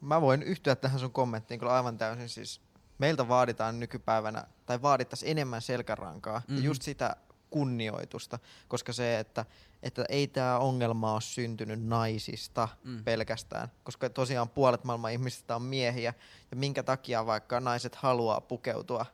mä 0.00 0.20
voin 0.20 0.42
yhtyä 0.42 0.76
tähän 0.76 1.00
sun 1.00 1.12
kommenttiin 1.12 1.60
kyllä 1.60 1.74
aivan 1.74 1.98
täysin. 1.98 2.28
Siis 2.28 2.60
meiltä 2.98 3.28
vaaditaan 3.28 3.80
nykypäivänä, 3.80 4.44
tai 4.66 4.82
vaadittaisiin 4.82 5.30
enemmän 5.30 5.62
selkärankaa 5.62 6.38
mm-hmm. 6.38 6.56
ja 6.56 6.62
just 6.62 6.82
sitä 6.82 7.16
kunnioitusta, 7.56 8.38
koska 8.68 8.92
se, 8.92 9.18
että, 9.18 9.44
että 9.82 10.04
ei 10.08 10.26
tämä 10.26 10.58
ongelma 10.58 11.12
ole 11.12 11.20
syntynyt 11.20 11.82
naisista 11.82 12.68
mm. 12.84 13.04
pelkästään, 13.04 13.68
koska 13.84 14.10
tosiaan 14.10 14.48
puolet 14.48 14.84
maailman 14.84 15.12
ihmisistä 15.12 15.56
on 15.56 15.62
miehiä, 15.62 16.14
ja 16.50 16.56
minkä 16.56 16.82
takia 16.82 17.26
vaikka 17.26 17.60
naiset 17.60 17.94
haluaa 17.94 18.40
pukeutua 18.40 19.06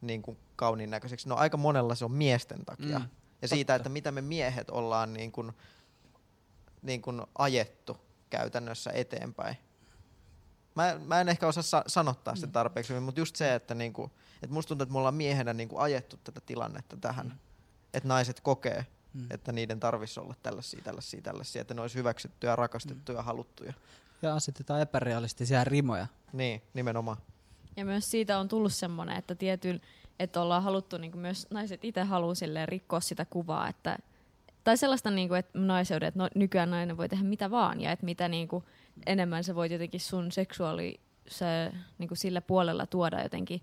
niin 0.00 0.22
kuin 0.22 0.38
kauniin 0.56 0.90
näköiseksi, 0.90 1.28
no 1.28 1.36
aika 1.36 1.56
monella 1.56 1.94
se 1.94 2.04
on 2.04 2.12
miesten 2.12 2.64
takia. 2.64 2.98
Mm. 2.98 3.08
Ja 3.42 3.48
siitä, 3.48 3.72
Totta. 3.72 3.76
että 3.76 3.88
mitä 3.88 4.12
me 4.12 4.20
miehet 4.20 4.70
ollaan 4.70 5.12
niin 5.12 5.32
kuin, 5.32 5.52
niin 6.82 7.02
kuin 7.02 7.22
ajettu 7.38 7.96
käytännössä 8.30 8.90
eteenpäin. 8.94 9.56
Mä, 10.74 11.00
mä 11.06 11.20
en 11.20 11.28
ehkä 11.28 11.46
osaa 11.46 11.62
sa- 11.62 11.84
sanottaa 11.86 12.34
sitä 12.34 12.46
mm. 12.46 12.52
tarpeeksi, 12.52 13.00
mutta 13.00 13.20
just 13.20 13.36
se, 13.36 13.54
että 13.54 13.74
niinku, 13.74 14.10
et 14.42 14.50
musta 14.50 14.68
tuntuu, 14.68 14.82
että 14.82 14.92
me 14.92 14.98
ollaan 14.98 15.14
miehenä 15.14 15.52
niinku 15.52 15.78
ajettu 15.78 16.16
tätä 16.24 16.40
tilannetta 16.46 16.96
tähän. 16.96 17.26
Mm. 17.26 17.49
Että 17.94 18.08
naiset 18.08 18.40
kokee, 18.40 18.86
mm. 19.14 19.26
että 19.30 19.52
niiden 19.52 19.80
tarvitsisi 19.80 20.20
olla 20.20 20.34
tällaisia, 20.42 20.80
tällaisia, 20.84 21.22
tällaisia, 21.22 21.62
että 21.62 21.74
ne 21.74 21.80
olisi 21.80 21.98
hyväksyttyjä, 21.98 22.56
rakastettuja, 22.56 23.18
mm. 23.18 23.24
haluttuja. 23.24 23.72
ja 24.22 24.34
asetetaan 24.34 24.80
epärealistisia 24.80 25.64
rimoja. 25.64 26.06
Niin, 26.32 26.62
nimenomaan. 26.74 27.16
Ja 27.76 27.84
myös 27.84 28.10
siitä 28.10 28.38
on 28.38 28.48
tullut 28.48 28.72
semmoinen, 28.72 29.16
että 29.16 29.34
tietyllä, 29.34 29.80
että 30.18 30.40
ollaan 30.40 30.62
haluttu, 30.62 30.98
niin 30.98 31.12
kuin 31.12 31.20
myös 31.20 31.46
naiset 31.50 31.84
itse 31.84 32.02
haluaa 32.02 32.66
rikkoa 32.66 33.00
sitä 33.00 33.24
kuvaa, 33.24 33.68
että 33.68 33.98
tai 34.64 34.76
sellaista, 34.76 35.10
niin 35.10 35.28
kuin, 35.28 35.38
että 35.38 35.58
naiseuden, 35.58 36.08
että 36.08 36.20
no, 36.20 36.28
nykyään 36.34 36.70
nainen 36.70 36.96
voi 36.96 37.08
tehdä 37.08 37.24
mitä 37.24 37.50
vaan, 37.50 37.80
ja 37.80 37.92
että 37.92 38.04
mitä 38.04 38.28
niin 38.28 38.48
kuin, 38.48 38.64
enemmän 39.06 39.44
sä 39.44 39.54
voit 39.54 39.72
jotenkin 39.72 40.00
sun 40.00 40.32
seksuaali 40.32 41.00
se, 41.28 41.72
niin 41.98 42.08
kuin 42.08 42.18
sillä 42.18 42.40
puolella 42.40 42.86
tuoda 42.86 43.22
jotenkin 43.22 43.62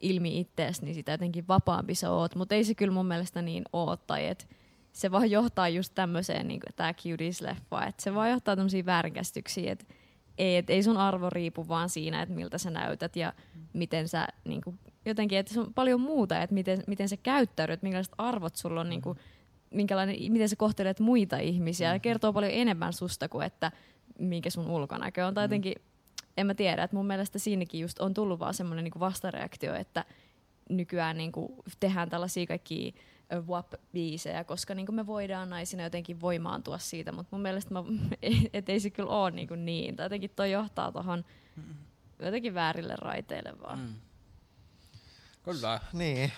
ilmi 0.00 0.40
ittees, 0.40 0.82
niin 0.82 0.94
sitä 0.94 1.12
jotenkin 1.12 1.48
vapaampi 1.48 1.94
sä 1.94 2.10
oot. 2.10 2.34
Mutta 2.34 2.54
ei 2.54 2.64
se 2.64 2.74
kyllä 2.74 2.94
mun 2.94 3.06
mielestä 3.06 3.42
niin 3.42 3.64
oo, 3.72 3.96
tai 3.96 4.26
että 4.26 4.44
se 4.92 5.10
vaan 5.10 5.30
johtaa 5.30 5.68
just 5.68 5.92
tämmöiseen, 5.94 6.48
niin 6.48 6.60
kuin 6.60 6.74
tämä 6.76 6.92
Cuties-leffa, 6.92 7.86
että 7.88 8.02
se 8.02 8.14
vaan 8.14 8.30
johtaa 8.30 8.56
tämmöisiin 8.56 8.86
väärinkäsityksiin, 8.86 9.68
että 9.68 9.84
ei, 10.38 10.56
et 10.56 10.70
ei 10.70 10.82
sun 10.82 10.96
arvo 10.96 11.30
riipu 11.30 11.68
vaan 11.68 11.88
siinä, 11.88 12.22
että 12.22 12.34
miltä 12.34 12.58
sä 12.58 12.70
näytät 12.70 13.16
ja 13.16 13.32
miten 13.72 14.08
sä 14.08 14.28
niin 14.44 14.60
kuin, 14.60 14.78
jotenkin, 15.04 15.38
että 15.38 15.54
se 15.54 15.60
on 15.60 15.74
paljon 15.74 16.00
muuta, 16.00 16.42
että 16.42 16.54
miten, 16.54 16.84
miten 16.86 17.08
sä 17.08 17.16
käyttäydyt, 17.16 17.82
minkälaiset 17.82 18.14
arvot 18.18 18.56
sulla 18.56 18.80
on, 18.80 18.88
niin 18.88 19.02
kuin, 19.02 19.18
minkälainen, 19.70 20.32
miten 20.32 20.48
sä 20.48 20.56
kohtelet 20.56 21.00
muita 21.00 21.38
ihmisiä. 21.38 21.92
Ja 21.92 21.98
kertoo 21.98 22.32
paljon 22.32 22.52
enemmän 22.52 22.92
susta 22.92 23.28
kuin, 23.28 23.46
että 23.46 23.72
minkä 24.18 24.50
sun 24.50 24.70
ulkonäkö 24.70 25.26
on. 25.26 25.34
Tai 25.34 25.44
jotenkin, 25.44 25.74
en 26.38 26.46
mä 26.46 26.54
tiedä, 26.54 26.82
että 26.82 26.96
mun 26.96 27.06
mielestä 27.06 27.38
siinäkin 27.38 27.80
just 27.80 27.98
on 27.98 28.14
tullut 28.14 28.40
vaan 28.40 28.54
semmoinen 28.54 28.84
niin 28.84 29.00
vastareaktio, 29.00 29.74
että 29.74 30.04
nykyään 30.68 31.16
niin 31.16 31.32
kuin 31.32 31.52
tehdään 31.80 32.10
tällaisia 32.10 32.46
kaikkia 32.46 32.92
WAP-biisejä, 33.32 34.44
koska 34.44 34.74
niin 34.74 34.94
me 34.94 35.06
voidaan 35.06 35.50
naisina 35.50 35.82
jotenkin 35.82 36.20
voimaantua 36.20 36.78
siitä, 36.78 37.12
mutta 37.12 37.28
mun 37.36 37.42
mielestä 37.42 37.74
mä, 37.74 37.84
et 38.52 38.68
ei 38.68 38.80
se 38.80 38.90
kyllä 38.90 39.10
ole 39.10 39.30
niin, 39.30 39.48
niin. 39.56 39.96
Tai 39.96 40.04
jotenkin 40.04 40.30
toi 40.36 40.50
johtaa 40.50 40.92
tuohon 40.92 41.24
jotenkin 42.18 42.54
väärille 42.54 42.94
raiteille 42.96 43.52
vaan. 43.62 43.78
Mm. 43.78 43.94
Kyllä. 45.42 45.80
Niin. 45.92 46.32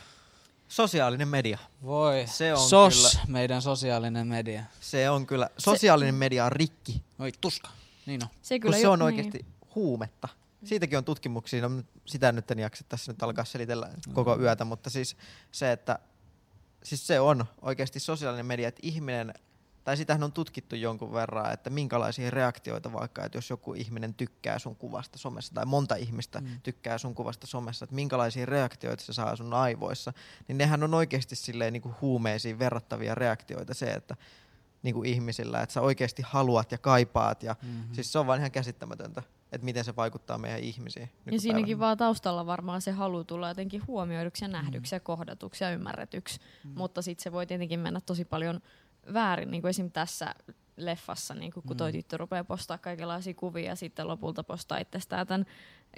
Sosiaalinen 0.68 1.28
media. 1.28 1.58
Voi. 1.82 2.24
Se 2.26 2.54
on 2.54 2.68
SOS, 2.68 2.94
kyllä, 2.96 3.24
meidän 3.28 3.62
sosiaalinen 3.62 4.26
media. 4.26 4.64
Se 4.80 5.10
on 5.10 5.26
kyllä, 5.26 5.50
sosiaalinen 5.58 6.14
se, 6.14 6.18
media 6.18 6.44
on 6.44 6.52
rikki. 6.52 7.02
Oi 7.18 7.32
tuska, 7.40 7.70
niin 8.06 8.24
on. 8.24 8.28
Se, 8.42 8.58
kyllä 8.58 8.74
Kun 8.74 8.80
se 8.80 8.88
on 8.88 8.98
niin. 8.98 9.46
Huumetta. 9.74 10.28
Siitäkin 10.64 10.98
on 10.98 11.04
tutkimuksia, 11.04 11.68
no 11.68 11.82
sitä 12.06 12.32
nyt 12.32 12.50
en 12.50 12.58
jaksa 12.58 12.84
tässä 12.88 13.12
nyt 13.12 13.22
alkaa 13.22 13.44
selitellä 13.44 13.86
mm. 13.86 14.14
koko 14.14 14.38
yötä, 14.38 14.64
mutta 14.64 14.90
siis 14.90 15.16
se, 15.52 15.72
että 15.72 15.98
siis 16.84 17.06
se 17.06 17.20
on 17.20 17.44
oikeasti 17.62 18.00
sosiaalinen 18.00 18.46
media, 18.46 18.68
että 18.68 18.80
ihminen, 18.82 19.34
tai 19.84 19.96
sitähän 19.96 20.22
on 20.22 20.32
tutkittu 20.32 20.76
jonkun 20.76 21.12
verran, 21.12 21.52
että 21.52 21.70
minkälaisia 21.70 22.30
reaktioita 22.30 22.92
vaikka, 22.92 23.24
että 23.24 23.38
jos 23.38 23.50
joku 23.50 23.74
ihminen 23.74 24.14
tykkää 24.14 24.58
sun 24.58 24.76
kuvasta 24.76 25.18
somessa, 25.18 25.54
tai 25.54 25.66
monta 25.66 25.94
ihmistä 25.94 26.40
mm. 26.40 26.60
tykkää 26.62 26.98
sun 26.98 27.14
kuvasta 27.14 27.46
somessa, 27.46 27.84
että 27.84 27.94
minkälaisia 27.94 28.46
reaktioita 28.46 29.04
se 29.04 29.12
saa 29.12 29.36
sun 29.36 29.54
aivoissa, 29.54 30.12
niin 30.48 30.58
nehän 30.58 30.82
on 30.82 30.94
oikeasti 30.94 31.36
silleen 31.36 31.72
niin 31.72 31.82
kuin 31.82 31.94
huumeisiin 32.00 32.58
verrattavia 32.58 33.14
reaktioita 33.14 33.74
se, 33.74 33.90
että 33.90 34.16
niin 34.82 34.94
kuin 34.94 35.08
ihmisillä, 35.08 35.62
että 35.62 35.72
sä 35.72 35.80
oikeasti 35.80 36.22
haluat 36.26 36.72
ja 36.72 36.78
kaipaat, 36.78 37.42
ja 37.42 37.56
mm-hmm. 37.62 37.94
siis 37.94 38.12
se 38.12 38.18
on 38.18 38.26
vaan 38.26 38.38
ihan 38.38 38.50
käsittämätöntä 38.50 39.22
että 39.52 39.64
miten 39.64 39.84
se 39.84 39.96
vaikuttaa 39.96 40.38
meidän 40.38 40.60
ihmisiin. 40.60 41.10
Ja 41.32 41.40
siinäkin 41.40 41.78
vaan 41.78 41.96
taustalla 41.96 42.46
varmaan 42.46 42.82
se 42.82 42.90
halu 42.90 43.24
tulla 43.24 43.48
jotenkin 43.48 43.86
huomioiduksi 43.86 44.44
ja 44.44 44.48
nähdyksi 44.48 44.94
mm. 44.94 44.96
ja 44.96 45.00
kohdatuksi 45.00 45.64
ja 45.64 45.70
ymmärretyksi. 45.70 46.40
Mm. 46.64 46.72
Mutta 46.74 47.02
sitten 47.02 47.22
se 47.22 47.32
voi 47.32 47.46
tietenkin 47.46 47.80
mennä 47.80 48.00
tosi 48.00 48.24
paljon 48.24 48.60
väärin, 49.12 49.50
niin 49.50 49.62
kuin 49.62 49.70
esim. 49.70 49.90
tässä 49.90 50.34
leffassa, 50.76 51.34
niin 51.34 51.52
kun 51.52 51.76
toi 51.76 51.92
mm. 51.92 51.96
tyttö 51.98 52.16
rupeaa 52.16 52.44
postaa 52.44 52.78
kaikenlaisia 52.78 53.34
kuvia 53.34 53.64
ja 53.64 53.76
sitten 53.76 54.08
lopulta 54.08 54.44
postaa 54.44 54.78
itsestään 54.78 55.26
tämän 55.26 55.46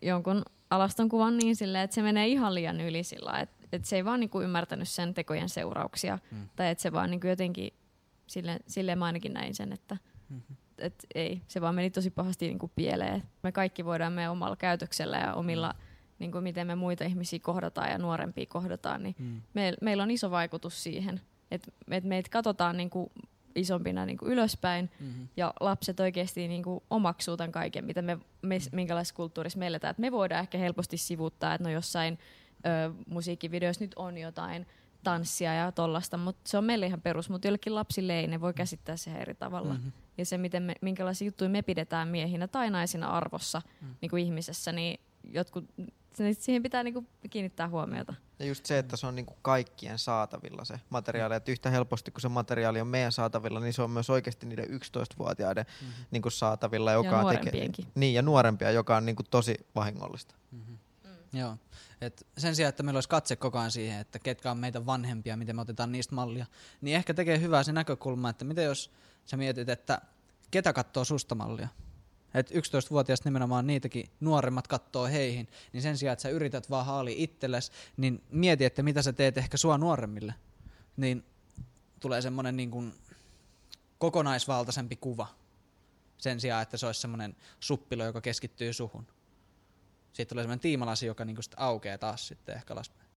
jonkun 0.02 0.42
alaston 0.70 1.08
kuvan 1.08 1.36
niin 1.36 1.56
silleen, 1.56 1.84
että 1.84 1.94
se 1.94 2.02
menee 2.02 2.26
ihan 2.26 2.54
liian 2.54 2.80
yli 2.80 3.02
sillä, 3.02 3.40
että, 3.40 3.66
että 3.72 3.88
se 3.88 3.96
ei 3.96 4.04
vaan 4.04 4.20
niin 4.20 4.30
kuin 4.30 4.44
ymmärtänyt 4.44 4.88
sen 4.88 5.14
tekojen 5.14 5.48
seurauksia. 5.48 6.18
Mm. 6.30 6.48
Tai 6.56 6.70
että 6.70 6.82
se 6.82 6.92
vaan 6.92 7.10
niin 7.10 7.20
kuin 7.20 7.28
jotenkin, 7.28 7.72
silleen, 8.26 8.60
silleen 8.66 8.98
mä 8.98 9.04
ainakin 9.04 9.32
näin 9.32 9.54
sen, 9.54 9.72
että 9.72 9.96
mm-hmm 10.28 10.56
et 10.82 11.06
ei, 11.14 11.42
se 11.48 11.60
vaan 11.60 11.74
meni 11.74 11.90
tosi 11.90 12.10
pahasti 12.10 12.46
niin 12.46 12.58
kuin 12.58 12.72
pieleen. 12.74 13.22
Me 13.42 13.52
kaikki 13.52 13.84
voidaan 13.84 14.12
meidän 14.12 14.32
omalla 14.32 14.56
käytöksellä 14.56 15.18
ja 15.18 15.34
omilla, 15.34 15.74
mm. 15.78 15.84
niin 16.18 16.32
kuin 16.32 16.44
miten 16.44 16.66
me 16.66 16.74
muita 16.74 17.04
ihmisiä 17.04 17.38
kohdataan 17.42 17.90
ja 17.90 17.98
nuorempia 17.98 18.46
kohdataan, 18.46 19.02
niin 19.02 19.14
mm. 19.18 19.42
meil, 19.54 19.76
meillä 19.80 20.02
on 20.02 20.10
iso 20.10 20.30
vaikutus 20.30 20.82
siihen, 20.82 21.20
että 21.50 21.70
et 21.90 22.04
meitä 22.04 22.30
katsotaan 22.30 22.76
niin 22.76 22.90
kuin 22.90 23.10
isompina 23.54 24.06
niin 24.06 24.18
kuin 24.18 24.32
ylöspäin 24.32 24.90
mm-hmm. 25.00 25.28
ja 25.36 25.52
lapset 25.60 26.00
oikeasti 26.00 26.48
niin 26.48 26.62
kuin 26.62 26.82
omaksuu 26.90 27.36
tämän 27.36 27.52
kaiken, 27.52 27.84
mitä 27.84 28.02
me, 28.02 28.18
me, 28.42 28.58
minkälaisessa 28.72 29.14
kulttuurissa 29.14 29.58
me 29.58 29.66
eletään. 29.66 29.90
Et 29.90 29.98
me 29.98 30.12
voidaan 30.12 30.40
ehkä 30.40 30.58
helposti 30.58 30.96
sivuuttaa, 30.96 31.54
että 31.54 31.64
no 31.64 31.70
jossain 31.70 32.18
ö, 32.66 32.94
musiikkivideoissa 33.08 33.84
nyt 33.84 33.94
on 33.96 34.18
jotain 34.18 34.66
tanssia 35.04 35.54
ja 35.54 35.72
tollasta, 35.72 36.16
mutta 36.16 36.40
se 36.46 36.58
on 36.58 36.64
meille 36.64 36.86
ihan 36.86 37.00
perus, 37.00 37.30
mutta 37.30 37.48
jollekin 37.48 37.74
lapsille 37.74 38.20
ei, 38.20 38.26
ne 38.26 38.40
voi 38.40 38.54
käsittää 38.54 38.96
se 38.96 39.10
eri 39.10 39.34
tavalla. 39.34 39.74
Mm-hmm 39.74 39.92
ja 40.18 40.26
se, 40.26 40.38
miten 40.38 40.62
me, 40.62 40.74
minkälaisia 40.80 41.26
juttuja 41.26 41.50
me 41.50 41.62
pidetään 41.62 42.08
miehinä 42.08 42.48
tai 42.48 42.70
naisina 42.70 43.10
arvossa 43.10 43.62
mm. 43.80 43.94
niin 44.00 44.10
kuin 44.10 44.24
ihmisessä, 44.24 44.72
niin 44.72 45.00
jotkut, 45.24 45.64
siihen 46.38 46.62
pitää 46.62 46.82
niin 46.82 46.94
kuin 46.94 47.08
kiinnittää 47.30 47.68
huomiota. 47.68 48.14
Ja 48.38 48.46
just 48.46 48.66
se, 48.66 48.78
että 48.78 48.96
se 48.96 49.06
on 49.06 49.14
niin 49.14 49.26
kuin 49.26 49.38
kaikkien 49.42 49.98
saatavilla 49.98 50.64
se 50.64 50.80
materiaali, 50.90 51.34
että 51.34 51.52
yhtä 51.52 51.70
helposti 51.70 52.10
kuin 52.10 52.22
se 52.22 52.28
materiaali 52.28 52.80
on 52.80 52.86
meidän 52.86 53.12
saatavilla, 53.12 53.60
niin 53.60 53.72
se 53.72 53.82
on 53.82 53.90
myös 53.90 54.10
oikeasti 54.10 54.46
niiden 54.46 54.64
11-vuotiaiden 54.64 55.66
mm-hmm. 55.80 56.04
niin 56.10 56.22
kuin 56.22 56.32
saatavilla, 56.32 56.92
joka 56.92 57.32
ja 57.32 57.40
tekee, 57.40 57.68
niin, 57.94 58.14
ja 58.14 58.22
nuorempia, 58.22 58.70
joka 58.70 58.96
on 58.96 59.06
niin 59.06 59.16
kuin 59.16 59.26
tosi 59.30 59.54
vahingollista. 59.74 60.34
Mm-hmm. 60.50 60.78
Mm. 61.04 61.38
Joo. 61.38 61.56
Et 62.00 62.26
sen 62.38 62.56
sijaan, 62.56 62.68
että 62.68 62.82
meillä 62.82 62.96
olisi 62.96 63.08
katse 63.08 63.36
koko 63.36 63.58
ajan 63.58 63.70
siihen, 63.70 64.00
että 64.00 64.18
ketkä 64.18 64.50
on 64.50 64.58
meitä 64.58 64.86
vanhempia, 64.86 65.36
miten 65.36 65.56
me 65.56 65.62
otetaan 65.62 65.92
niistä 65.92 66.14
mallia, 66.14 66.46
niin 66.80 66.96
ehkä 66.96 67.14
tekee 67.14 67.40
hyvää 67.40 67.62
se 67.62 67.72
näkökulma, 67.72 68.30
että 68.30 68.44
miten 68.44 68.64
jos 68.64 68.90
sä 69.26 69.36
mietit, 69.36 69.68
että 69.68 70.00
ketä 70.50 70.72
katsoo 70.72 71.04
susta 71.04 71.34
mallia. 71.34 71.68
Et 72.34 72.50
11-vuotiaasta 72.50 73.28
nimenomaan 73.28 73.66
niitäkin 73.66 74.10
nuoremmat 74.20 74.68
katsoo 74.68 75.06
heihin, 75.06 75.48
niin 75.72 75.82
sen 75.82 75.98
sijaan, 75.98 76.12
että 76.12 76.22
sä 76.22 76.28
yrität 76.28 76.70
vaan 76.70 76.86
haali 76.86 77.22
itsellesi, 77.22 77.72
niin 77.96 78.22
mieti, 78.30 78.64
että 78.64 78.82
mitä 78.82 79.02
sä 79.02 79.12
teet 79.12 79.38
ehkä 79.38 79.56
sua 79.56 79.78
nuoremmille. 79.78 80.34
Niin 80.96 81.24
tulee 82.00 82.22
semmoinen 82.22 82.56
niin 82.56 82.70
kuin 82.70 82.94
kokonaisvaltaisempi 83.98 84.96
kuva 84.96 85.26
sen 86.18 86.40
sijaan, 86.40 86.62
että 86.62 86.76
se 86.76 86.86
olisi 86.86 87.00
semmoinen 87.00 87.36
suppilo, 87.60 88.04
joka 88.04 88.20
keskittyy 88.20 88.72
suhun. 88.72 89.06
Sitten 90.06 90.28
tulee 90.28 90.42
semmoinen 90.42 90.60
tiimalasi, 90.60 91.06
joka 91.06 91.24
niin 91.24 91.42
sitten 91.42 91.60
aukeaa 91.60 91.98
taas 91.98 92.28
sitten 92.28 92.54
ehkä 92.54 92.74
alaspäin. 92.74 93.11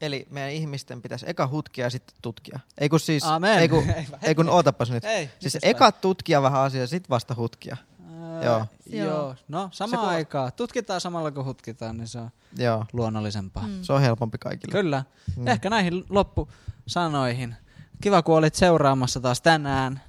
Eli 0.00 0.26
meidän 0.30 0.52
ihmisten 0.52 1.02
pitäisi 1.02 1.26
eka 1.28 1.48
hutkia 1.48 1.86
ja 1.86 1.90
sitten 1.90 2.16
tutkia. 2.22 2.60
Ei 2.78 2.88
kun 2.88 3.00
siis, 3.00 3.24
Amen. 3.24 3.58
ei 3.58 3.68
kun, 3.68 3.84
ei 4.22 4.34
kun 4.34 4.48
ootapas 4.48 4.90
nyt. 4.90 5.04
Ei, 5.04 5.30
siis 5.38 5.58
eka 5.62 5.92
tutkia 5.92 6.42
vähän 6.42 6.60
asiaa, 6.60 6.86
sitten 6.86 7.10
vasta 7.10 7.34
hutkia. 7.34 7.76
Öö, 8.10 8.44
joo. 8.44 8.66
joo. 8.86 9.34
No, 9.48 9.68
sama 9.72 9.90
se, 9.90 9.96
aikaa. 9.96 10.50
Tutkitaan 10.50 11.00
samalla 11.00 11.30
kun 11.30 11.44
hutkitaan, 11.44 11.96
niin 11.96 12.08
se 12.08 12.18
on 12.18 12.30
joo. 12.58 12.84
luonnollisempaa. 12.92 13.66
Mm. 13.66 13.82
Se 13.82 13.92
on 13.92 14.00
helpompi 14.00 14.38
kaikille. 14.38 14.72
Kyllä. 14.72 15.04
Mm. 15.36 15.46
Ehkä 15.46 15.70
näihin 15.70 16.04
loppusanoihin. 16.08 17.54
Kiva, 18.00 18.22
kun 18.22 18.36
olit 18.36 18.54
seuraamassa 18.54 19.20
taas 19.20 19.40
tänään. 19.40 20.00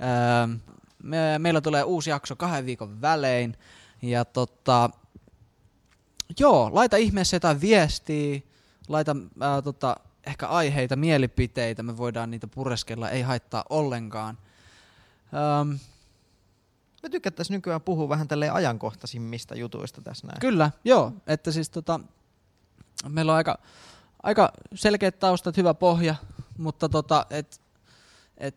Öö, 0.00 0.56
me, 1.02 1.38
meillä 1.38 1.60
tulee 1.60 1.82
uusi 1.82 2.10
jakso 2.10 2.36
kahden 2.36 2.66
viikon 2.66 3.00
välein. 3.00 3.56
Ja 4.02 4.24
tota, 4.24 4.90
joo, 6.38 6.70
laita 6.72 6.96
ihmeessä 6.96 7.36
jotain 7.36 7.60
viestiä 7.60 8.40
laita 8.90 9.16
ää, 9.40 9.62
tota, 9.62 9.96
ehkä 10.26 10.48
aiheita, 10.48 10.96
mielipiteitä, 10.96 11.82
me 11.82 11.96
voidaan 11.96 12.30
niitä 12.30 12.46
pureskella, 12.46 13.10
ei 13.10 13.22
haittaa 13.22 13.64
ollenkaan. 13.70 14.38
Öm, 15.60 15.78
me 17.02 17.08
tykättäisiin 17.08 17.54
nykyään 17.54 17.80
puhua 17.80 18.08
vähän 18.08 18.28
tälleen 18.28 18.52
ajankohtaisimmista 18.52 19.54
jutuista 19.54 20.00
tässä 20.00 20.26
näin. 20.26 20.40
Kyllä, 20.40 20.70
joo. 20.84 21.12
Että 21.26 21.52
siis 21.52 21.70
tota, 21.70 22.00
meillä 23.08 23.32
on 23.32 23.36
aika, 23.36 23.58
aika 24.22 24.52
selkeät 24.74 25.18
taustat, 25.18 25.56
hyvä 25.56 25.74
pohja, 25.74 26.14
mutta 26.58 26.88
tota, 26.88 27.26
et, 27.30 27.60
et 28.38 28.56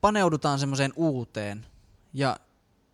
paneudutaan 0.00 0.58
semmoiseen 0.58 0.92
uuteen 0.96 1.66
ja 2.14 2.36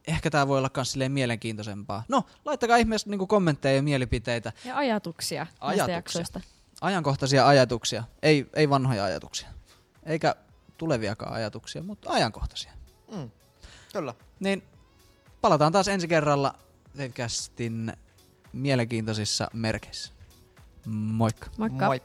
ehkä 0.07 0.31
tämä 0.31 0.49
voi 0.49 0.59
olla 0.59 0.71
myös 0.77 0.97
mielenkiintoisempaa. 1.09 2.05
No, 2.09 2.25
laittakaa 2.45 2.77
ihmeessä 2.77 3.11
niinku 3.11 3.27
kommentteja 3.27 3.77
ja 3.77 3.83
mielipiteitä. 3.83 4.53
Ja 4.65 4.77
ajatuksia, 4.77 5.47
ajatuksia. 5.61 6.25
Ajankohtaisia 6.81 7.49
ajatuksia, 7.49 8.05
ei, 8.23 8.47
ei 8.55 8.71
vanhoja 8.71 9.05
ajatuksia. 9.05 9.49
Eikä 10.07 10.35
tuleviakaan 10.79 11.33
ajatuksia, 11.33 11.83
mutta 11.83 12.11
ajankohtaisia. 12.11 12.73
Mm, 13.15 13.31
kyllä. 13.93 14.15
Niin 14.41 14.63
palataan 15.41 15.73
taas 15.73 15.89
ensi 15.89 16.09
kerralla 16.09 16.55
Webcastin 16.97 17.93
mielenkiintoisissa 18.53 19.49
merkeissä. 19.53 20.13
Moikka. 20.87 21.51
Moikka. 21.57 21.87
Moi. 21.87 22.03